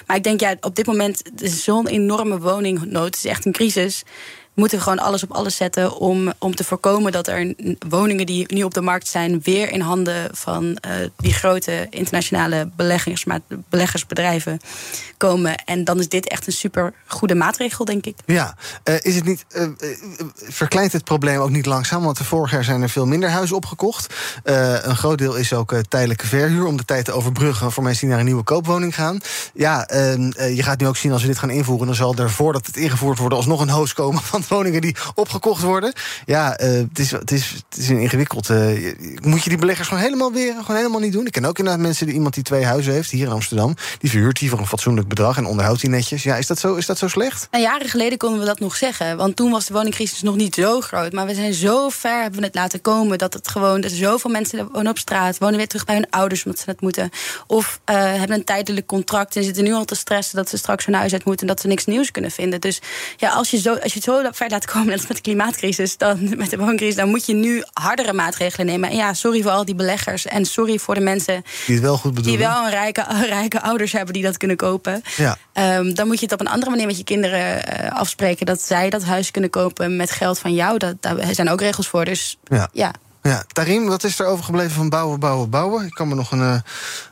Maar 0.05 0.17
ik 0.17 0.23
denk, 0.23 0.39
ja, 0.39 0.55
op 0.61 0.75
dit 0.75 0.85
moment 0.85 1.21
is 1.41 1.63
zo'n 1.63 1.87
enorme 1.87 2.39
woningnood. 2.39 3.05
Het 3.05 3.15
is 3.15 3.25
echt 3.25 3.45
een 3.45 3.51
crisis. 3.51 4.03
We 4.59 4.65
moeten 4.65 4.83
gewoon 4.83 4.99
alles 4.99 5.23
op 5.23 5.31
alles 5.31 5.55
zetten 5.55 5.95
om, 5.95 6.33
om 6.37 6.55
te 6.55 6.63
voorkomen 6.63 7.11
dat 7.11 7.27
er 7.27 7.53
woningen 7.89 8.25
die 8.25 8.53
nu 8.53 8.63
op 8.63 8.73
de 8.73 8.81
markt 8.81 9.07
zijn, 9.07 9.41
weer 9.43 9.71
in 9.71 9.81
handen 9.81 10.29
van 10.31 10.75
eh, 10.75 10.91
die 11.17 11.33
grote 11.33 11.87
internationale 11.89 12.69
beleggersbedrijven 13.69 14.59
komen. 15.17 15.63
En 15.65 15.83
dan 15.83 15.99
is 15.99 16.09
dit 16.09 16.27
echt 16.27 16.47
een 16.47 16.53
super 16.53 16.93
goede 17.07 17.35
maatregel, 17.35 17.85
denk 17.85 18.05
ik. 18.05 18.17
Ja, 18.25 18.55
eh, 18.83 18.95
is 19.01 19.15
het 19.15 19.25
niet, 19.25 19.45
eh, 19.49 19.67
verkleint 20.33 20.93
het 20.93 21.03
probleem 21.03 21.39
ook 21.39 21.49
niet 21.49 21.65
langzaam? 21.65 22.03
Want 22.03 22.17
vorig 22.17 22.51
jaar 22.51 22.63
zijn 22.63 22.81
er 22.81 22.89
veel 22.89 23.05
minder 23.05 23.29
huizen 23.29 23.55
opgekocht. 23.55 24.15
Een 24.43 24.95
groot 24.95 25.17
deel 25.17 25.35
is 25.35 25.53
ook 25.53 25.73
tijdelijke 25.87 26.27
verhuur 26.27 26.65
om 26.65 26.77
de 26.77 26.85
tijd 26.85 27.05
te 27.05 27.11
overbruggen 27.11 27.71
voor 27.71 27.83
mensen 27.83 28.01
die 28.01 28.09
naar 28.09 28.19
een 28.19 28.25
nieuwe 28.25 28.43
koopwoning 28.43 28.95
gaan. 28.95 29.19
Ja, 29.53 29.85
ehm, 29.85 30.31
eh, 30.31 30.55
je 30.55 30.63
gaat 30.63 30.79
nu 30.79 30.87
ook 30.87 30.97
zien 30.97 31.11
als 31.11 31.21
we 31.21 31.27
dit 31.27 31.39
gaan 31.39 31.49
invoeren, 31.49 31.85
dan 31.85 31.95
zal 31.95 32.15
er 32.15 32.29
voordat 32.29 32.65
het 32.65 32.77
ingevoerd 32.77 33.17
wordt 33.17 33.35
alsnog 33.35 33.61
een 33.61 33.69
hoos 33.69 33.93
komen 33.93 34.21
van 34.23 34.43
woningen 34.49 34.81
die 34.81 34.95
opgekocht 35.15 35.61
worden. 35.61 35.93
Ja, 36.25 36.57
eh, 36.57 36.71
het, 36.71 36.99
is, 36.99 37.11
het, 37.11 37.31
is, 37.31 37.49
het 37.69 37.77
is 37.77 37.89
een 37.89 37.99
ingewikkeld. 37.99 38.49
eh, 38.49 38.93
moet 39.21 39.43
je 39.43 39.49
die 39.49 39.57
beleggers 39.59 39.87
gewoon 39.87 40.03
helemaal 40.03 40.31
weer 40.31 40.53
gewoon 40.59 40.75
helemaal 40.75 40.99
niet 40.99 41.13
doen? 41.13 41.25
Ik 41.25 41.31
ken 41.31 41.45
ook 41.45 41.57
inderdaad 41.57 41.81
mensen 41.81 42.05
die 42.05 42.15
iemand 42.15 42.33
die 42.33 42.43
twee 42.43 42.65
huizen 42.65 42.93
heeft 42.93 43.11
hier 43.11 43.25
in 43.25 43.31
Amsterdam, 43.31 43.75
die 43.99 44.09
verhuurt 44.09 44.39
die 44.39 44.49
voor 44.49 44.59
een 44.59 44.67
fatsoenlijk 44.67 45.07
bedrag 45.07 45.37
en 45.37 45.45
onderhoudt 45.45 45.81
die 45.81 45.89
netjes. 45.89 46.23
Ja, 46.23 46.35
is 46.35 46.47
dat 46.47 46.59
zo, 46.59 46.75
is 46.75 46.85
dat 46.85 46.97
zo 46.97 47.07
slecht? 47.07 47.47
Nou, 47.51 47.63
jaren 47.63 47.89
geleden 47.89 48.17
konden 48.17 48.39
we 48.39 48.45
dat 48.45 48.59
nog 48.59 48.75
zeggen. 48.75 49.17
Want 49.17 49.35
toen 49.35 49.51
was 49.51 49.65
de 49.65 49.73
woningcrisis 49.73 50.21
nog 50.21 50.35
niet 50.35 50.55
zo 50.55 50.81
groot. 50.81 51.11
Maar 51.13 51.25
we 51.25 51.33
zijn 51.33 51.53
zo 51.53 51.89
ver 51.89 52.21
hebben 52.21 52.39
we 52.39 52.45
het 52.45 52.55
laten 52.55 52.81
komen 52.81 53.17
dat 53.17 53.33
het 53.33 53.47
gewoon. 53.47 53.81
Dat 53.81 53.91
zoveel 53.91 54.31
mensen 54.31 54.71
wonen 54.71 54.91
op 54.91 54.97
straat, 54.97 55.37
wonen 55.37 55.57
weer 55.57 55.67
terug 55.67 55.85
bij 55.85 55.95
hun 55.95 56.09
ouders 56.09 56.43
omdat 56.43 56.59
ze 56.61 56.69
het 56.69 56.81
moeten. 56.81 57.09
Of 57.47 57.79
eh, 57.85 57.95
hebben 57.95 58.37
een 58.37 58.43
tijdelijk 58.43 58.85
contract 58.87 59.35
en 59.35 59.43
zitten 59.43 59.63
nu 59.63 59.73
al 59.73 59.85
te 59.85 59.95
stressen 59.95 60.35
dat 60.35 60.49
ze 60.49 60.57
straks 60.57 60.85
hun 60.85 60.95
huis 60.95 61.13
uit 61.13 61.25
moeten 61.25 61.47
en 61.47 61.53
dat 61.53 61.61
ze 61.61 61.67
niks 61.67 61.85
nieuws 61.85 62.11
kunnen 62.11 62.31
vinden. 62.31 62.61
Dus 62.61 62.81
ja, 63.17 63.29
als 63.29 63.51
je, 63.51 63.57
zo, 63.57 63.73
als 63.73 63.93
je 63.93 63.99
het 63.99 64.03
zo 64.03 64.31
ver 64.39 64.49
laat 64.49 64.65
komen, 64.65 64.87
net 64.87 64.97
als 64.97 65.07
met 65.07 65.17
de 65.17 65.23
klimaatcrisis, 65.23 65.97
dan 65.97 66.37
met 66.37 66.49
de 66.49 66.57
wooncrisis, 66.57 66.95
dan 66.95 67.09
moet 67.09 67.25
je 67.25 67.33
nu 67.33 67.63
hardere 67.73 68.13
maatregelen 68.13 68.65
nemen. 68.65 68.89
En 68.89 68.95
ja, 68.95 69.13
sorry 69.13 69.41
voor 69.41 69.51
al 69.51 69.65
die 69.65 69.75
beleggers 69.75 70.25
en 70.25 70.45
sorry 70.45 70.77
voor 70.77 70.95
de 70.95 71.01
mensen 71.01 71.43
Die 71.65 71.75
het 71.75 71.83
wel 71.83 71.97
goed 71.97 72.13
die 72.15 72.23
bedoelen. 72.23 72.47
wel 72.49 72.63
een 72.63 72.69
rijke, 72.69 73.05
rijke 73.37 73.61
ouders 73.61 73.91
hebben 73.91 74.13
die 74.13 74.23
dat 74.23 74.37
kunnen 74.37 74.57
kopen. 74.57 75.01
Ja. 75.17 75.37
Ehm, 75.53 75.93
dan 75.93 76.07
moet 76.07 76.19
je 76.19 76.23
het 76.25 76.33
op 76.33 76.39
een 76.39 76.47
andere 76.47 76.71
manier 76.71 76.85
met 76.87 76.97
je 76.97 77.03
kinderen 77.03 77.65
eh, 77.65 77.91
afspreken. 77.99 78.45
Dat 78.45 78.61
zij 78.61 78.89
dat 78.89 79.03
huis 79.03 79.31
kunnen 79.31 79.49
kopen 79.49 79.95
met 79.95 80.11
geld 80.11 80.39
van 80.39 80.53
jou. 80.53 80.77
Dat, 80.77 80.95
daar 80.99 81.17
zijn 81.31 81.49
ook 81.49 81.61
regels 81.61 81.87
voor. 81.87 82.05
Dus 82.05 82.37
Ja. 82.43 82.69
ja. 82.73 82.91
Ja, 83.21 83.43
Tarim, 83.53 83.87
wat 83.87 84.03
is 84.03 84.19
er 84.19 84.25
overgebleven 84.25 84.71
van 84.71 84.89
bouwen, 84.89 85.19
bouwen, 85.19 85.49
bouwen? 85.49 85.85
Ik 85.85 85.93
kan 85.93 86.07
me 86.07 86.15
nog 86.15 86.31
een 86.31 86.41
eh, 86.41 86.55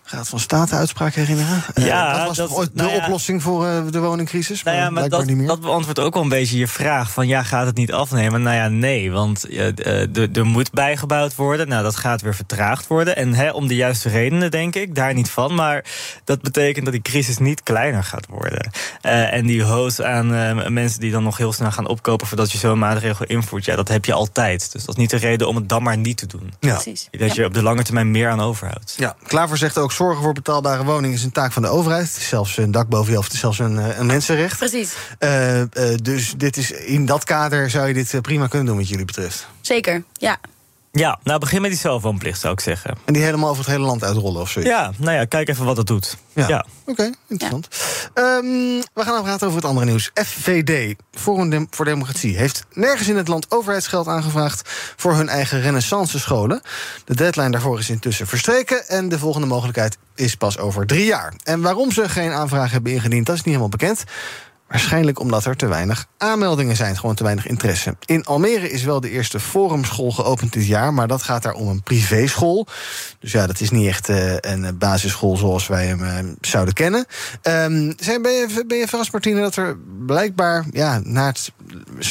Raad 0.09 0.27
van 0.29 0.39
State-uitspraak 0.39 1.13
herinneren. 1.13 1.63
Eh, 1.73 1.85
Ja, 1.85 2.17
dat 2.17 2.27
was 2.27 2.37
dat- 2.37 2.49
ooit 2.49 2.73
nou 2.75 2.89
de 2.89 2.95
ja. 2.95 3.03
oplossing 3.03 3.41
voor 3.43 3.67
eh, 3.67 3.81
de 3.89 3.99
woningcrisis? 3.99 4.63
Nou 4.63 4.77
ja, 4.77 4.89
maar 4.89 5.09
dat, 5.09 5.25
niet 5.25 5.37
meer. 5.37 5.47
dat 5.47 5.61
beantwoordt 5.61 5.99
ook 5.99 6.13
wel 6.13 6.23
een 6.23 6.29
beetje 6.29 6.57
je 6.57 6.67
vraag. 6.67 7.11
Van 7.11 7.27
ja, 7.27 7.43
gaat 7.43 7.65
het 7.65 7.75
niet 7.77 7.93
afnemen? 7.93 8.41
Nou 8.41 8.55
ja, 8.55 8.67
nee. 8.67 9.11
Want 9.11 9.43
eh, 9.49 10.17
er- 10.37 10.45
moet 10.45 10.71
bijgebouwd 10.71 11.35
worden. 11.35 11.67
Nou, 11.67 11.83
dat 11.83 11.95
gaat 11.95 12.21
weer 12.21 12.35
vertraagd 12.35 12.87
worden. 12.87 13.15
En 13.15 13.33
hè, 13.33 13.49
om 13.51 13.67
de 13.67 13.75
juiste 13.75 14.09
redenen, 14.09 14.51
denk 14.51 14.75
ik. 14.75 14.95
Daar 14.95 15.13
niet 15.13 15.29
van. 15.29 15.55
Maar 15.55 15.85
dat 16.23 16.41
betekent 16.41 16.83
dat 16.85 16.93
die 16.93 17.03
crisis 17.03 17.37
niet 17.37 17.63
kleiner 17.63 18.03
gaat 18.03 18.25
worden. 18.29 18.71
Eh, 19.01 19.33
en 19.33 19.45
die 19.45 19.63
hoos 19.63 20.01
aan 20.01 20.33
eh, 20.33 20.67
mensen 20.67 20.99
die 20.99 21.11
dan 21.11 21.23
nog 21.23 21.37
heel 21.37 21.53
snel 21.53 21.71
gaan 21.71 21.87
opkopen... 21.87 22.27
voordat 22.27 22.51
je 22.51 22.57
zo'n 22.57 22.79
maatregel 22.79 23.25
invoert, 23.25 23.65
ja, 23.65 23.75
dat 23.75 23.87
heb 23.87 24.05
je 24.05 24.13
altijd. 24.13 24.71
Dus 24.71 24.85
dat 24.85 24.95
is 24.95 25.01
niet 25.01 25.09
de 25.09 25.17
reden 25.17 25.47
om 25.47 25.55
het 25.55 25.69
dan 25.69 25.83
maar 25.83 25.97
niet 25.97 26.17
te 26.17 26.25
doen. 26.27 26.53
Ja. 26.59 26.73
Precies. 26.73 27.07
Dat 27.11 27.35
je 27.35 27.45
op 27.45 27.53
de 27.53 27.63
lange 27.63 27.83
termijn 27.83 28.11
meer 28.11 28.29
aan 28.29 28.41
overhoudt. 28.41 28.93
Ja, 28.97 29.15
Klaver 29.23 29.57
zegt 29.57 29.77
ook: 29.77 29.91
zorgen 29.97 30.23
voor 30.23 30.33
betaalbare 30.33 30.83
woningen 30.83 31.17
is 31.17 31.23
een 31.23 31.31
taak 31.31 31.51
van 31.51 31.61
de 31.61 31.67
overheid. 31.67 32.07
Het 32.07 32.17
is 32.17 32.27
zelfs 32.27 32.57
een 32.57 32.71
dak 32.71 32.87
boven 32.87 33.09
je 33.09 33.15
hoofd, 33.15 33.27
het 33.27 33.35
is 33.35 33.39
zelfs 33.39 33.59
een, 33.59 33.79
eh, 33.79 33.97
een 33.97 34.05
mensenrecht. 34.05 34.57
Precies. 34.57 34.93
Eh, 35.19 35.61
eh, 35.61 35.67
dus 36.01 36.33
dit 36.37 36.57
is, 36.57 36.71
in 36.71 37.05
dat 37.05 37.23
kader 37.23 37.69
zou 37.69 37.87
je 37.87 37.93
dit 37.93 38.21
prima 38.21 38.47
kunnen 38.47 38.67
doen, 38.67 38.77
wat 38.77 38.89
jullie 38.89 39.05
betreft. 39.05 39.47
Zeker, 39.61 40.03
ja. 40.13 40.39
Ja, 40.97 41.19
nou 41.23 41.39
begin 41.39 41.61
met 41.61 41.71
die 41.71 41.79
zelfwoonplicht, 41.79 42.39
zou 42.39 42.53
ik 42.53 42.59
zeggen. 42.59 42.95
En 43.05 43.13
die 43.13 43.23
helemaal 43.23 43.49
over 43.49 43.63
het 43.63 43.71
hele 43.73 43.85
land 43.85 44.03
uitrollen 44.03 44.41
of 44.41 44.49
zoiets. 44.49 44.71
Ja, 44.71 44.91
nou 44.97 45.11
ja, 45.17 45.25
kijk 45.25 45.49
even 45.49 45.65
wat 45.65 45.75
dat 45.75 45.87
doet. 45.87 46.17
Ja. 46.33 46.47
ja. 46.47 46.65
Oké, 46.85 47.11
interessant. 47.27 47.67
Ehm, 48.13 48.43
we 48.93 49.03
gaan 49.03 49.23
praten 49.23 49.47
over 49.47 49.59
het 49.59 49.69
andere 49.69 49.85
nieuws. 49.85 50.11
FVD, 50.13 50.95
Forum 51.11 51.49
Dem- 51.49 51.67
voor 51.69 51.85
Democratie, 51.85 52.37
heeft 52.37 52.65
nergens 52.73 53.07
in 53.07 53.17
het 53.17 53.27
land 53.27 53.51
overheidsgeld 53.51 54.07
aangevraagd 54.07 54.69
voor 54.95 55.15
hun 55.15 55.29
eigen 55.29 55.61
renaissance 55.61 56.19
scholen. 56.19 56.61
De 57.05 57.15
deadline 57.15 57.49
daarvoor 57.49 57.79
is 57.79 57.89
intussen 57.89 58.27
verstreken 58.27 58.87
en 58.87 59.09
de 59.09 59.19
volgende 59.19 59.47
mogelijkheid 59.47 59.97
is 60.15 60.35
pas 60.35 60.57
over 60.57 60.85
drie 60.85 61.05
jaar. 61.05 61.33
En 61.43 61.61
waarom 61.61 61.91
ze 61.91 62.09
geen 62.09 62.31
aanvraag 62.31 62.71
hebben 62.71 62.91
ingediend, 62.91 63.25
dat 63.25 63.35
is 63.35 63.41
niet 63.41 63.55
helemaal 63.55 63.77
bekend. 63.77 64.03
Waarschijnlijk 64.67 65.19
omdat 65.19 65.45
er 65.45 65.55
te 65.55 65.67
weinig 65.67 66.05
aanmeldingen 66.17 66.75
zijn, 66.75 66.97
gewoon 66.97 67.15
te 67.15 67.23
weinig 67.23 67.47
interesse. 67.47 67.95
In 68.05 68.25
Almere 68.25 68.69
is 68.69 68.83
wel 68.83 68.99
de 69.01 69.09
eerste 69.09 69.39
forumschool 69.39 70.11
geopend 70.11 70.53
dit 70.53 70.65
jaar, 70.65 70.93
maar 70.93 71.07
dat 71.07 71.23
gaat 71.23 71.43
daar 71.43 71.53
om 71.53 71.67
een 71.67 71.83
privéschool. 71.83 72.67
Dus 73.19 73.31
ja, 73.31 73.47
dat 73.47 73.59
is 73.59 73.69
niet 73.69 73.87
echt 73.87 74.09
eh, 74.09 74.33
een 74.41 74.77
basisschool 74.77 75.37
zoals 75.37 75.67
wij 75.67 75.85
hem 75.85 76.03
eh, 76.03 76.17
zouden 76.41 76.73
kennen. 76.73 77.05
Ehm, 77.41 77.93
zijn, 77.97 78.21
ben, 78.21 78.31
je, 78.31 78.63
ben 78.67 78.77
je 78.77 78.87
verrast, 78.87 79.11
Martine, 79.11 79.41
dat 79.41 79.55
er 79.55 79.77
blijkbaar, 80.05 80.65
ja, 80.71 80.99
naar 81.03 81.27
het 81.27 81.51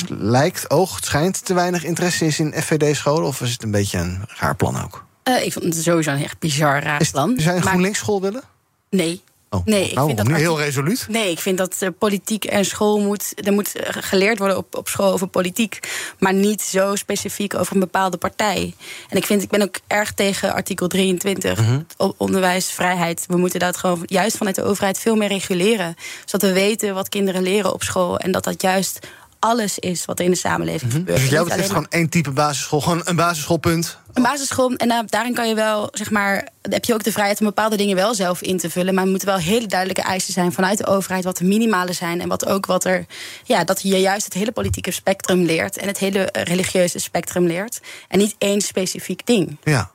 lijkt, 0.08 0.70
oogt, 0.70 1.04
schijnt 1.04 1.44
te 1.44 1.54
weinig 1.54 1.84
interesse 1.84 2.26
is 2.26 2.38
in 2.38 2.52
FVD-scholen? 2.62 3.26
Of 3.26 3.40
is 3.40 3.52
het 3.52 3.62
een 3.62 3.70
beetje 3.70 3.98
een 3.98 4.22
raar 4.26 4.56
plan 4.56 4.82
ook? 4.84 5.04
Eh, 5.22 5.44
ik 5.44 5.52
vond 5.52 5.64
het 5.64 5.82
sowieso 5.82 6.10
een 6.10 6.24
echt 6.24 6.38
bizar 6.38 6.82
raar 6.82 7.08
plan. 7.10 7.28
Zou 7.28 7.40
je 7.42 7.48
een 7.48 7.54
Maar- 7.54 7.62
GroenLinks 7.66 7.98
school 7.98 8.20
willen? 8.20 8.42
Nee. 8.90 9.22
Oh, 9.50 9.60
Nee, 9.64 9.88
ik 9.88 9.94
nou, 9.94 10.06
vind 10.06 10.18
dat 10.18 10.26
nu 10.26 10.34
heel 10.34 10.58
resoluut. 10.58 11.06
Nee, 11.08 11.30
ik 11.30 11.38
vind 11.38 11.58
dat 11.58 11.76
eh, 11.80 11.88
politiek 11.98 12.44
en 12.44 12.64
school 12.64 13.00
moet. 13.00 13.46
Er 13.46 13.52
moet 13.52 13.74
eh, 13.76 13.88
geleerd 14.02 14.38
worden 14.38 14.56
op, 14.56 14.76
op 14.76 14.88
school 14.88 15.12
over 15.12 15.26
politiek. 15.26 15.78
Maar 16.18 16.34
niet 16.34 16.62
zo 16.62 16.94
specifiek 16.94 17.54
over 17.54 17.74
een 17.74 17.80
bepaalde 17.80 18.16
partij. 18.16 18.74
En 19.08 19.16
ik, 19.16 19.26
vind, 19.26 19.42
ik 19.42 19.48
ben 19.48 19.62
ook 19.62 19.78
erg 19.86 20.12
tegen 20.12 20.52
artikel 20.54 20.88
23. 20.88 21.60
Mhm. 21.60 21.80
o- 21.96 22.14
Onderwijsvrijheid. 22.16 23.24
We 23.28 23.36
moeten 23.36 23.60
dat 23.60 23.76
gewoon 23.76 24.02
juist 24.06 24.36
vanuit 24.36 24.56
de 24.56 24.62
overheid 24.64 24.98
veel 24.98 25.16
meer 25.16 25.28
reguleren. 25.28 25.94
Zodat 26.24 26.48
we 26.48 26.54
weten 26.54 26.94
wat 26.94 27.08
kinderen 27.08 27.42
leren 27.42 27.72
op 27.72 27.82
school. 27.82 28.18
En 28.18 28.30
dat 28.32 28.44
dat 28.44 28.62
juist 28.62 28.98
alles 29.38 29.78
is 29.78 30.04
wat 30.04 30.18
er 30.18 30.24
in 30.24 30.30
de 30.30 30.36
samenleving 30.36 30.92
gebeurt. 30.92 31.20
Dus 31.20 31.28
jou 31.30 31.44
betreft 31.44 31.68
gewoon 31.68 31.86
één 31.88 32.08
type 32.08 32.30
basisschool, 32.30 32.80
gewoon 32.80 33.00
een 33.04 33.16
basisschoolpunt. 33.16 33.98
een 34.12 34.22
basisschool, 34.22 34.74
en 34.74 34.88
daar- 34.88 35.06
daarin 35.06 35.34
kan 35.34 35.48
je 35.48 35.54
wel, 35.54 35.88
zeg 35.92 36.10
maar, 36.10 36.48
heb 36.62 36.84
je 36.84 36.94
ook 36.94 37.04
de 37.04 37.12
vrijheid 37.12 37.40
om 37.40 37.46
bepaalde 37.46 37.76
dingen 37.76 37.96
wel 37.96 38.14
zelf 38.14 38.42
in 38.42 38.58
te 38.58 38.70
vullen. 38.70 38.94
Maar 38.94 39.04
er 39.04 39.10
moeten 39.10 39.28
wel 39.28 39.36
hele 39.38 39.66
duidelijke 39.66 40.02
eisen 40.02 40.32
zijn 40.32 40.52
vanuit 40.52 40.78
de 40.78 40.86
overheid, 40.86 41.24
wat 41.24 41.36
de 41.36 41.44
minimale 41.44 41.92
zijn. 41.92 42.20
En 42.20 42.28
wat 42.28 42.46
ook 42.46 42.66
wat 42.66 42.84
er, 42.84 43.06
ja, 43.44 43.64
dat 43.64 43.82
je 43.82 44.00
juist 44.00 44.24
het 44.24 44.34
hele 44.34 44.52
politieke 44.52 44.90
spectrum 44.90 45.42
leert. 45.42 45.76
En 45.76 45.86
het 45.86 45.98
hele 45.98 46.30
eh, 46.30 46.42
religieuze 46.42 46.98
spectrum 46.98 47.46
leert. 47.46 47.80
En 48.08 48.18
niet 48.18 48.34
één 48.38 48.60
specifiek 48.60 49.26
ding. 49.26 49.56
Ja. 49.64 49.90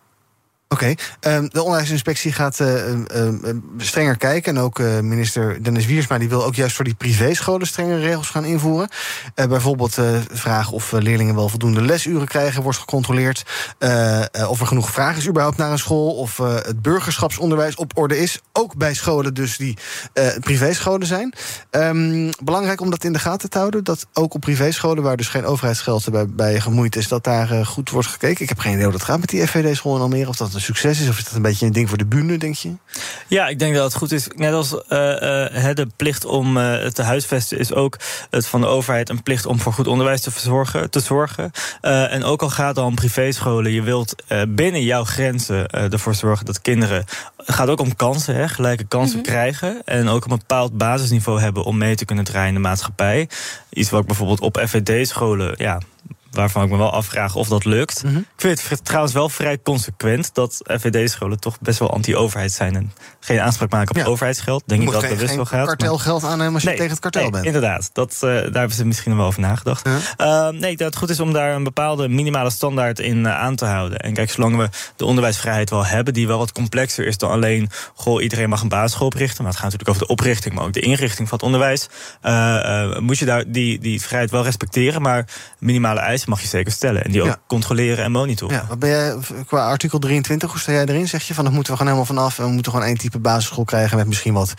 Oké, 0.71 0.93
ehm, 1.19 1.47
de 1.47 1.63
onderwijsinspectie 1.63 2.31
gaat 2.33 2.59
eh, 2.59 2.91
ehm, 2.91 3.03
ehm, 3.05 3.57
strenger 3.77 4.17
kijken. 4.17 4.55
En 4.55 4.61
ook 4.61 4.79
eh, 4.79 4.99
minister 4.99 5.63
Dennis 5.63 5.85
Wiersma 5.85 6.17
die 6.17 6.29
wil 6.29 6.45
ook 6.45 6.55
juist 6.55 6.75
voor 6.75 6.85
die 6.85 6.93
privéscholen 6.93 7.67
strengere 7.67 7.99
regels 7.99 8.29
gaan 8.29 8.45
invoeren. 8.45 8.89
Eh, 9.35 9.45
bijvoorbeeld 9.45 9.97
eh 9.97 10.19
vragen 10.31 10.73
of 10.73 10.91
leerlingen 10.91 11.35
wel 11.35 11.49
voldoende 11.49 11.81
lesuren 11.81 12.27
krijgen, 12.27 12.63
wordt 12.63 12.77
gecontroleerd. 12.77 13.43
Of 14.47 14.59
er 14.59 14.67
genoeg 14.67 14.89
vraag 14.89 15.17
is 15.17 15.27
überhaupt 15.27 15.57
naar 15.57 15.71
een 15.71 15.79
school. 15.79 16.15
Of 16.15 16.37
het 16.37 16.81
burgerschapsonderwijs 16.81 17.75
op 17.75 17.97
orde 17.97 18.19
is. 18.19 18.39
Ook 18.53 18.75
bij 18.75 18.93
scholen 18.93 19.33
dus 19.33 19.57
die 19.57 19.77
privéscholen 20.39 21.07
zijn. 21.07 21.33
Belangrijk 22.43 22.81
om 22.81 22.89
dat 22.89 23.03
in 23.03 23.13
de 23.13 23.19
gaten 23.19 23.49
te 23.49 23.57
houden. 23.57 23.83
Dat 23.83 24.07
ook 24.13 24.33
op 24.33 24.41
privéscholen, 24.41 25.03
waar 25.03 25.17
dus 25.17 25.27
geen 25.27 25.45
overheidsgeld 25.45 26.09
bij, 26.09 26.27
bij 26.27 26.59
gemoeid 26.59 26.95
is, 26.95 27.07
dat 27.07 27.23
daar 27.23 27.65
goed 27.65 27.89
wordt 27.89 28.07
gekeken. 28.07 28.43
Ik 28.43 28.49
heb 28.49 28.59
geen 28.59 28.71
idee 28.71 28.83
hoe 28.83 28.93
dat 28.93 29.03
gaat 29.03 29.19
met 29.19 29.29
die 29.29 29.47
FVD-school 29.47 29.95
in 29.95 30.01
Almere. 30.01 30.29
Of 30.29 30.35
dat 30.35 30.60
een 30.61 30.75
succes 30.75 31.01
is, 31.01 31.09
of 31.09 31.17
is 31.17 31.23
dat 31.23 31.33
een 31.33 31.41
beetje 31.41 31.65
een 31.65 31.71
ding 31.71 31.89
voor 31.89 31.97
de 31.97 32.05
bühne, 32.05 32.37
denk 32.37 32.55
je? 32.55 32.73
Ja, 33.27 33.47
ik 33.47 33.59
denk 33.59 33.75
dat 33.75 33.83
het 33.83 33.95
goed 33.95 34.11
is. 34.11 34.27
Net 34.35 34.53
als 34.53 34.85
eh, 34.87 35.45
eh, 35.45 35.53
hè, 35.53 35.73
de 35.73 35.87
plicht 35.95 36.25
om 36.25 36.57
eh, 36.57 36.83
het 36.83 36.95
te 36.95 37.01
huisvesten 37.01 37.59
is 37.59 37.73
ook 37.73 37.99
het 38.29 38.47
van 38.47 38.61
de 38.61 38.67
overheid 38.67 39.09
een 39.09 39.23
plicht 39.23 39.45
om 39.45 39.59
voor 39.59 39.73
goed 39.73 39.87
onderwijs 39.87 40.21
te 40.21 40.31
verzorgen. 40.31 40.89
Te 40.89 40.99
zorgen. 40.99 41.51
Eh, 41.81 42.13
en 42.13 42.23
ook 42.23 42.41
al 42.41 42.49
gaat 42.49 42.67
het 42.67 42.77
al 42.77 42.85
om 42.85 42.95
privéscholen, 42.95 43.71
je 43.71 43.81
wilt 43.81 44.23
eh, 44.27 44.41
binnen 44.47 44.83
jouw 44.83 45.03
grenzen 45.03 45.67
eh, 45.67 45.93
ervoor 45.93 46.15
zorgen 46.15 46.45
dat 46.45 46.61
kinderen. 46.61 47.05
Het 47.37 47.55
gaat 47.55 47.67
ook 47.67 47.79
om 47.79 47.95
kansen, 47.95 48.35
hè, 48.35 48.47
gelijke 48.47 48.83
kansen 48.83 49.21
krijgen. 49.21 49.81
En 49.85 50.07
ook 50.07 50.23
een 50.23 50.37
bepaald 50.37 50.77
basisniveau 50.77 51.39
hebben 51.41 51.63
om 51.63 51.77
mee 51.77 51.95
te 51.95 52.05
kunnen 52.05 52.23
draaien 52.23 52.47
in 52.47 52.53
de 52.53 52.59
maatschappij. 52.59 53.29
Iets 53.69 53.89
wat 53.89 54.01
ik 54.01 54.07
bijvoorbeeld 54.07 54.39
op 54.39 54.61
FVD-scholen 54.67 55.53
ja, 55.57 55.79
waarvan 56.31 56.63
ik 56.63 56.69
me 56.69 56.77
wel 56.77 56.91
afvraag 56.93 57.35
of 57.35 57.47
dat 57.47 57.65
lukt. 57.65 58.03
Ik 58.03 58.23
vind 58.35 58.69
het 58.69 58.85
trouwens 58.85 59.13
wel 59.13 59.29
vrij 59.29 59.59
consequent 59.63 60.33
dat 60.33 60.57
FVD-scholen 60.79 61.39
toch 61.39 61.59
best 61.59 61.79
wel 61.79 61.91
anti-overheid 61.93 62.51
zijn 62.51 62.75
en 62.75 62.91
geen 63.19 63.39
aanspraak 63.39 63.71
maken 63.71 64.01
op 64.01 64.07
overheidsgeld. 64.07 64.63
Denk 64.65 64.81
Je 64.81 64.87
ik 64.87 64.93
dat 64.93 65.01
dat 65.01 65.17
best 65.17 65.35
wel 65.35 65.45
gaat. 65.45 65.65
maar- 65.65 65.75
kartelgeld 65.75 66.23
aannemen 66.23 66.53
als 66.53 66.61
je 66.63 66.67
Nee, 66.67 66.77
tegen 66.77 66.91
het 66.91 67.01
kartel 67.01 67.21
nee, 67.21 67.31
bent. 67.31 67.45
Inderdaad, 67.45 67.89
dat, 67.93 68.13
eh, 68.13 68.21
daar 68.21 68.41
hebben 68.41 68.71
ze 68.71 68.85
misschien 68.85 69.17
wel 69.17 69.25
over 69.25 69.39
nagedacht. 69.41 69.85
Eh, 70.17 70.47
nee, 70.49 70.77
dat 70.77 70.87
het 70.87 70.95
goed 70.95 71.09
is 71.09 71.19
om 71.19 71.33
daar 71.33 71.55
een 71.55 71.63
bepaalde 71.63 72.07
minimale 72.07 72.49
standaard 72.49 72.99
in 72.99 73.25
eh, 73.25 73.39
aan 73.39 73.55
te 73.55 73.65
houden. 73.65 73.99
En 73.99 74.13
kijk, 74.13 74.29
zolang 74.31 74.57
we 74.57 74.69
de 74.95 75.05
onderwijsvrijheid 75.05 75.69
wel 75.69 75.85
hebben, 75.85 76.13
die 76.13 76.27
wel 76.27 76.37
wat 76.37 76.51
complexer 76.51 77.05
is 77.07 77.17
dan 77.17 77.29
alleen, 77.31 77.69
goh, 77.95 78.21
iedereen 78.23 78.49
mag 78.49 78.61
een 78.61 78.67
basisschool 78.69 79.07
oprichten. 79.07 79.43
Maar 79.43 79.51
het 79.51 79.61
gaat 79.61 79.71
natuurlijk 79.71 79.89
over 79.97 80.07
de 80.07 80.13
oprichting, 80.13 80.53
maar 80.55 80.63
ook 80.65 80.73
de 80.73 80.79
inrichting 80.79 81.27
van 81.27 81.37
het 81.37 81.45
onderwijs. 81.45 81.87
eh, 82.21 82.97
moet 82.99 83.17
je 83.17 83.25
daar 83.25 83.43
die, 83.47 83.79
die 83.79 84.01
vrijheid 84.01 84.31
wel 84.31 84.43
respecteren, 84.43 85.01
maar 85.01 85.25
minimale 85.59 85.99
eisen 86.21 86.29
mag 86.29 86.41
je 86.41 86.47
zeker 86.47 86.71
stellen. 86.71 87.03
En 87.03 87.11
die 87.11 87.21
ook 87.21 87.27
Ja. 87.27 87.41
controleren 87.47 88.03
en 88.03 88.11
monitoren. 88.11 88.55
Ja, 88.55 88.65
wat 88.67 88.79
ben 88.79 88.89
jij 88.89 89.15
qua 89.47 89.67
artikel 89.67 89.99
23, 89.99 90.51
hoe 90.51 90.59
sta 90.59 90.71
jij 90.71 90.85
erin? 90.85 91.07
Zeg 91.07 91.23
je 91.27 91.33
van 91.33 91.43
dat 91.43 91.53
moeten 91.53 91.71
we 91.73 91.77
gewoon 91.79 91.93
helemaal 91.93 92.15
vanaf 92.15 92.39
en 92.39 92.45
we 92.45 92.51
moeten 92.51 92.71
gewoon 92.71 92.87
één 92.87 92.97
type 92.97 93.19
basisschool 93.19 93.63
krijgen 93.65 93.97
met 93.97 94.07
misschien 94.07 94.33
wat, 94.33 94.53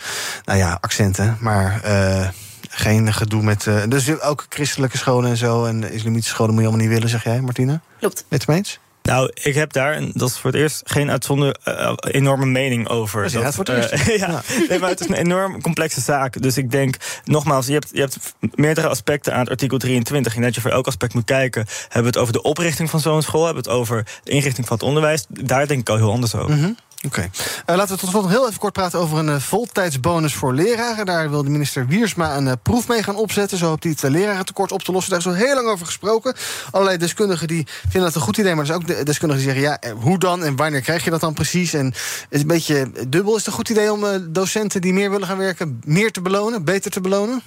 nou 0.45 0.57
ja, 0.59 0.77
accenten, 0.81 1.37
maar 1.39 1.81
eh, 1.83 2.27
geen 2.69 3.13
gedoe 3.13 3.43
met. 3.43 3.67
eh, 3.67 3.75
dus 3.87 4.21
ook 4.21 4.45
christelijke 4.49 4.97
scholen 4.97 5.29
en 5.29 5.37
zo 5.37 5.65
en 5.65 5.91
islamitische 5.91 6.33
scholen 6.33 6.53
moet 6.53 6.63
je 6.63 6.67
allemaal 6.69 6.85
niet 6.85 6.95
willen, 6.95 7.09
zeg 7.09 7.23
jij, 7.23 7.41
Martine? 7.41 7.79
Klopt. 7.99 8.25
Mee 8.29 8.39
eens? 8.57 8.79
Nou, 9.03 9.31
ik 9.33 9.55
heb 9.55 9.73
daar, 9.73 9.93
en 9.93 10.11
dat 10.13 10.29
is 10.29 10.37
voor 10.37 10.51
het 10.51 10.59
eerst, 10.59 10.81
geen 10.85 11.11
uitzonder 11.11 11.55
eh, 11.63 11.93
enorme 12.01 12.45
mening 12.45 12.87
over. 12.87 13.31
Dat 13.31 13.55
voor 13.55 13.65
het 13.65 13.89
eh, 13.89 14.17
ja, 14.27 14.41
Nee, 14.69 14.79
maar 14.79 14.89
het 14.89 14.99
is 14.99 15.07
een 15.07 15.13
enorm 15.13 15.61
complexe 15.61 16.01
zaak. 16.01 16.41
Dus 16.41 16.57
ik 16.57 16.71
denk, 16.71 16.95
nogmaals, 17.23 17.67
je 17.67 17.73
hebt, 17.73 17.89
je 17.91 17.99
hebt 17.99 18.17
meerdere 18.39 18.87
aspecten 18.87 19.33
aan 19.33 19.39
het 19.39 19.49
artikel 19.49 19.77
23. 19.77 20.35
En 20.35 20.41
dat 20.41 20.55
je 20.55 20.61
voor 20.61 20.71
elk 20.71 20.87
aspect 20.87 21.13
moet 21.13 21.25
kijken. 21.25 21.65
Hebben 21.81 22.01
we 22.01 22.07
het 22.07 22.17
over 22.17 22.33
de 22.33 22.41
oprichting 22.41 22.89
van 22.89 22.99
zo'n 22.99 23.21
school? 23.21 23.45
Hebben 23.45 23.63
we 23.63 23.69
het 23.69 23.79
over 23.79 24.05
de 24.23 24.31
inrichting 24.31 24.67
van 24.67 24.77
het 24.77 24.85
onderwijs? 24.85 25.25
Daar 25.27 25.67
denk 25.67 25.79
ik 25.79 25.89
al 25.89 25.97
heel 25.97 26.11
anders 26.11 26.35
over. 26.35 26.55
Mhm. 26.55 26.71
Oké. 27.05 27.29
Eh, 27.65 27.75
laten 27.75 27.93
we 27.93 27.99
tot 28.01 28.09
slot 28.09 28.21
nog 28.21 28.31
heel 28.31 28.47
even 28.47 28.59
kort 28.59 28.73
praten 28.73 28.99
over 28.99 29.17
een 29.17 29.29
eh, 29.29 29.39
voltijdsbonus 29.39 30.33
voor 30.33 30.53
leraren. 30.53 31.05
Daar 31.05 31.29
wil 31.29 31.43
de 31.43 31.49
minister 31.49 31.87
Wiersma 31.87 32.37
een 32.37 32.47
eh, 32.47 32.53
proef 32.63 32.87
mee 32.87 33.03
gaan 33.03 33.15
opzetten. 33.15 33.57
Zo 33.57 33.65
hoopt 33.67 33.83
hij 33.83 33.91
het 33.91 34.03
uh, 34.03 34.11
lerarentekort 34.11 34.71
op 34.71 34.81
te 34.83 34.91
lossen. 34.91 35.11
Daar 35.11 35.19
is 35.19 35.27
al 35.27 35.33
heel 35.33 35.55
lang 35.55 35.67
over 35.67 35.85
gesproken. 35.85 36.35
Allerlei 36.71 36.97
deskundigen 36.97 37.47
die 37.47 37.67
vinden 37.81 38.01
dat 38.01 38.15
een 38.15 38.21
goed 38.21 38.37
idee. 38.37 38.51
Maar 38.51 38.59
er 38.59 38.65
zijn 38.65 38.79
ook 38.79 38.87
de- 38.87 39.03
deskundigen 39.03 39.45
die 39.45 39.53
zeggen: 39.53 39.79
ja, 39.81 39.93
hoe 40.01 40.19
dan 40.19 40.43
en 40.43 40.55
wanneer 40.55 40.81
krijg 40.81 41.03
je 41.03 41.09
dat 41.09 41.21
dan 41.21 41.33
precies? 41.33 41.73
En 41.73 41.85
het 41.85 41.95
is 42.29 42.41
een 42.41 42.47
beetje 42.47 42.91
dubbel. 43.07 43.31
Is 43.31 43.37
het 43.37 43.47
een 43.47 43.53
goed 43.53 43.69
idee 43.69 43.91
om 43.91 44.33
docenten 44.33 44.81
die 44.81 44.93
meer 44.93 45.11
willen 45.11 45.27
gaan 45.27 45.37
werken, 45.37 45.81
meer 45.85 46.11
te 46.11 46.21
belonen, 46.21 46.63
beter 46.63 46.91
te 46.91 47.01
belonen? 47.01 47.41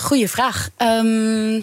Goeie 0.00 0.28
vraag. 0.28 0.68
Ehm, 0.76 1.60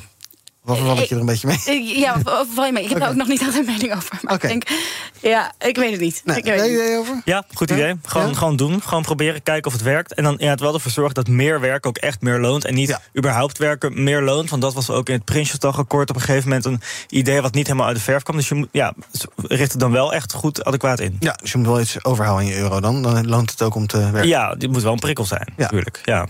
Val 0.66 0.94
ik 0.98 1.00
ik- 1.04 1.10
je 1.10 1.16
er 1.16 1.22
een 1.22 1.26
beetje 1.28 1.48
mee? 1.48 1.58
ik- 1.80 1.96
ja, 1.98 2.18
val 2.54 2.66
je 2.66 2.72
mee? 2.72 2.84
Ik 2.84 2.90
heb 2.90 3.00
daar 3.00 3.10
ook 3.10 3.16
nog 3.16 3.28
niet 3.28 3.40
altijd 3.44 3.68
een 3.68 3.74
mening 3.74 3.96
over. 3.96 4.20
Maar 4.22 4.34
Oké. 4.34 4.48
ik 4.48 4.52
denk, 4.52 4.80
ja, 5.22 5.52
ik 5.60 5.76
weet 5.76 5.92
het 5.92 6.00
niet. 6.00 6.16
ik 6.26 6.44
weet 6.44 6.60
het 6.62 6.70
niet. 6.72 6.98
over? 6.98 7.22
Ja, 7.26 7.44
goed 7.54 7.72
idee. 7.72 7.96
Gewoon, 8.06 8.36
gewoon 8.36 8.56
doen. 8.56 8.82
Gewoon 8.82 9.04
proberen, 9.04 9.44
kijken 9.44 9.66
of 9.68 9.74
het 9.74 9.82
werkt. 9.82 10.14
En 10.14 10.24
dan 10.24 10.32
inderdaad 10.32 10.60
wel 10.60 10.74
ervoor 10.74 10.92
zorgen 10.92 11.14
dat 11.14 11.28
meer 11.28 11.60
werken 11.60 11.90
ook 11.90 11.98
echt 11.98 12.22
meer 12.22 12.40
loont. 12.40 12.66
En 12.66 12.74
niet 12.74 13.00
überhaupt 13.18 13.58
werken 13.58 14.04
meer 14.04 14.22
loont. 14.22 14.50
Want 14.50 14.62
dat 14.62 14.74
was 14.74 14.90
ook 14.90 15.08
in 15.10 15.16
het 15.16 15.26
Prinsjesdagakkoord 15.26 16.10
op 16.10 16.16
een 16.16 16.22
gegeven 16.22 16.48
moment 16.48 16.66
een 16.66 16.82
idee 17.10 17.42
wat 17.42 17.54
niet 17.54 17.66
helemaal 17.68 17.88
uit 17.88 17.96
de 17.96 18.02
verf 18.04 18.24
kwam. 18.24 18.36
Dus 18.36 18.48
je 18.50 18.56
moet, 18.56 18.70
ja, 18.72 18.94
richt 19.36 19.72
het 19.72 19.80
dan 19.80 19.92
wel 19.92 20.14
echt 20.14 20.34
goed 20.34 20.64
adequaat 20.64 21.00
in. 21.00 21.16
Ja, 21.20 21.38
dus 21.42 21.52
je 21.52 21.58
moet 21.58 21.68
wel 21.68 21.80
iets 21.80 22.04
overhouden 22.04 22.48
in 22.48 22.54
je 22.54 22.60
euro 22.60 22.80
dan. 22.80 23.02
Dan 23.04 23.28
loont 23.28 23.52
het 23.52 23.62
ook 23.62 23.76
om 23.76 23.88
te 23.88 23.98
werken. 24.12 24.28
Ja, 24.28 24.56
dit 24.56 24.72
moet 24.72 24.82
wel 24.84 24.94
een 24.94 25.00
prikkel 25.00 25.26
zijn, 25.26 25.54
natuurlijk. 25.58 26.02
Ja. 26.04 26.26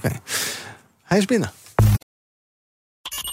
Hij 1.04 1.18
is 1.18 1.26
binnen. 1.26 1.52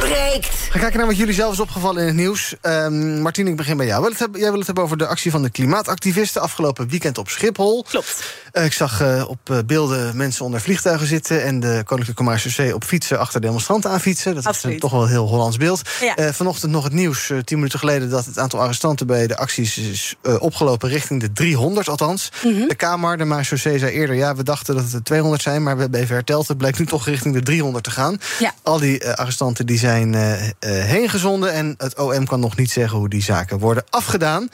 breekt. 0.00 0.48
Ga 0.70 0.78
kijken 0.78 0.98
naar 0.98 1.06
wat 1.06 1.16
jullie 1.16 1.34
zelf 1.34 1.52
is 1.52 1.60
opgevallen 1.60 2.00
in 2.00 2.06
het 2.06 2.16
nieuws. 2.16 2.54
Ehm 2.60 3.20
Martien, 3.22 3.46
ik 3.46 3.56
begin 3.56 3.76
bij 3.76 3.86
jou. 3.86 4.00
Wil 4.00 4.10
het 4.10 4.18
hebben- 4.18 4.40
jij 4.40 4.48
wil 4.48 4.58
het 4.58 4.66
hebben 4.66 4.84
over 4.84 4.96
de 4.96 5.06
actie 5.06 5.30
van 5.30 5.42
de 5.42 5.50
klimaatactivisten... 5.50 6.42
afgelopen 6.42 6.88
weekend 6.88 7.18
op 7.18 7.28
Schiphol. 7.28 7.84
Klopt. 7.88 8.34
ik 8.52 8.72
zag 8.72 9.00
eh, 9.00 9.24
op 9.28 9.50
eh, 9.50 9.58
beelden 9.66 10.16
mensen 10.16 10.44
onder 10.44 10.60
vliegtuigen 10.60 11.06
zitten... 11.06 11.44
en 11.44 11.60
de 11.60 11.82
Koninklijke 11.84 12.14
Commerce 12.14 12.74
op 12.74 12.84
fietsen 12.84 13.18
achter 13.18 13.40
demonstranten 13.40 13.90
aan 13.90 14.00
fietsen. 14.00 14.34
Dat 14.34 14.42
is 14.42 14.48
Absoluut. 14.48 14.74
een 14.74 14.80
toch 14.80 14.90
wel 14.90 15.02
een 15.02 15.08
heel 15.08 15.26
Hollands 15.26 15.56
beeld. 15.56 15.82
Ja. 16.00 16.16
Eh, 16.16 16.32
vanochtend 16.32 16.72
nog 16.72 16.84
het 16.84 16.92
nieuws, 16.92 17.30
eh, 17.30 17.38
tien 17.38 17.56
minuten 17.56 17.78
geleden... 17.78 18.10
dat 18.10 18.24
het 18.24 18.38
aantal 18.38 18.60
arrestanten 18.60 19.06
bij 19.06 19.26
de 19.26 19.36
acties 19.36 19.78
is 19.78 20.14
eh, 20.22 20.42
opgelopen 20.42 20.88
richting 20.88 21.20
de 21.20 21.32
300 21.32 21.88
althans. 21.88 22.30
Mhm. 22.44 22.68
De 22.68 22.74
Kamer, 22.74 23.18
de 23.18 23.24
Marechaussee, 23.24 23.78
zei 23.78 23.92
eerder... 23.92 24.16
ja, 24.16 24.34
we 24.34 24.42
dachten 24.42 24.74
dat 24.74 24.84
het 24.84 24.92
er 24.92 25.02
200 25.02 25.42
zijn, 25.42 25.62
maar 25.62 25.74
we 25.74 25.82
hebben 25.82 26.00
even 26.00 26.14
herteld. 26.14 26.48
Het 26.48 26.58
blijkt 26.58 26.78
nu 26.78 26.86
toch 26.86 27.06
richting 27.06 27.34
de 27.34 27.42
300 27.42 27.84
te 27.84 27.90
gaan. 27.90 28.20
Ja. 28.38 28.54
Al 28.62 28.78
die 28.78 28.98
eh, 29.00 29.12
arrestanten 29.12 29.66
die 29.66 29.78
zijn 29.78 29.89
eh 29.90 30.48
eh, 30.48 30.50
heen 30.84 31.08
gezonden... 31.08 31.52
en 31.52 31.74
het 31.78 31.98
OM 31.98 32.26
kan 32.26 32.40
nog 32.40 32.56
niet 32.56 32.70
zeggen 32.70 32.98
hoe 32.98 33.08
die 33.08 33.22
zaken 33.22 33.58
worden 33.58 33.84
afgedaan. 33.90 34.48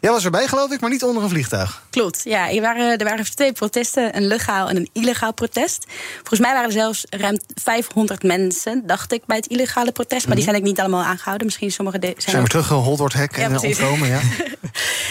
Jij 0.00 0.10
was 0.10 0.24
erbij, 0.24 0.46
geloof 0.46 0.70
ik, 0.72 0.80
maar 0.80 0.90
niet 0.90 1.02
onder 1.04 1.22
een 1.22 1.28
vliegtuig. 1.28 1.82
Klopt, 1.90 2.20
ja. 2.24 2.50
Er 2.52 2.60
waren, 2.60 2.98
er 2.98 3.04
waren 3.04 3.34
twee 3.34 3.52
protesten, 3.52 4.16
een 4.16 4.26
legaal 4.26 4.68
en 4.68 4.76
een 4.76 4.88
illegaal 4.92 5.32
protest. 5.32 5.84
Volgens 6.16 6.40
mij 6.40 6.50
waren 6.52 6.66
er 6.66 6.72
zelfs 6.72 7.04
ruim 7.10 7.38
500 7.54 8.22
mensen, 8.22 8.82
dacht 8.86 9.12
ik, 9.12 9.22
bij 9.26 9.36
het 9.36 9.46
illegale 9.46 9.92
protest. 9.92 10.26
Maar 10.26 10.34
die 10.36 10.44
zijn 10.44 10.56
ik 10.56 10.62
niet 10.62 10.80
allemaal 10.80 11.02
aangehouden. 11.02 11.46
Misschien 11.46 11.70
sommige 11.72 11.98
zijn 12.00 12.14
Zijn 12.16 12.42
we 12.42 12.48
teruggehold 12.48 12.98
door 12.98 13.06
het 13.06 13.16
hek 13.16 13.36
Ja, 13.36 13.42
en 13.42 13.52
eh, 13.52 13.58
precies. 13.58 13.78
ontkomen, 13.78 14.08
ja. 14.08 14.20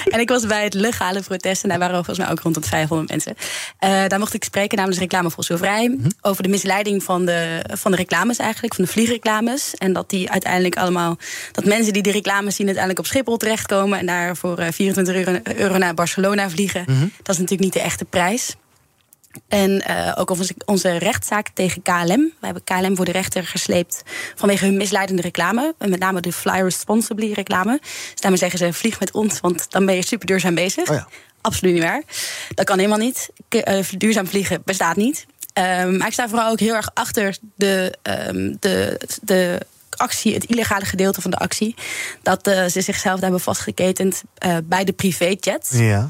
En 0.05 0.19
ik 0.19 0.29
was 0.29 0.45
bij 0.45 0.63
het 0.63 0.73
legale 0.73 1.21
protest 1.21 1.63
en 1.63 1.69
daar 1.69 1.79
waren 1.79 1.95
volgens 1.95 2.17
mij 2.17 2.29
ook 2.29 2.39
rond 2.39 2.55
de 2.55 2.61
500 2.61 3.09
mensen. 3.09 3.35
Eh, 3.79 3.89
daar 4.07 4.19
mocht 4.19 4.33
ik 4.33 4.43
spreken 4.43 4.77
namens 4.77 4.97
Reclame 4.97 5.29
Vrij 5.37 5.87
Mhm. 5.87 6.09
over 6.21 6.43
de 6.43 6.49
misleiding 6.49 7.03
van 7.03 7.25
de, 7.25 7.59
van 7.71 7.91
de 7.91 7.97
reclames 7.97 8.37
eigenlijk, 8.37 8.75
van 8.75 8.83
de 8.83 8.91
vliegreclames. 8.91 9.75
En 9.75 9.93
dat 9.93 10.09
die 10.09 10.31
uiteindelijk 10.31 10.77
allemaal, 10.77 11.17
dat 11.51 11.65
mensen 11.65 11.93
die 11.93 12.01
die 12.01 12.11
reclames 12.11 12.55
zien 12.55 12.65
uiteindelijk 12.65 13.05
op 13.05 13.11
Schiphol 13.11 13.37
terechtkomen 13.37 13.99
en 13.99 14.05
daar 14.05 14.35
voor 14.35 14.57
eh, 14.57 14.67
24 14.79 15.15
euro, 15.15 15.39
euro 15.55 15.77
naar 15.77 15.93
Barcelona 15.93 16.49
vliegen. 16.49 16.83
Mhm. 16.87 16.99
Dat 16.99 17.35
is 17.35 17.37
natuurlijk 17.37 17.59
niet 17.59 17.73
de 17.73 17.79
echte 17.79 18.05
prijs. 18.05 18.55
En 19.47 19.81
eh, 19.81 20.13
ook 20.15 20.29
onze, 20.29 20.55
onze 20.65 20.97
rechtszaak 20.97 21.49
tegen 21.53 21.81
KLM. 21.81 22.33
We 22.39 22.45
hebben 22.45 22.63
KLM 22.63 22.95
voor 22.95 23.05
de 23.05 23.11
rechter 23.11 23.45
gesleept 23.45 24.03
vanwege 24.35 24.65
hun 24.65 24.77
misleidende 24.77 25.21
reclame. 25.21 25.73
En 25.77 25.89
met 25.89 25.99
name 25.99 26.21
de 26.21 26.33
fly 26.33 26.61
responsibly 26.61 27.31
reclame. 27.33 27.79
Dus 27.81 28.21
daarmee 28.21 28.39
zeggen 28.39 28.59
ze, 28.59 28.73
vlieg 28.73 28.99
met 28.99 29.11
ons, 29.11 29.39
want 29.39 29.71
dan 29.71 29.85
ben 29.85 29.95
je 29.95 30.05
super 30.05 30.27
duurzaam 30.27 30.55
bezig. 30.55 30.89
Oh 30.89 31.05
Absoluut 31.41 31.73
niet 31.73 31.83
waar. 31.83 32.03
Dat 32.53 32.65
kan 32.65 32.77
helemaal 32.77 32.97
niet. 32.97 33.29
Eh, 33.49 33.79
duurzaam 33.97 34.27
vliegen 34.27 34.61
bestaat 34.65 34.95
niet. 34.95 35.25
Ehm, 35.53 35.97
maar 35.97 36.07
ik 36.07 36.13
sta 36.13 36.29
vooral 36.29 36.51
ook 36.51 36.59
heel 36.59 36.75
erg 36.75 36.91
achter 36.93 37.37
de, 37.55 37.97
ehm, 38.01 38.55
de, 38.59 38.99
de 39.21 39.59
actie, 39.99 40.33
het 40.33 40.43
illegale 40.43 40.85
gedeelte 40.85 41.21
van 41.21 41.31
de 41.31 41.37
actie. 41.37 41.75
Dat 42.21 42.47
eh, 42.47 42.65
ze 42.65 42.81
zichzelf 42.81 43.19
hebben 43.19 43.39
vastgeketend 43.39 44.23
eh, 44.37 44.57
bij 44.63 44.83
de 44.83 44.93
privéjets. 44.93 45.69
Ja. 45.71 46.09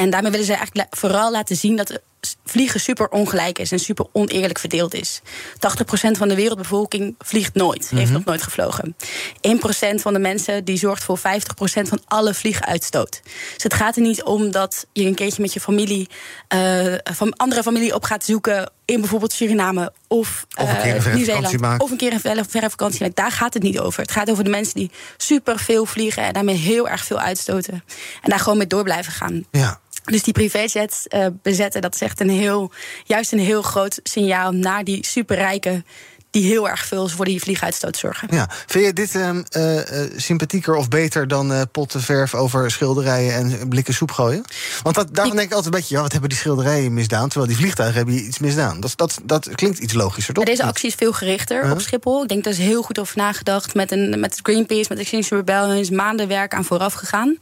En 0.00 0.10
daarmee 0.10 0.30
willen 0.30 0.46
ze 0.46 0.54
eigenlijk 0.54 0.96
vooral 0.96 1.30
laten 1.30 1.56
zien 1.56 1.76
dat 1.76 2.00
vliegen 2.44 2.80
super 2.80 3.08
ongelijk 3.08 3.58
is 3.58 3.72
en 3.72 3.78
super 3.78 4.06
oneerlijk 4.12 4.58
verdeeld 4.58 4.94
is. 4.94 5.20
80% 5.58 6.18
van 6.18 6.28
de 6.28 6.34
wereldbevolking 6.34 7.14
vliegt 7.18 7.54
nooit, 7.54 7.88
heeft 7.90 8.04
Mhm. 8.04 8.12
nog 8.12 8.24
nooit 8.24 8.42
gevlogen. 8.42 8.96
1% 9.40 10.00
van 10.02 10.12
de 10.12 10.18
mensen 10.18 10.64
die 10.64 10.78
zorgt 10.78 11.04
voor 11.04 11.18
50% 11.18 11.88
van 11.88 12.00
alle 12.06 12.34
vlieguitstoot. 12.34 13.20
Dus 13.54 13.62
het 13.62 13.74
gaat 13.74 13.96
er 13.96 14.02
niet 14.02 14.22
om 14.22 14.50
dat 14.50 14.86
je 14.92 15.04
een 15.06 15.14
keertje 15.14 15.42
met 15.42 15.52
je 15.52 15.60
familie 15.60 16.08
eh, 16.48 16.94
van 17.12 17.36
andere 17.36 17.62
familie 17.62 17.94
op 17.94 18.04
gaat 18.04 18.24
zoeken 18.24 18.70
in 18.84 19.00
bijvoorbeeld 19.00 19.32
Suriname 19.32 19.92
of, 20.08 20.46
eh, 20.56 21.14
Nieuw-Zeeland. 21.14 21.80
Of 21.80 21.90
een 21.90 21.96
keer 21.96 22.12
een 22.12 22.20
verre, 22.20 22.70
vakantie. 22.70 23.10
Daar 23.14 23.32
gaat 23.32 23.54
het 23.54 23.62
niet 23.62 23.78
over. 23.78 24.00
Het 24.02 24.10
gaat 24.10 24.30
over 24.30 24.44
de 24.44 24.50
mensen 24.50 24.74
die 24.74 24.90
super 25.16 25.58
veel 25.58 25.86
vliegen 25.86 26.22
en 26.22 26.32
daarmee 26.32 26.56
heel 26.56 26.88
erg 26.88 27.04
veel 27.04 27.18
uitstoten. 27.20 27.84
En 28.22 28.30
daar 28.30 28.38
gewoon 28.38 28.58
mee 28.58 28.66
door 28.66 28.82
blijven 28.82 29.12
gaan. 29.12 29.44
Ja. 29.50 29.80
Dus 30.04 30.22
die 30.22 30.32
privéjets 30.32 31.08
eh, 31.08 31.26
bezetten, 31.42 31.80
dat 31.80 31.94
is 31.94 32.00
echt 32.00 32.20
een 32.20 32.30
heel, 32.30 32.70
juist 33.04 33.32
een 33.32 33.38
heel 33.38 33.62
groot 33.62 34.00
signaal 34.02 34.52
naar 34.52 34.84
die 34.84 35.06
superrijken 35.06 35.84
die 36.30 36.44
heel 36.44 36.68
erg 36.68 36.86
veel 36.86 37.08
voor 37.08 37.24
die 37.24 37.40
vlieguitstoot 37.40 37.96
zorgen. 37.96 38.28
Ja. 38.30 38.48
Vind 38.66 38.84
je 38.84 38.92
dit 38.92 39.14
ehm, 39.14 39.42
eh, 39.48 40.02
eh, 40.02 40.10
sympathieker 40.16 40.74
of 40.74 40.88
beter 40.88 41.28
dan 41.28 41.52
eh 41.52 41.62
potten 41.72 42.00
verf 42.00 42.34
over 42.34 42.70
schilderijen 42.70 43.34
en 43.34 43.68
blikken 43.68 43.94
soep 43.94 44.10
gooien? 44.10 44.44
Want 44.82 44.94
dat, 44.94 45.14
daarvan 45.14 45.36
denk 45.36 45.48
ik 45.48 45.54
altijd 45.54 45.74
een 45.74 45.80
beetje, 45.80 45.94
ja, 45.94 46.02
wat 46.02 46.12
hebben 46.12 46.30
die 46.30 46.38
schilderijen 46.38 46.94
misdaan? 46.94 47.28
Terwijl 47.28 47.50
die 47.50 47.60
vliegtuigen 47.60 47.96
hebben 47.96 48.14
iets 48.14 48.38
misdaan. 48.38 48.80
Dat, 48.80 48.92
dat, 48.96 49.20
dat 49.22 49.48
klinkt 49.54 49.78
iets 49.78 49.92
logischer, 49.92 50.34
toch? 50.34 50.44
Ja, 50.44 50.50
deze 50.50 50.64
actie 50.64 50.88
is 50.88 50.94
veel 50.94 51.12
gerichter 51.12 51.62
Huh? 51.62 51.70
op 51.70 51.80
Schiphol. 51.80 52.22
Ik 52.22 52.28
denk 52.28 52.44
dat 52.44 52.52
is 52.52 52.58
heel 52.58 52.82
goed 52.82 52.98
over 52.98 53.16
nagedacht. 53.16 53.74
Met, 53.74 53.92
een, 53.92 54.20
met 54.20 54.38
Greenpeace, 54.42 54.86
met 54.88 54.98
Extinction 54.98 55.38
Rebellion 55.38 55.76
is 55.76 55.90
maanden 55.90 56.28
werk 56.28 56.54
aan 56.54 56.64
vooraf 56.64 56.92
gegaan. 56.92 57.38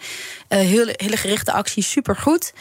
Eh 0.49 0.59
hele, 0.59 0.95
hele 0.97 1.17
gerichte 1.17 1.53
actie, 1.53 1.83
supergoed. 1.83 2.53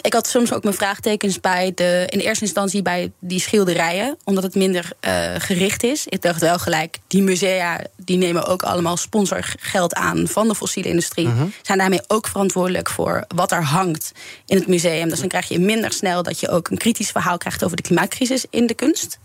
Ik 0.00 0.12
had 0.12 0.26
soms 0.26 0.52
ook 0.52 0.62
mijn 0.62 0.74
vraagtekens 0.74 1.40
bij 1.40 1.72
de, 1.74 2.06
in 2.08 2.18
eerste 2.18 2.44
instantie 2.44 2.82
bij 2.82 3.12
die 3.18 3.40
schilderijen, 3.40 4.16
omdat 4.24 4.42
het 4.42 4.54
minder 4.54 4.90
eh, 5.00 5.34
gericht 5.38 5.82
is. 5.82 6.06
Ik 6.06 6.22
dacht 6.22 6.40
wel 6.40 6.58
gelijk, 6.58 6.98
die 7.06 7.22
musea 7.22 7.80
die 7.96 8.16
nemen 8.16 8.46
ook 8.46 8.62
allemaal 8.62 8.96
sponsorgeld 8.96 9.94
aan 9.94 10.28
van 10.28 10.48
de 10.48 10.54
fossiele 10.54 10.88
industrie. 10.88 11.28
Mhm. 11.28 11.46
Zijn 11.62 11.78
daarmee 11.78 12.02
ook 12.06 12.28
verantwoordelijk 12.28 12.90
voor 12.90 13.24
wat 13.34 13.52
er 13.52 13.64
hangt 13.64 14.12
in 14.46 14.56
het 14.56 14.66
museum. 14.66 15.08
Dus 15.08 15.20
dan 15.20 15.28
krijg 15.28 15.48
je 15.48 15.58
minder 15.58 15.92
snel 15.92 16.22
dat 16.22 16.40
je 16.40 16.48
ook 16.48 16.68
een 16.68 16.78
kritisch 16.78 17.10
verhaal 17.10 17.38
krijgt 17.38 17.64
over 17.64 17.76
de 17.76 17.82
klimaatcrisis 17.82 18.44
in 18.50 18.66
de 18.66 18.74
kunst. 18.74 19.18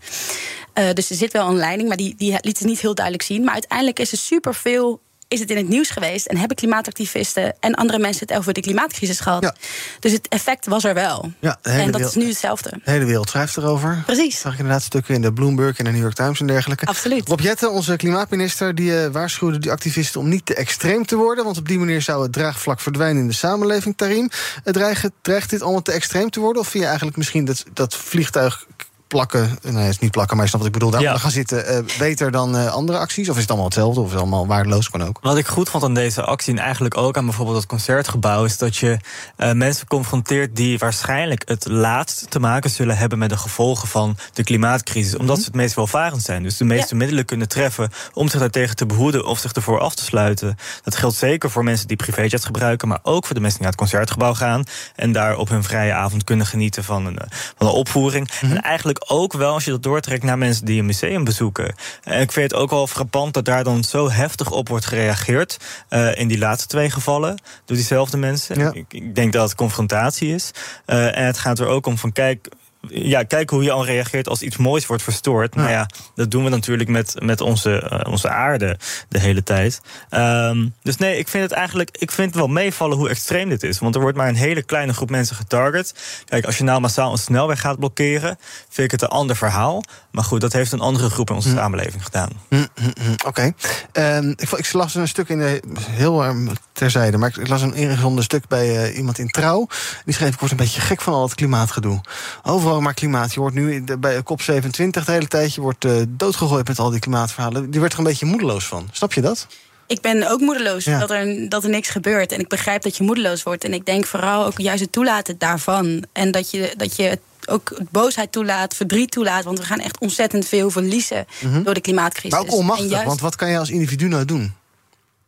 Eh, 0.72 0.92
dus 0.92 1.10
er 1.10 1.16
zit 1.16 1.32
wel 1.32 1.48
een 1.48 1.56
leiding, 1.56 1.88
maar 1.88 1.96
die, 1.96 2.14
die 2.16 2.38
liet 2.40 2.58
het 2.58 2.68
niet 2.68 2.80
heel 2.80 2.94
duidelijk 2.94 3.24
zien. 3.24 3.44
Maar 3.44 3.52
uiteindelijk 3.52 3.98
is 3.98 4.12
er 4.12 4.18
superveel 4.18 5.00
is 5.28 5.40
het 5.40 5.50
in 5.50 5.56
het 5.56 5.68
nieuws 5.68 5.90
geweest 5.90 6.26
en 6.26 6.36
hebben 6.36 6.56
klimaatactivisten 6.56 7.54
en 7.60 7.74
andere 7.74 7.98
mensen 7.98 8.26
het 8.26 8.36
over 8.36 8.52
de 8.52 8.60
klimaatcrisis 8.60 9.20
gehad. 9.20 9.52
Dus 10.00 10.12
het 10.12 10.28
effect 10.28 10.66
was 10.66 10.84
er 10.84 10.94
wel. 10.94 11.32
Ja, 11.40 11.58
en 11.62 11.76
dat 11.76 11.94
wereld- 11.94 12.16
is 12.16 12.22
nu 12.22 12.28
hetzelfde. 12.28 12.70
De 12.84 12.90
hele 12.90 13.04
wereld 13.04 13.28
schrijft 13.28 13.56
erover. 13.56 14.02
Precies. 14.06 14.40
Zag 14.40 14.52
ik 14.52 14.58
inderdaad 14.58 14.82
stukken 14.82 15.14
in 15.14 15.22
de 15.22 15.32
Bloomberg 15.32 15.78
en 15.78 15.84
de 15.84 15.90
New 15.90 16.00
York 16.00 16.14
Times 16.14 16.40
en 16.40 16.46
dergelijke. 16.46 16.86
Absoluut. 16.86 17.28
Rob 17.28 17.40
Jetten, 17.40 17.72
onze 17.72 17.96
klimaatminister, 17.96 18.74
die 18.74 19.02
eh, 19.02 19.10
waarschuwde 19.10 19.58
die 19.58 19.70
activisten 19.70 20.20
om 20.20 20.28
niet 20.28 20.46
te 20.46 20.54
extreem 20.54 21.06
te 21.06 21.16
worden. 21.16 21.44
Want 21.44 21.58
op 21.58 21.68
die 21.68 21.78
manier 21.78 22.02
zou 22.02 22.22
het 22.22 22.32
draagvlak 22.32 22.80
verdwijnen 22.80 23.22
in 23.22 23.28
de 23.28 23.34
samenleving. 23.34 23.96
Tarim, 23.96 24.28
eh, 24.64 24.72
dreigt, 24.72 25.10
dreigt 25.22 25.50
dit 25.50 25.62
allemaal 25.62 25.82
te 25.82 25.92
extreem 25.92 26.30
te 26.30 26.40
worden? 26.40 26.62
Of 26.62 26.68
vind 26.68 26.82
je 26.82 26.88
eigenlijk 26.88 27.18
misschien 27.18 27.44
dat, 27.44 27.64
dat 27.72 27.94
vliegtuig 27.96 28.66
plakken, 29.08 29.58
nee, 29.62 29.82
het 29.82 29.90
is 29.92 29.98
niet 29.98 30.10
plakken, 30.10 30.36
maar 30.36 30.44
je 30.44 30.50
snapt 30.50 30.64
wat 30.64 30.74
ik 30.74 30.78
bedoel, 30.78 30.90
daar 31.00 31.10
Ja. 31.10 31.16
gaan 31.18 31.30
zitten 31.30 31.66
eh, 31.66 31.78
beter 31.98 32.30
dan 32.30 32.56
eh, 32.56 32.72
andere 32.72 32.98
acties? 32.98 33.28
Of 33.28 33.34
is 33.34 33.40
het 33.40 33.48
allemaal 33.50 33.68
hetzelfde? 33.68 34.00
Of 34.00 34.06
is 34.06 34.12
het 34.12 34.20
allemaal 34.20 34.46
waardeloos? 34.46 34.90
Kan 34.90 35.04
ook. 35.04 35.18
Wat 35.22 35.36
ik 35.36 35.46
goed 35.46 35.68
vond 35.68 35.84
aan 35.84 35.94
deze 35.94 36.22
actie, 36.22 36.52
en 36.52 36.58
eigenlijk 36.58 36.96
ook 36.96 37.16
aan 37.16 37.24
bijvoorbeeld 37.24 37.56
het 37.56 37.66
concertgebouw, 37.66 38.44
is 38.44 38.58
dat 38.58 38.76
je 38.76 38.98
eh, 39.36 39.52
mensen 39.52 39.86
confronteert 39.86 40.56
die 40.56 40.78
waarschijnlijk 40.78 41.42
het 41.48 41.66
laatst 41.68 42.30
te 42.30 42.38
maken 42.40 42.70
zullen 42.70 42.96
hebben 42.96 43.18
met 43.18 43.30
de 43.30 43.36
gevolgen 43.36 43.88
van 43.88 44.16
de 44.32 44.44
klimaatcrisis. 44.44 45.16
Omdat 45.16 45.38
ze 45.38 45.44
het 45.44 45.54
meest 45.54 45.74
welvarend 45.74 46.22
zijn. 46.22 46.42
Dus 46.42 46.56
de 46.56 46.64
meeste 46.64 46.94
middelen 46.94 47.24
kunnen 47.24 47.48
treffen 47.48 47.90
om 48.12 48.28
zich 48.28 48.40
daartegen 48.40 48.76
te 48.76 48.86
behoeden 48.86 49.26
of 49.26 49.38
zich 49.38 49.52
ervoor 49.52 49.80
af 49.80 49.94
te 49.94 50.04
sluiten. 50.04 50.56
Dat 50.82 50.96
geldt 50.96 51.16
zeker 51.16 51.50
voor 51.50 51.64
mensen 51.64 51.86
die 51.88 51.96
privéjets 51.96 52.44
gebruiken, 52.44 52.88
maar 52.88 52.98
ook 53.02 53.26
voor 53.26 53.34
de 53.34 53.40
mensen 53.40 53.60
die 53.60 53.68
naar 53.68 53.76
het 53.78 53.90
concertgebouw 53.90 54.34
gaan 54.34 54.64
en 54.94 55.12
daar 55.12 55.36
op 55.36 55.48
hun 55.48 55.62
vrije 55.64 55.92
avond 55.92 56.24
kunnen 56.24 56.46
genieten 56.46 56.84
van 56.84 57.06
een, 57.06 57.18
van 57.56 57.66
een 57.66 57.72
opvoering. 57.72 58.30
En 58.40 58.62
eigenlijk 58.62 58.97
ook 59.06 59.32
wel 59.32 59.52
als 59.52 59.64
je 59.64 59.70
dat 59.70 59.82
doortrekt 59.82 60.22
naar 60.22 60.38
mensen 60.38 60.64
die 60.64 60.78
een 60.78 60.86
museum 60.86 61.24
bezoeken. 61.24 61.74
En 62.02 62.20
ik 62.20 62.32
vind 62.32 62.50
het 62.50 62.60
ook 62.60 62.70
wel 62.70 62.86
frappant 62.86 63.34
dat 63.34 63.44
daar 63.44 63.64
dan 63.64 63.84
zo 63.84 64.10
heftig 64.10 64.50
op 64.50 64.68
wordt 64.68 64.86
gereageerd. 64.86 65.56
eh, 65.88 66.16
in 66.18 66.28
die 66.28 66.38
laatste 66.38 66.68
twee 66.68 66.90
gevallen. 66.90 67.38
Door 67.64 67.76
diezelfde 67.76 68.16
mensen. 68.16 68.74
Ik, 68.74 68.84
ik 68.92 69.14
denk 69.14 69.32
dat 69.32 69.48
het 69.48 69.54
confrontatie 69.58 70.34
is. 70.34 70.50
Eh, 70.86 71.16
en 71.18 71.26
het 71.26 71.38
gaat 71.38 71.58
er 71.58 71.66
ook 71.66 71.86
om 71.86 71.98
van 71.98 72.12
kijk. 72.12 72.48
Ja, 72.80 73.22
kijk 73.22 73.50
hoe 73.50 73.62
je 73.62 73.70
al 73.70 73.84
reageert 73.84 74.28
als 74.28 74.42
iets 74.42 74.56
moois 74.56 74.86
wordt 74.86 75.02
verstoord. 75.02 75.54
Nou 75.54 75.70
ja, 75.70 75.86
dat 76.14 76.30
doen 76.30 76.44
we 76.44 76.50
natuurlijk 76.50 76.88
met, 76.88 77.14
met 77.18 77.40
onze, 77.40 77.80
eh, 77.80 78.12
onze 78.12 78.28
aarde 78.28 78.78
de 79.08 79.20
hele 79.20 79.42
tijd. 79.42 79.80
Ehm, 80.08 80.68
dus 80.82 80.96
nee, 80.96 81.18
ik 81.18 81.28
vind 81.28 81.42
het 81.42 81.52
eigenlijk 81.52 81.96
ik 81.98 82.10
vind 82.10 82.28
het 82.28 82.36
wel 82.36 82.48
meevallen 82.48 82.96
hoe 82.96 83.08
extreem 83.08 83.48
dit 83.48 83.62
is. 83.62 83.78
Want 83.78 83.94
er 83.94 84.00
wordt 84.00 84.16
maar 84.16 84.28
een 84.28 84.34
hele 84.34 84.62
kleine 84.62 84.94
groep 84.94 85.10
mensen 85.10 85.36
getarget. 85.36 85.94
Kijk, 86.24 86.44
als 86.46 86.58
je 86.58 86.64
nou 86.64 86.80
massaal 86.80 87.12
een 87.12 87.18
snelweg 87.18 87.60
gaat 87.60 87.78
blokkeren, 87.78 88.38
vind 88.68 88.92
ik 88.92 89.00
het 89.00 89.02
een 89.02 89.16
ander 89.16 89.36
verhaal. 89.36 89.82
Maar 90.10 90.24
goed, 90.24 90.40
dat 90.40 90.52
heeft 90.52 90.72
een 90.72 90.80
andere 90.80 91.10
groep 91.10 91.30
in 91.30 91.36
onze 91.36 91.50
samenleving 91.50 92.04
gedaan. 92.04 92.30
Hm, 92.48 92.54
hm, 92.54 92.90
hm, 93.02 93.26
Oké. 93.26 93.52
Ehm, 93.92 94.30
ik, 94.36 94.50
ik 94.50 94.72
las 94.72 94.94
een 94.94 95.08
stuk 95.08 95.28
in 95.28 95.38
de. 95.38 95.62
heel 95.80 96.24
ehm, 96.24 96.48
terzijde, 96.78 97.16
maar 97.16 97.32
ik, 97.38 97.48
las 97.48 97.62
een 97.62 97.74
ingezonden 97.74 98.24
stuk 98.24 98.46
bij 98.48 98.84
eh, 98.84 98.96
iemand 98.96 99.18
in 99.18 99.28
trouw. 99.28 99.66
Die 100.04 100.14
schreef: 100.14 100.32
Ik 100.32 100.38
word 100.40 100.50
een 100.50 100.56
beetje 100.56 100.80
gek 100.80 101.00
van 101.00 101.12
al 101.14 101.22
het 101.22 101.34
klimaatgedoe. 101.34 102.00
Overal 102.42 102.80
maar 102.80 102.94
klimaat. 102.94 103.34
Je 103.34 103.40
wordt 103.40 103.54
nu 103.54 103.84
bij 103.98 104.18
COP27 104.18 104.88
de 104.90 105.02
hele 105.04 105.26
tijd. 105.28 105.54
Je 105.54 105.60
wordt 105.60 105.84
eh, 105.84 105.92
doodgegooid 106.08 106.68
met 106.68 106.78
al 106.78 106.90
die 106.90 107.00
klimaatverhalen. 107.00 107.70
Die 107.70 107.80
werd 107.80 107.92
er 107.92 107.98
een 107.98 108.04
beetje 108.04 108.26
moedeloos 108.26 108.66
van. 108.66 108.88
Snap 108.92 109.12
je 109.12 109.20
dat? 109.20 109.46
Ik 109.86 110.00
ben 110.00 110.30
ook 110.30 110.40
moedeloos 110.40 110.84
Ja. 110.84 110.98
dat, 110.98 111.10
er, 111.10 111.48
dat 111.48 111.64
er 111.64 111.70
niks 111.70 111.88
gebeurt. 111.88 112.32
En 112.32 112.40
ik 112.40 112.48
begrijp 112.48 112.82
dat 112.82 112.96
je 112.96 113.04
moedeloos 113.04 113.42
wordt. 113.42 113.64
En 113.64 113.72
ik 113.72 113.86
denk 113.86 114.06
vooral 114.06 114.44
ook 114.46 114.58
juist 114.58 114.80
het 114.82 114.92
toelaten 114.92 115.38
daarvan. 115.38 116.04
En 116.12 116.30
dat 116.30 116.50
je, 116.50 116.74
dat 116.76 116.96
je 116.96 117.18
ook 117.46 117.78
boosheid 117.90 118.32
toelaat, 118.32 118.74
verdriet 118.74 119.10
toelaat. 119.10 119.44
Want 119.44 119.58
we 119.58 119.64
gaan 119.64 119.80
echt 119.80 119.98
ontzettend 120.00 120.46
veel 120.46 120.70
verliezen 120.70 121.26
Mhm. 121.40 121.62
door 121.62 121.74
de 121.74 121.80
klimaatcrisis. 121.80 122.30
Maar 122.30 122.40
ook 122.40 122.52
onmachtig. 122.54 122.90
Juist- 122.90 123.06
Want 123.06 123.20
wat 123.20 123.36
kan 123.36 123.50
je 123.50 123.58
als 123.58 123.70
individu 123.70 124.08
nou 124.08 124.24
doen? 124.24 124.52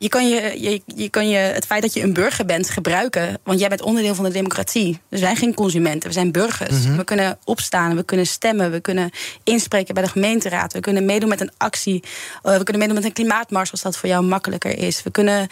Je 0.03 0.09
kan 0.09 0.29
je, 0.29 0.61
je, 0.61 0.83
je 0.87 1.09
kan 1.09 1.29
je 1.29 1.37
het 1.37 1.67
feit 1.67 1.83
dat 1.83 1.93
je 1.95 2.03
een 2.03 2.13
burger 2.13 2.45
bent 2.45 2.71
gebruiken. 2.71 3.39
Want 3.45 3.59
jij 3.61 3.69
bent 3.69 3.83
onderdeel 3.83 4.15
van 4.15 4.25
de 4.25 4.31
democratie. 4.31 5.01
We 5.09 5.19
zijn 5.19 5.37
geen 5.37 5.55
consumenten, 5.55 6.09
we 6.09 6.15
zijn 6.15 6.33
burgers. 6.33 6.85
Mhm. 6.87 6.97
We 6.97 7.05
kunnen 7.05 7.39
opstaan, 7.45 7.97
we 7.97 8.03
kunnen 8.03 8.27
stemmen, 8.27 8.71
we 8.71 8.81
kunnen 8.81 9.11
inspreken 9.45 9.95
bij 9.95 10.03
de 10.03 10.09
gemeenteraad. 10.09 10.73
We 10.73 10.81
kunnen 10.81 11.05
meedoen 11.05 11.29
met 11.29 11.41
een 11.41 11.51
actie. 11.57 12.03
eh, 12.43 12.57
we 12.57 12.63
kunnen 12.63 12.79
meedoen 12.79 12.95
met 12.95 13.05
een 13.05 13.13
klimaatmars 13.13 13.71
als 13.71 13.83
dat 13.83 13.97
voor 13.97 14.09
jou 14.09 14.25
makkelijker 14.25 14.79
is. 14.79 15.03
We 15.03 15.11
kunnen 15.11 15.49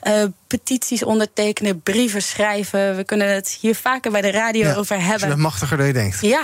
eh, 0.00 0.22
petities 0.46 1.02
ondertekenen, 1.04 1.80
brieven 1.82 2.22
schrijven. 2.22 2.96
We 2.96 3.04
kunnen 3.04 3.34
het 3.34 3.58
hier 3.60 3.74
vaker 3.74 4.10
bij 4.10 4.20
de 4.20 4.30
radio 4.30 4.62
Ja, 4.66 4.74
over 4.74 4.96
Je 4.96 5.02
hebben. 5.02 5.28
bent 5.28 5.40
machtiger 5.40 5.76
dan 5.76 5.86
je 5.86 5.92
denkt. 5.92 6.20
Ja, 6.20 6.42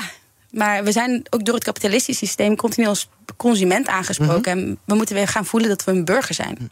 maar 0.51 0.85
we 0.85 0.93
zijn 0.93 1.23
ook 1.31 1.45
door 1.45 1.55
het 1.55 1.65
kapitalistisch 1.65 2.19
systeem 2.19 2.57
continu 2.57 2.87
als 2.87 3.09
consument 3.37 3.89
aangesproken. 3.89 4.59
Mhm. 4.59 4.67
En 4.69 4.79
we 4.85 4.95
moeten 4.95 5.15
weer 5.15 5.29
gaan 5.29 5.47
voelen 5.47 5.69
dat 5.69 5.85
we 5.85 5.91
een 5.93 6.05
burger 6.05 6.35
zijn. 6.35 6.71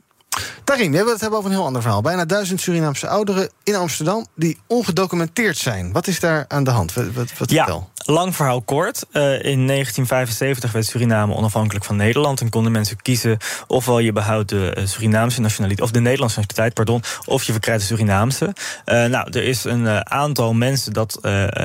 Tarim, 0.64 0.90
we 0.90 0.96
willen 0.96 1.12
het 1.12 1.20
hebben 1.20 1.38
over 1.38 1.50
een 1.50 1.56
heel 1.56 1.66
ander 1.66 1.82
verhaal. 1.82 2.00
Bijna 2.00 2.24
duizend 2.24 2.60
Surinaamse 2.60 3.08
ouderen 3.08 3.50
in 3.64 3.74
Amsterdam 3.74 4.26
die 4.34 4.58
ongedocumenteerd 4.66 5.56
zijn. 5.56 5.92
Wat 5.92 6.06
is 6.06 6.20
daar 6.20 6.44
aan 6.48 6.64
de 6.64 6.70
hand? 6.70 6.92
Wat, 6.92 7.04
wat, 7.14 7.38
wat 7.38 7.50
Ja, 7.50 7.64
vertel? 7.64 7.90
Lang 8.06 8.36
verhaal 8.36 8.62
kort. 8.62 9.06
Eh, 9.12 9.22
in 9.22 9.66
1975 9.66 10.72
werd 10.72 10.86
Suriname 10.86 11.34
onafhankelijk 11.34 11.84
van 11.84 11.96
Nederland. 11.96 12.40
En 12.40 12.48
konden 12.48 12.72
mensen 12.72 13.02
kiezen 13.02 13.38
ofwel 13.66 13.98
je 13.98 14.12
behoudt 14.12 14.48
de 14.48 14.70
eh, 14.70 14.86
Surinaamse 14.86 15.40
nationaliteit, 15.40 15.88
of 15.88 15.94
de 15.94 16.00
Nederlandse 16.00 16.38
nationaliteit, 16.38 16.74
pardon, 16.74 17.02
of 17.24 17.42
je 17.42 17.52
verkrijgt 17.52 17.80
de 17.80 17.86
Surinaamse. 17.86 18.54
Eh, 18.84 19.04
nou, 19.04 19.30
er 19.30 19.42
is 19.42 19.64
een 19.64 20.10
aantal 20.10 20.54
mensen 20.54 20.92
dat 20.92 21.18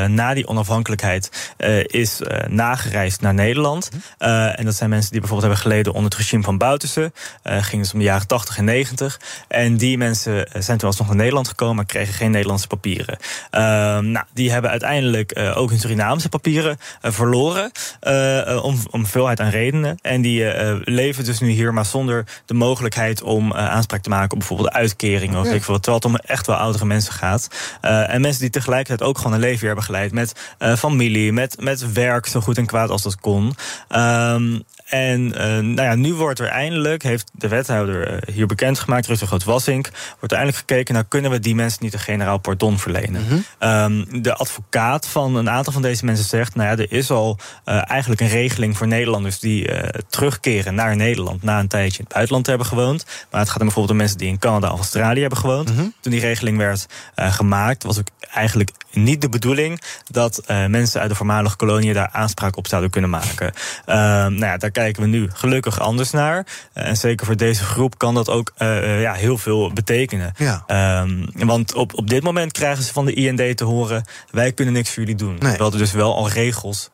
na 0.08 0.34
die 0.34 0.48
onafhankelijkheid 0.48 1.56
is 1.86 2.22
nagereisd 2.48 3.22
naar 3.22 3.34
Nederland. 3.34 3.90
Eh, 4.18 4.60
en 4.60 4.66
dat 4.66 4.76
zijn 4.76 4.90
mensen 4.90 5.12
die 5.12 5.20
bijvoorbeeld 5.20 5.52
hebben 5.52 5.72
geleden 5.72 5.94
onder 5.94 6.10
het 6.12 6.20
regime 6.20 6.44
van 6.44 6.58
Bouterse. 6.58 7.12
Ging 7.44 7.82
dus 7.82 7.94
om 7.94 8.00
de 8.00 8.06
jaren 8.06 8.28
80 8.28 8.58
en 8.58 8.64
90. 8.64 9.20
En 9.48 9.78
die 9.78 9.98
mensen 9.98 10.48
zijn 10.54 10.78
toen 10.78 10.88
alsnog 10.88 11.08
naar 11.08 11.16
Nederland 11.16 11.48
gekomen, 11.48 11.76
maar 11.76 11.86
kregen 11.86 12.14
geen 12.14 12.32
Nederlandse 12.32 12.68
papieren. 12.68 13.18
Ehm, 13.50 14.12
nou, 14.12 14.26
die 14.34 14.52
hebben 14.52 14.72
uiteindelijk 14.72 15.40
ook 15.56 15.70
hun 15.70 15.80
Surinaamse 15.80 16.30
papieren 16.32 16.78
eh, 17.02 17.12
verloren. 17.12 17.72
eh, 18.00 18.50
eh, 18.52 18.64
om, 18.64 18.78
om 18.92 19.06
veelheid 19.06 19.40
aan 19.40 19.50
redenen. 19.50 19.98
En 20.02 20.22
die 20.22 20.46
leven 20.84 21.26
dus 21.26 21.40
nu 21.40 21.50
hier, 21.50 21.74
maar 21.74 21.86
zonder 21.86 22.26
de 22.46 22.54
mogelijkheid 22.54 23.22
om 23.22 23.54
aanspraak 23.54 24.02
te 24.02 24.10
maken 24.10 24.32
op 24.32 24.38
bijvoorbeeld 24.38 24.72
uitkeringen 24.72 25.40
of 25.40 25.46
Ja. 25.48 25.54
ik 25.54 25.64
veel. 25.64 25.76
Terwijl 25.80 25.96
het 25.96 26.06
om 26.06 26.16
echt 26.16 26.48
wel 26.48 26.56
oudere 26.56 26.86
mensen 26.86 27.14
gaat. 27.14 27.48
En 27.82 28.22
mensen 28.22 28.42
die 28.42 28.50
tegelijkertijd 28.50 29.10
ook 29.10 29.18
gewoon 29.18 29.34
een 29.34 29.40
leven 29.40 29.60
weer 29.60 29.68
hebben 29.68 29.86
geleid 29.86 30.12
met 30.12 30.34
familie, 30.78 31.32
met, 31.34 31.56
met 31.62 31.94
werk, 31.94 32.26
zo 32.26 32.42
goed 32.42 32.58
en 32.58 32.66
kwaad 32.66 32.90
als 32.90 33.02
dat 33.02 33.20
kon. 33.20 33.56
Ehm, 33.88 34.60
en 34.92 35.34
eh, 35.36 35.46
nou 35.46 35.82
ja, 35.82 35.96
nu 35.96 36.14
wordt 36.14 36.40
er 36.40 36.48
eindelijk, 36.48 37.04
heeft 37.04 37.32
de 37.34 37.48
wethouder 37.48 38.08
eh, 38.08 38.34
hier 38.34 38.46
bekendgemaakt, 38.46 39.08
Rutger 39.08 39.28
Groot-Wassink, 39.28 39.90
wordt 40.20 40.32
er 40.34 40.38
eindelijk 40.38 40.58
gekeken, 40.58 40.94
nou 40.94 41.06
kunnen 41.08 41.32
we 41.32 41.40
die 41.40 41.56
mensen 41.56 41.84
niet 41.84 41.94
een 41.94 42.00
generaal 42.00 42.38
pardon 42.38 42.80
verlenen. 42.80 43.46
Ehm, 43.60 44.22
de 44.22 44.36
advocaat 44.36 45.08
van 45.08 45.36
een 45.36 45.50
aantal 45.50 45.74
van 45.74 45.82
deze 45.82 46.06
mensen 46.06 46.26
zegt, 46.26 46.56
nou 46.56 46.70
ja, 46.70 46.84
er 46.84 46.92
is 46.92 47.12
al 47.12 47.38
eh, 47.64 47.90
eigenlijk 47.90 48.22
een 48.22 48.28
regeling 48.28 48.78
voor 48.78 48.88
Nederlanders 48.88 49.40
die 49.40 49.70
terugkeren 50.10 50.76
naar 50.76 50.96
Nederland 50.96 51.44
na 51.44 51.60
een 51.60 51.68
tijdje 51.68 51.98
in 51.98 52.04
het 52.04 52.14
buitenland 52.14 52.44
te 52.44 52.50
hebben 52.50 52.68
gewoond. 52.70 53.06
Maar 53.06 53.40
het 53.40 53.50
gaat 53.50 53.58
dan 53.58 53.68
bijvoorbeeld 53.68 53.94
om 53.94 53.98
mensen 53.98 54.18
die 54.18 54.28
in 54.28 54.40
Canada 54.40 54.72
of 54.72 54.78
Australië 54.78 55.20
hebben 55.20 55.40
gewoond. 55.40 55.68
Toen 56.00 56.12
die 56.12 56.20
regeling 56.20 56.58
werd 56.58 56.86
gemaakt, 57.16 57.84
was 57.84 58.00
ook 58.00 58.08
eigenlijk 58.34 58.72
niet 58.92 59.22
de 59.22 59.30
bedoeling 59.30 59.82
dat 60.10 60.44
mensen 60.68 61.02
uit 61.02 61.10
de 61.10 61.16
voormalige 61.16 61.56
koloniën 61.56 61.94
daar 61.94 62.10
aanspraak 62.12 62.58
op 62.58 62.68
zouden 62.68 62.90
kunnen 62.90 63.10
maken. 63.10 63.54
Ehm, 63.86 64.34
nou 64.34 64.46
ja, 64.46 64.58
daar 64.58 64.72
kijken 64.82 65.02
we 65.02 65.08
nu 65.08 65.30
gelukkig 65.34 65.80
anders 65.80 66.12
naar. 66.12 66.46
Eh, 66.74 66.88
en 66.88 66.98
zeker 66.98 67.26
voor 67.26 67.38
deze 67.38 67.64
groep 67.64 67.98
kan 67.98 68.14
dat 68.14 68.30
ook 68.30 68.52
eh, 68.58 68.78
eh, 68.78 69.02
ja, 69.02 69.14
heel 69.14 69.38
veel 69.38 69.74
betekenen. 69.74 70.34
Ja. 70.38 70.64
Ehm, 70.68 71.26
want 71.34 71.74
op, 71.74 71.98
op 71.98 72.10
dit 72.10 72.24
moment 72.24 72.52
krijgen 72.52 72.84
ze 72.84 72.94
van 72.94 73.06
de 73.06 73.14
IND 73.14 73.58
te 73.58 73.64
horen: 73.64 74.04
wij 74.32 74.52
kunnen 74.52 74.74
niks 74.74 74.90
voor 74.90 75.00
jullie 75.00 75.18
doen. 75.18 75.38
Terwijl 75.38 75.72
er 75.72 75.78
dus 75.78 75.92
wel 75.92 76.16
al 76.16 76.30
regels 76.30 76.90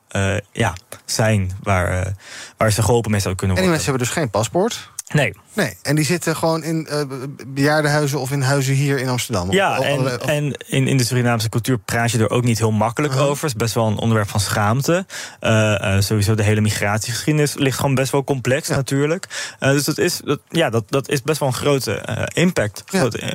ja, 0.51 0.73
zijn 1.05 1.51
waar, 1.63 2.13
waar 2.57 2.71
ze 2.71 2.81
geholpen 2.81 3.11
mee 3.11 3.19
zouden 3.19 3.45
kunnen 3.45 3.57
worden. 3.57 3.57
En 3.57 3.61
die 3.61 3.69
mensen 3.69 3.89
hebben 3.89 4.07
dus 4.07 4.09
geen 4.09 4.29
paspoort? 4.29 4.89
Nee. 5.13 5.33
Nee, 5.57 5.77
en 5.81 5.95
die 5.95 6.05
zitten 6.05 6.35
gewoon 6.35 6.63
in 6.63 6.87
uh, 6.91 7.01
bejaardenhuizen 7.47 8.19
of 8.19 8.31
in 8.31 8.41
huizen 8.41 8.73
hier 8.73 8.99
in 8.99 9.09
Amsterdam. 9.09 9.51
Ja, 9.51 9.79
en, 9.79 10.21
en 10.21 10.53
in, 10.67 10.87
in 10.87 10.97
de 10.97 11.03
Surinaamse 11.03 11.49
cultuur 11.49 11.77
praat 11.77 12.11
je 12.11 12.19
er 12.19 12.29
ook 12.29 12.43
niet 12.43 12.57
heel 12.57 12.71
makkelijk 12.71 13.13
uh 13.13 13.19
-huh. 13.19 13.29
over. 13.29 13.43
Het 13.43 13.53
is 13.53 13.61
best 13.61 13.73
wel 13.73 13.87
een 13.87 13.97
onderwerp 13.97 14.29
van 14.29 14.39
schaamte. 14.39 15.05
Uh, 15.41 15.99
sowieso 15.99 16.35
de 16.35 16.43
hele 16.43 16.61
migratiegeschiedenis 16.61 17.53
ligt 17.53 17.79
gewoon 17.79 17.95
best 17.95 18.11
wel 18.11 18.23
complex 18.23 18.67
ja. 18.67 18.75
natuurlijk. 18.75 19.55
dus 19.59 19.83
dat 19.83 19.97
is, 19.97 20.21
dat, 20.25 20.39
ja, 20.49 20.69
dat, 20.69 20.83
dat 20.89 21.09
is 21.09 21.21
best 21.21 21.39
wel 21.39 21.47
een 21.47 21.55
grote 21.55 22.27
impact. 22.33 22.83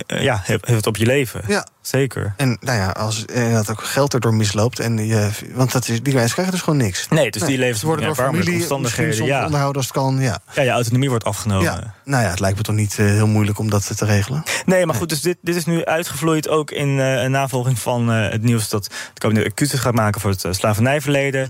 Ja. 0.06 0.40
Heeft, 0.44 0.66
heeft 0.66 0.76
het 0.76 0.86
op 0.86 0.96
je 0.96 1.06
leven. 1.06 1.42
Ja. 1.46 1.66
Zeker. 1.80 2.34
En 2.36 2.56
nou 2.60 2.78
ja, 2.78 2.90
als 2.90 3.24
dat 3.52 3.70
ook 3.70 3.84
geld 3.84 4.14
erdoor 4.14 4.34
misloopt. 4.34 4.80
En 4.80 5.06
je, 5.06 5.30
want 5.54 5.72
dat 5.72 5.88
is, 5.88 6.02
die 6.02 6.14
mensen 6.14 6.32
krijgen 6.32 6.54
dus 6.54 6.62
gewoon 6.62 6.78
niks. 6.78 7.08
Nee, 7.08 7.30
dus 7.30 7.40
nee. 7.40 7.50
die 7.50 7.58
levens 7.58 7.82
worden 7.82 8.06
door 8.06 8.14
familie 8.14 8.54
omstandigheden. 8.54 9.24
Ja. 9.24 9.44
onderhouden 9.44 9.76
als 9.76 9.86
het 9.86 9.96
kan. 9.96 10.20
Ja. 10.20 10.38
ja, 10.54 10.62
je 10.62 10.70
autonomie 10.70 11.08
wordt 11.08 11.24
afgenomen. 11.24 11.64
Ja. 11.64 11.94
Nou 12.12 12.24
ja, 12.24 12.30
het 12.30 12.40
lijkt 12.40 12.56
me 12.56 12.62
toch 12.62 12.74
niet 12.74 12.98
uh, 12.98 13.06
heel 13.06 13.26
moeilijk 13.26 13.58
om 13.58 13.70
dat 13.70 13.96
te 13.96 14.04
regelen. 14.04 14.42
Nee, 14.66 14.86
maar 14.86 14.94
goed, 14.94 15.08
dus 15.08 15.20
dit, 15.20 15.36
dit 15.40 15.56
is 15.56 15.64
nu 15.64 15.84
uitgevloeid 15.84 16.48
ook 16.48 16.70
in 16.70 16.88
uh, 16.88 17.24
navolging 17.24 17.78
van 17.78 18.10
uh, 18.10 18.30
het 18.30 18.42
nieuws 18.42 18.68
dat 18.68 18.84
het 18.84 19.18
kabinet 19.18 19.44
excuses 19.44 19.80
gaat 19.80 19.94
maken 19.94 20.20
voor 20.20 20.30
het 20.30 20.46
slavernijverleden. 20.50 21.48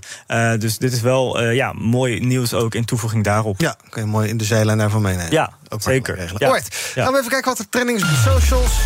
dus 0.59 0.77
dit 0.77 0.93
is 0.93 1.01
wel 1.01 1.43
ja, 1.43 1.73
mooi 1.73 2.19
nieuws 2.19 2.53
ook 2.53 2.75
in 2.75 2.85
toevoeging 2.85 3.23
daarop. 3.23 3.59
Ja, 3.61 3.75
kun 3.89 4.01
je 4.01 4.07
mooi 4.07 4.29
in 4.29 4.37
de 4.37 4.43
zijlijn 4.43 4.77
daarvan 4.77 5.01
meenemen. 5.01 5.31
Ja, 5.31 5.53
ook 5.69 5.81
zeker. 5.81 6.15
Regelen. 6.15 6.41
Ja. 6.41 6.47
Alright, 6.47 6.91
ja. 6.95 7.03
gaan 7.03 7.13
we 7.13 7.19
even 7.19 7.31
kijken 7.31 7.49
wat 7.49 7.57
de 7.57 7.69
trending 7.69 7.97
is 7.97 8.03
op 8.03 8.09
de 8.09 8.15
socials. 8.15 8.79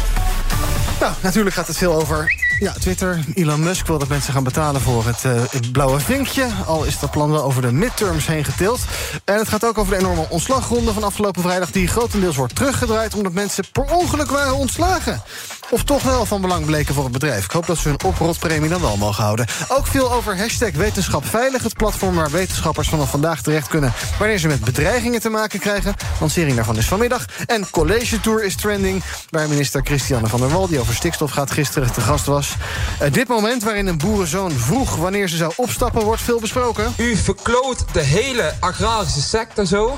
Nou, 1.00 1.14
natuurlijk 1.22 1.56
gaat 1.56 1.68
het 1.68 1.78
veel 1.78 1.94
over 1.94 2.47
ja, 2.60 2.72
Twitter. 2.72 3.20
Elon 3.34 3.60
Musk 3.60 3.88
wil 3.88 3.98
dat 3.98 4.08
mensen 4.08 4.34
gaan 4.34 4.44
betalen 4.44 4.82
voor 4.82 5.06
het, 5.06 5.24
uh, 5.24 5.42
het 5.50 5.72
blauwe 5.72 6.00
vinkje. 6.00 6.48
Al 6.66 6.84
is 6.84 7.00
dat 7.00 7.12
plan 7.12 7.32
wel 7.32 7.44
over 7.44 7.62
de 7.62 7.72
midterms 7.72 8.28
heen 8.28 8.44
getild. 8.44 8.80
En 9.26 9.38
het 9.38 9.48
gaat 9.48 9.66
ook 9.66 9.78
over 9.78 9.94
de 9.94 10.00
enorme 10.00 10.26
ontslagronde 10.30 10.94
van 10.94 11.04
afgelopen 11.04 11.42
vrijdag... 11.42 11.72
die 11.72 11.88
grotendeels 11.88 12.36
wordt 12.36 12.56
teruggedraaid 12.56 13.14
omdat 13.14 13.34
mensen 13.34 13.64
per 13.72 13.86
ongeluk 13.92 14.30
waren 14.30 14.56
ontslagen. 14.56 15.22
Of 15.70 15.84
toch 15.84 16.04
wel 16.04 16.26
van 16.26 16.42
belang 16.42 16.66
bleken 16.66 16.94
voor 16.94 17.04
het 17.04 17.14
bedrijf. 17.14 17.46
Ik 17.46 17.52
hoop 17.52 17.66
dat 17.66 17.78
ze 17.78 17.88
hun 17.88 18.04
oprotpremie 18.04 18.70
dan 18.70 18.82
wel 18.82 18.98
mogen 18.98 19.24
houden. 19.24 19.46
Ook 19.68 19.88
veel 19.88 20.12
over 20.12 20.38
hashtag 20.38 20.72
wetenschap 20.72 21.26
veilig. 21.26 21.64
Het 21.64 21.74
platform 21.74 22.16
waar 22.16 22.32
wetenschappers 22.32 22.90
vanaf 22.90 23.10
vandaag 23.10 23.42
terecht 23.42 23.68
kunnen... 23.68 23.94
wanneer 24.20 24.38
ze 24.38 24.48
met 24.48 24.64
bedreigingen 24.64 25.20
te 25.20 25.30
maken 25.30 25.60
krijgen. 25.60 25.96
Lancering 26.20 26.56
daarvan 26.56 26.78
is 26.78 26.86
vanmiddag. 26.86 27.26
En 27.46 27.70
College 27.70 28.20
Tour 28.20 28.44
is 28.44 28.56
trending. 28.56 29.04
Waar 29.30 29.50
minister 29.50 29.82
Christiane 29.84 30.28
van 30.28 30.40
der 30.40 30.50
Wal, 30.50 30.68
die 30.68 30.80
over 30.80 30.96
stikstof 30.96 31.32
gaat... 31.32 31.52
gisteren 31.52 31.94
te 31.94 32.02
gast 32.02 32.26
was. 32.26 32.54
Uh, 33.02 33.12
dit 33.12 33.28
moment 33.28 33.64
waarin 33.64 33.88
een 33.88 33.98
boerenzoon 33.98 34.52
vroeg 34.52 34.96
wanneer 34.96 35.28
ze 35.28 35.38
zou 35.38 35.54
opstappen... 35.56 36.04
wordt 36.04 36.22
veel 36.22 36.40
besproken. 36.40 36.94
U 36.98 37.16
verkloot 37.16 37.86
de 37.92 38.02
hele 38.02 38.54
agrarische 38.60 39.22
sector 39.22 39.66
zo. 39.66 39.98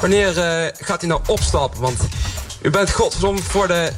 Wanneer 0.00 0.36
uh, 0.36 0.70
gaat 0.78 1.02
u 1.02 1.06
nou 1.06 1.20
opstappen? 1.26 1.80
Want 1.80 1.98
u 2.62 2.70
bent 2.70 2.90
godverdomme 2.90 3.42
voor 3.42 3.68
de 3.68 3.92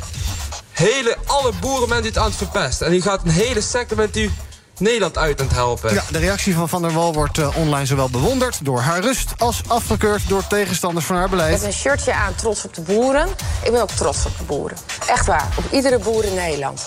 hele, 0.76 1.16
alle 1.26 1.52
boeren 1.60 1.88
bent 1.88 2.04
u 2.04 2.08
het 2.08 2.18
aan 2.18 2.24
het 2.24 2.36
verpesten. 2.36 2.86
En 2.86 2.92
u 2.92 3.02
gaat 3.02 3.20
een 3.24 3.30
hele 3.30 3.60
sector 3.60 3.96
bent 3.96 4.16
u 4.16 4.30
Nederland 4.78 5.18
uit 5.18 5.40
aan 5.40 5.46
het 5.46 5.54
helpen. 5.54 5.94
Ja, 5.94 6.02
de 6.10 6.18
reactie 6.18 6.54
van 6.54 6.68
Van 6.68 6.82
der 6.82 6.92
Wal 6.92 7.12
wordt 7.12 7.38
uh, 7.38 7.56
online 7.56 7.86
zowel 7.86 8.10
bewonderd 8.10 8.64
door 8.64 8.80
haar 8.80 9.00
rust... 9.00 9.30
als 9.38 9.60
afgekeurd 9.66 10.28
door 10.28 10.46
tegenstanders 10.46 11.06
van 11.06 11.16
haar 11.16 11.28
beleid. 11.28 11.52
Met 11.52 11.62
een 11.62 11.72
shirtje 11.72 12.14
aan, 12.14 12.34
trots 12.34 12.64
op 12.64 12.74
de 12.74 12.80
boeren. 12.80 13.28
Ik 13.62 13.72
ben 13.72 13.82
ook 13.82 13.90
trots 13.90 14.26
op 14.26 14.38
de 14.38 14.44
boeren. 14.44 14.76
Echt 15.06 15.26
waar, 15.26 15.48
op 15.56 15.64
iedere 15.72 15.98
boer 15.98 16.24
in 16.24 16.34
Nederland. 16.34 16.82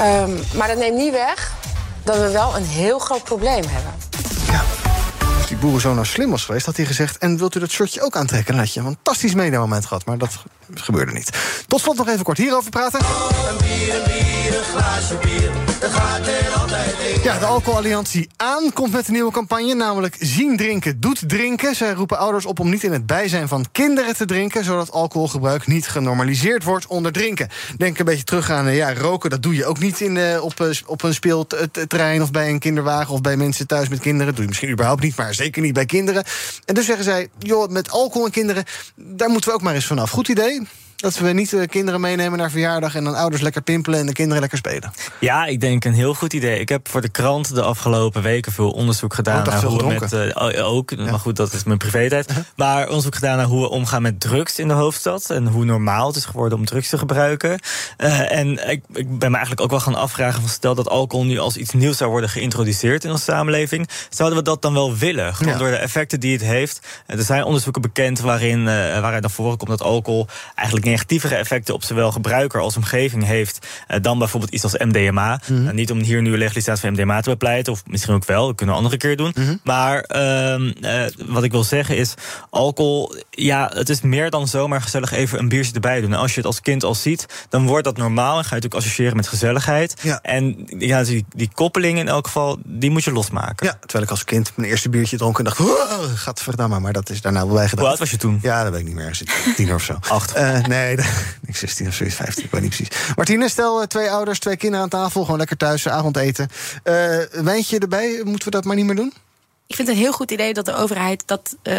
Um, 0.00 0.42
maar 0.54 0.68
dat 0.68 0.76
neemt 0.76 0.96
niet 0.96 1.12
weg 1.12 1.52
dat 2.04 2.16
we 2.16 2.30
wel 2.30 2.56
een 2.56 2.66
heel 2.66 2.98
groot 2.98 3.24
probleem 3.24 3.64
hebben. 3.68 3.99
Die 5.60 5.68
boerenzoon 5.68 5.94
nou 5.94 6.06
slim 6.06 6.30
was 6.30 6.44
geweest, 6.44 6.66
had 6.66 6.76
hij 6.76 6.86
gezegd... 6.86 7.18
en 7.18 7.38
wilt 7.38 7.56
u 7.56 7.60
dat 7.60 7.70
shirtje 7.70 8.02
ook 8.02 8.16
aantrekken? 8.16 8.54
Dan 8.54 8.62
had 8.62 8.74
je 8.74 8.80
een 8.80 8.86
fantastisch 8.86 9.34
mediamoment 9.34 9.86
gehad, 9.86 10.04
maar 10.04 10.18
dat 10.18 10.44
gebeurde 10.74 11.12
niet. 11.12 11.30
Tot 11.66 11.80
slot 11.80 11.96
nog 11.96 12.08
even 12.08 12.24
kort 12.24 12.38
hierover 12.38 12.70
praten. 12.70 13.00
Een 13.00 13.56
bier, 13.56 13.94
een 13.94 14.04
bier, 14.04 14.56
een 14.56 14.64
glaasje 14.64 15.14
bier, 15.16 15.50
Ja, 17.22 17.38
de 17.38 17.44
Alcoholalliantie 17.44 18.28
aan 18.36 18.72
komt 18.72 18.92
met 18.92 19.06
een 19.06 19.12
nieuwe 19.12 19.32
campagne... 19.32 19.74
namelijk 19.74 20.16
zien 20.18 20.56
drinken 20.56 21.00
doet 21.00 21.28
drinken. 21.28 21.74
Zij 21.74 21.92
roepen 21.92 22.18
ouders 22.18 22.44
op 22.44 22.60
om 22.60 22.70
niet 22.70 22.82
in 22.82 22.92
het 22.92 23.06
bijzijn 23.06 23.48
van 23.48 23.66
kinderen 23.72 24.16
te 24.16 24.24
drinken... 24.24 24.64
zodat 24.64 24.90
alcoholgebruik 24.90 25.66
niet 25.66 25.88
genormaliseerd 25.88 26.64
wordt 26.64 26.86
onder 26.86 27.12
drinken. 27.12 27.48
Denk 27.76 27.98
een 27.98 28.04
beetje 28.04 28.24
terug 28.24 28.50
aan 28.50 28.74
ja, 28.74 28.94
roken. 28.94 29.30
Dat 29.30 29.42
doe 29.42 29.54
je 29.54 29.66
ook 29.66 29.78
niet 29.78 30.00
in, 30.00 30.16
uh, 30.16 30.44
op, 30.44 30.60
uh, 30.60 30.68
op 30.86 31.02
een 31.02 31.14
speelterrein 31.14 32.22
of 32.22 32.30
bij 32.30 32.48
een 32.48 32.58
kinderwagen... 32.58 33.14
of 33.14 33.20
bij 33.20 33.36
mensen 33.36 33.66
thuis 33.66 33.88
met 33.88 34.00
kinderen. 34.00 34.32
Doe 34.32 34.42
je 34.42 34.48
misschien 34.48 34.70
überhaupt 34.70 35.02
niet, 35.02 35.16
maar 35.16 35.34
zeker 35.34 35.62
niet 35.62 35.74
bij 35.74 35.86
kinderen. 35.86 36.24
En 36.64 36.74
dus 36.74 36.86
zeggen 36.86 37.04
zij, 37.04 37.28
joh, 37.38 37.68
met 37.68 37.90
alcohol 37.90 38.26
en 38.26 38.32
kinderen... 38.32 38.64
daar 38.96 39.30
moeten 39.30 39.50
we 39.50 39.56
ook 39.56 39.62
maar 39.62 39.74
eens 39.74 39.86
vanaf. 39.86 40.10
Goed 40.10 40.28
idee? 40.28 40.62
Dat 41.00 41.18
we 41.18 41.32
niet 41.32 41.52
uh, 41.52 41.66
kinderen 41.66 42.00
meenemen 42.00 42.38
naar 42.38 42.50
verjaardag... 42.50 42.94
en 42.94 43.04
dan 43.04 43.14
ouders 43.14 43.42
lekker 43.42 43.62
pimpelen 43.62 43.98
en 43.98 44.06
de 44.06 44.12
kinderen 44.12 44.40
lekker 44.40 44.58
spelen. 44.58 44.92
Ja, 45.20 45.46
ik 45.46 45.60
denk 45.60 45.84
een 45.84 45.94
heel 45.94 46.14
goed 46.14 46.32
idee. 46.32 46.60
Ik 46.60 46.68
heb 46.68 46.88
voor 46.88 47.00
de 47.00 47.08
krant 47.08 47.54
de 47.54 47.62
afgelopen 47.62 48.22
weken 48.22 48.52
veel 48.52 48.70
onderzoek 48.70 49.14
gedaan... 49.14 49.46
Oh, 49.46 49.52
naar 49.52 49.64
hoe 49.64 49.78
we 49.78 49.98
met, 50.00 50.12
uh, 50.12 50.72
ook, 50.72 50.90
ja. 50.90 51.10
maar 51.10 51.18
goed, 51.18 51.36
dat 51.36 51.52
is 51.52 51.64
mijn 51.64 51.78
privé-tijd. 51.78 52.32
maar 52.56 52.88
onderzoek 52.88 53.14
gedaan 53.14 53.36
naar 53.36 53.46
hoe 53.46 53.60
we 53.60 53.68
omgaan 53.68 54.02
met 54.02 54.20
drugs 54.20 54.58
in 54.58 54.68
de 54.68 54.74
hoofdstad... 54.74 55.30
en 55.30 55.46
hoe 55.46 55.64
normaal 55.64 56.06
het 56.06 56.16
is 56.16 56.24
geworden 56.24 56.58
om 56.58 56.64
drugs 56.64 56.88
te 56.88 56.98
gebruiken. 56.98 57.60
Uh, 57.98 58.32
en 58.32 58.70
ik, 58.70 58.82
ik 58.92 59.18
ben 59.18 59.30
me 59.30 59.36
eigenlijk 59.36 59.60
ook 59.60 59.70
wel 59.70 59.80
gaan 59.80 59.94
afvragen... 59.94 60.40
Van 60.40 60.50
stel 60.50 60.74
dat 60.74 60.88
alcohol 60.88 61.24
nu 61.24 61.38
als 61.38 61.56
iets 61.56 61.72
nieuws 61.72 61.96
zou 61.96 62.10
worden 62.10 62.30
geïntroduceerd 62.30 63.04
in 63.04 63.10
onze 63.10 63.24
samenleving... 63.24 63.88
zouden 64.10 64.38
we 64.38 64.44
dat 64.44 64.62
dan 64.62 64.72
wel 64.72 64.96
willen? 64.96 65.34
Gewoon 65.34 65.52
ja. 65.52 65.58
door 65.58 65.70
de 65.70 65.76
effecten 65.76 66.20
die 66.20 66.32
het 66.32 66.42
heeft. 66.42 66.80
Er 67.06 67.22
zijn 67.22 67.44
onderzoeken 67.44 67.82
bekend 67.82 68.20
waarin, 68.20 68.64
waaruit 68.64 69.20
naar 69.20 69.30
voren 69.30 69.58
komt 69.58 69.70
dat 69.70 69.82
alcohol... 69.82 70.26
eigenlijk 70.54 70.88
negatievere 70.90 71.34
effecten 71.34 71.74
op 71.74 71.84
zowel 71.84 72.12
gebruiker 72.12 72.60
als 72.60 72.76
omgeving 72.76 73.24
heeft 73.24 73.66
uh, 73.88 73.96
dan 74.02 74.18
bijvoorbeeld 74.18 74.52
iets 74.52 74.62
als 74.62 74.76
MDMA. 74.78 75.40
Mm 75.46 75.56
-hmm. 75.56 75.66
uh, 75.66 75.72
niet 75.72 75.90
om 75.90 75.98
hier 75.98 76.22
nu 76.22 76.36
legalisatie 76.36 76.80
van 76.80 76.92
MDMA 76.92 77.20
te 77.20 77.30
bepleiten, 77.30 77.72
of 77.72 77.82
misschien 77.86 78.14
ook 78.14 78.24
wel, 78.24 78.46
dat 78.46 78.56
kunnen 78.56 78.74
we 78.74 78.80
een 78.80 78.86
andere 78.86 79.06
keer 79.06 79.16
doen. 79.16 79.32
Mm 79.34 79.44
-hmm. 79.44 79.60
Maar 79.64 80.04
uh, 80.16 81.06
wat 81.26 81.42
ik 81.42 81.50
wil 81.50 81.64
zeggen 81.64 81.96
is, 81.96 82.14
alcohol, 82.50 83.14
ja, 83.30 83.70
het 83.74 83.88
is 83.88 84.00
meer 84.00 84.30
dan 84.30 84.48
zomaar 84.48 84.82
gezellig 84.82 85.12
even 85.12 85.38
een 85.38 85.48
biertje 85.48 85.74
erbij 85.74 86.00
doen. 86.00 86.12
En 86.12 86.18
als 86.18 86.30
je 86.30 86.36
het 86.36 86.46
als 86.46 86.60
kind 86.60 86.84
al 86.84 86.94
ziet, 86.94 87.26
dan 87.48 87.66
wordt 87.66 87.84
dat 87.84 87.96
normaal 87.96 88.38
en 88.38 88.44
ga 88.44 88.48
je 88.48 88.54
het 88.54 88.62
natuurlijk 88.62 88.74
associëren 88.74 89.16
met 89.16 89.28
gezelligheid. 89.28 89.94
Ja. 90.02 90.18
En 90.22 90.66
ja, 90.78 91.02
die, 91.02 91.24
die 91.28 91.50
koppeling 91.54 91.98
in 91.98 92.08
elk 92.08 92.26
geval, 92.26 92.58
die 92.64 92.90
moet 92.90 93.04
je 93.04 93.12
losmaken. 93.12 93.66
Ja, 93.66 93.72
terwijl 93.80 94.04
ik 94.04 94.10
als 94.10 94.24
kind 94.24 94.52
mijn 94.56 94.68
eerste 94.68 94.88
biertje 94.88 95.16
dronk 95.16 95.38
en 95.38 95.44
dacht, 95.44 95.60
gaat 96.14 96.42
verdamme, 96.42 96.80
maar 96.80 96.92
dat 96.92 97.10
is 97.10 97.20
daarna 97.20 97.46
wel 97.46 97.54
bijgedaan. 97.54 97.80
Hoe 97.80 97.88
oud 97.90 97.98
was 97.98 98.10
je 98.10 98.16
toen? 98.16 98.38
Ja, 98.42 98.62
dat 98.62 98.72
weet 98.72 98.80
ik 98.80 98.86
niet 98.86 98.94
meer. 98.94 99.20
Tien 99.56 99.74
of 99.74 99.82
zo. 99.82 99.98
Acht. 100.08 100.34
nee, 100.66 100.79
ik 101.46 101.56
16 101.56 101.86
of 101.86 101.94
zoiets, 101.94 102.16
15, 102.16 102.44
ik 102.44 102.50
weet 102.50 102.60
niet 102.62 102.76
precies. 102.76 103.14
Martine, 103.16 103.48
stel 103.48 103.86
twee 103.86 104.10
ouders, 104.10 104.38
twee 104.38 104.56
kinderen 104.56 104.84
aan 104.84 104.90
tafel, 104.90 105.22
gewoon 105.22 105.38
lekker 105.38 105.56
thuis, 105.56 105.88
avondeten. 105.88 106.48
Uh, 106.84 107.16
wijntje 107.30 107.78
erbij, 107.78 108.20
moeten 108.24 108.44
we 108.44 108.50
dat 108.50 108.64
maar 108.64 108.76
niet 108.76 108.84
meer 108.84 108.96
doen? 108.96 109.12
Ik 109.66 109.76
vind 109.76 109.88
het 109.88 109.96
een 109.96 110.02
heel 110.02 110.12
goed 110.12 110.30
idee 110.30 110.54
dat 110.54 110.64
de 110.64 110.74
overheid 110.74 111.22
dat 111.26 111.56
uh, 111.62 111.74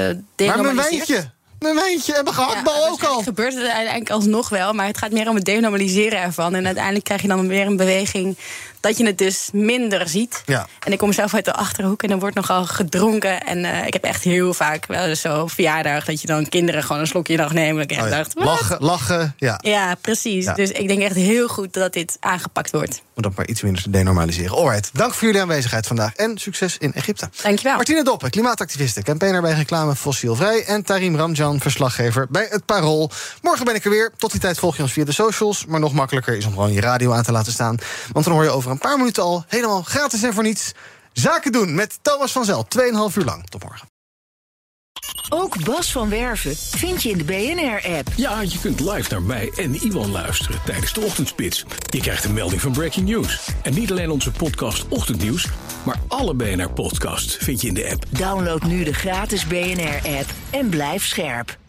Maar 0.48 0.62
mijn 0.62 0.76
wijntje! 0.76 1.32
Mijn 1.60 1.76
wijntje 1.76 2.14
en 2.14 2.24
mijn 2.24 2.36
gehaktbal 2.36 2.84
ja, 2.84 2.90
ook 2.90 3.04
al. 3.04 3.22
gebeurt 3.22 3.54
het 3.54 3.64
uiteindelijk 3.64 4.10
alsnog 4.10 4.50
wel, 4.50 4.74
maar 4.74 4.86
het 4.86 4.98
gaat 4.98 5.12
meer 5.12 5.30
om 5.30 5.36
het 5.36 5.46
denormaliseren 5.46 6.20
ervan. 6.20 6.56
En 6.56 6.66
uiteindelijk 6.66 7.06
krijg 7.06 7.22
je 7.22 7.28
dan 7.28 7.48
weer 7.48 7.66
een 7.66 7.78
beweging 7.78 8.38
dat 8.82 8.98
je 8.98 9.06
het 9.06 9.18
dus 9.18 9.50
minder 9.54 10.10
ziet. 10.10 10.42
Ja. 10.46 10.68
En 10.80 10.92
ik 10.92 10.98
kom 10.98 11.14
zelf 11.14 11.34
uit 11.34 11.46
de 11.46 11.54
Achterhoek 11.54 12.04
en 12.04 12.12
er 12.12 12.20
wordt 12.20 12.36
nogal 12.36 12.66
gedronken. 12.66 13.42
En 13.42 13.58
uh, 13.58 13.86
ik 13.86 13.94
heb 13.94 14.04
echt 14.04 14.24
heel 14.24 14.54
vaak 14.54 14.86
wel 14.86 15.06
eens 15.06 15.22
zo 15.22 15.48
verjaardag... 15.48 16.06
dat 16.06 16.22
je 16.22 16.28
dan 16.28 16.50
kinderen 16.50 16.84
gewoon 16.84 17.02
een 17.02 17.08
slokje 17.08 17.38
nog 17.38 17.54
nemen. 17.54 17.84
Ik 17.84 17.92
oh 17.92 17.98
ja. 17.98 18.10
dacht, 18.10 18.32
lachen, 18.36 18.78
lachen, 18.80 19.34
ja. 19.38 19.60
Ja, 19.64 19.96
precies. 19.96 20.46
Ja. 20.46 20.54
Dus 20.54 20.72
ik 20.72 20.88
denk 20.88 21.02
echt 21.02 21.16
heel 21.16 21.48
goed 21.48 21.74
dat 21.74 21.94
dit 21.94 22.18
aangepakt 22.20 22.72
wordt. 22.72 23.02
Om 23.16 23.22
dat 23.22 23.36
maar 23.36 23.48
iets 23.48 23.62
minder 23.62 23.82
te 23.82 23.90
denormaliseren. 23.90 24.58
Alright, 24.58 24.90
dank 24.94 25.14
voor 25.14 25.28
jullie 25.28 25.42
aanwezigheid 25.42 25.88
vandaag. 25.88 26.16
En 26.16 26.38
succes 26.38 26.78
in 26.78 26.94
Egypte. 26.94 27.30
Dankjewel. 27.42 27.76
Martine 27.76 28.04
Doppen, 28.04 28.30
klimaatactiviste, 28.30 29.02
campaigner 29.02 29.42
bij 29.42 29.54
reclame 29.54 29.96
Fossielvrij... 29.96 30.64
en 30.66 30.84
Tarim 30.84 31.16
Ramjan, 31.16 31.60
verslaggever 31.60 32.28
bij 32.30 32.48
Het 32.50 32.66
Parool. 32.66 33.12
Morgen 33.42 33.66
ben 33.66 33.76
ik 33.76 33.84
er 33.84 33.92
weer. 33.92 34.12
Tot 34.18 34.32
die 34.32 34.40
tijd 34.40 34.60
volg 34.60 34.76
je 34.76 34.82
ons 34.82 34.92
via 34.92 35.06
de 35.06 35.12
socials. 35.12 35.66
Maar 35.66 35.80
nog 35.80 35.94
makkelijker 35.94 36.38
is 36.38 36.46
om 36.46 36.54
gewoon 36.54 36.74
je 36.74 36.82
radio 36.82 37.12
aan 37.12 37.24
te 37.24 37.32
laten 37.32 37.52
staan. 37.52 37.78
Want 38.12 38.26
dan 38.26 38.34
hoor 38.34 38.44
je 38.44 38.54
over 38.72 38.86
een 38.86 38.90
paar 38.90 38.98
minuten 38.98 39.24
al 39.24 39.46
helemaal 39.48 39.82
gratis 39.82 40.24
en 40.24 40.34
voor 40.34 40.44
niets. 40.44 40.72
Zaken 41.14 41.52
doen 41.52 41.76
met 41.76 42.00
Thomas 42.02 42.32
van 42.32 42.46
Zel. 42.46 42.66
2,5 43.10 43.18
uur 43.18 43.24
lang. 43.24 43.48
Tot 43.50 43.64
morgen. 43.64 43.90
Ook 45.30 45.64
Bas 45.64 45.92
van 45.92 46.10
Werven 46.10 46.56
vind 46.56 47.04
je 47.04 47.10
in 47.10 47.18
de 47.18 47.24
BNR-app. 47.24 48.08
Ja, 48.16 48.42
je 48.42 48.60
kunt 48.60 48.80
live 48.80 49.12
naar 49.12 49.22
mij 49.22 49.52
en 49.56 49.76
Iwan 49.76 50.12
luisteren 50.12 50.60
tijdens 50.66 50.94
de 50.94 51.02
ochtendspits. 51.02 51.66
Je 51.90 52.00
krijgt 52.00 52.24
een 52.24 52.34
melding 52.34 52.62
van 52.62 52.72
Breaking 52.72 53.10
News. 53.10 53.50
En 53.62 53.74
niet 53.74 53.92
alleen 53.92 54.10
onze 54.10 54.32
podcast 54.32 54.88
Ochtendnieuws, 54.88 55.48
maar 55.84 56.00
alle 56.08 56.34
BNR-podcasts 56.34 57.36
vind 57.36 57.62
je 57.62 57.68
in 57.68 57.74
de 57.74 57.90
app. 57.92 58.06
Download 58.10 58.64
nu 58.64 58.84
de 58.84 58.94
gratis 58.94 59.48
BNR-app 59.48 60.30
en 60.50 60.70
blijf 60.70 61.06
scherp. 61.06 61.60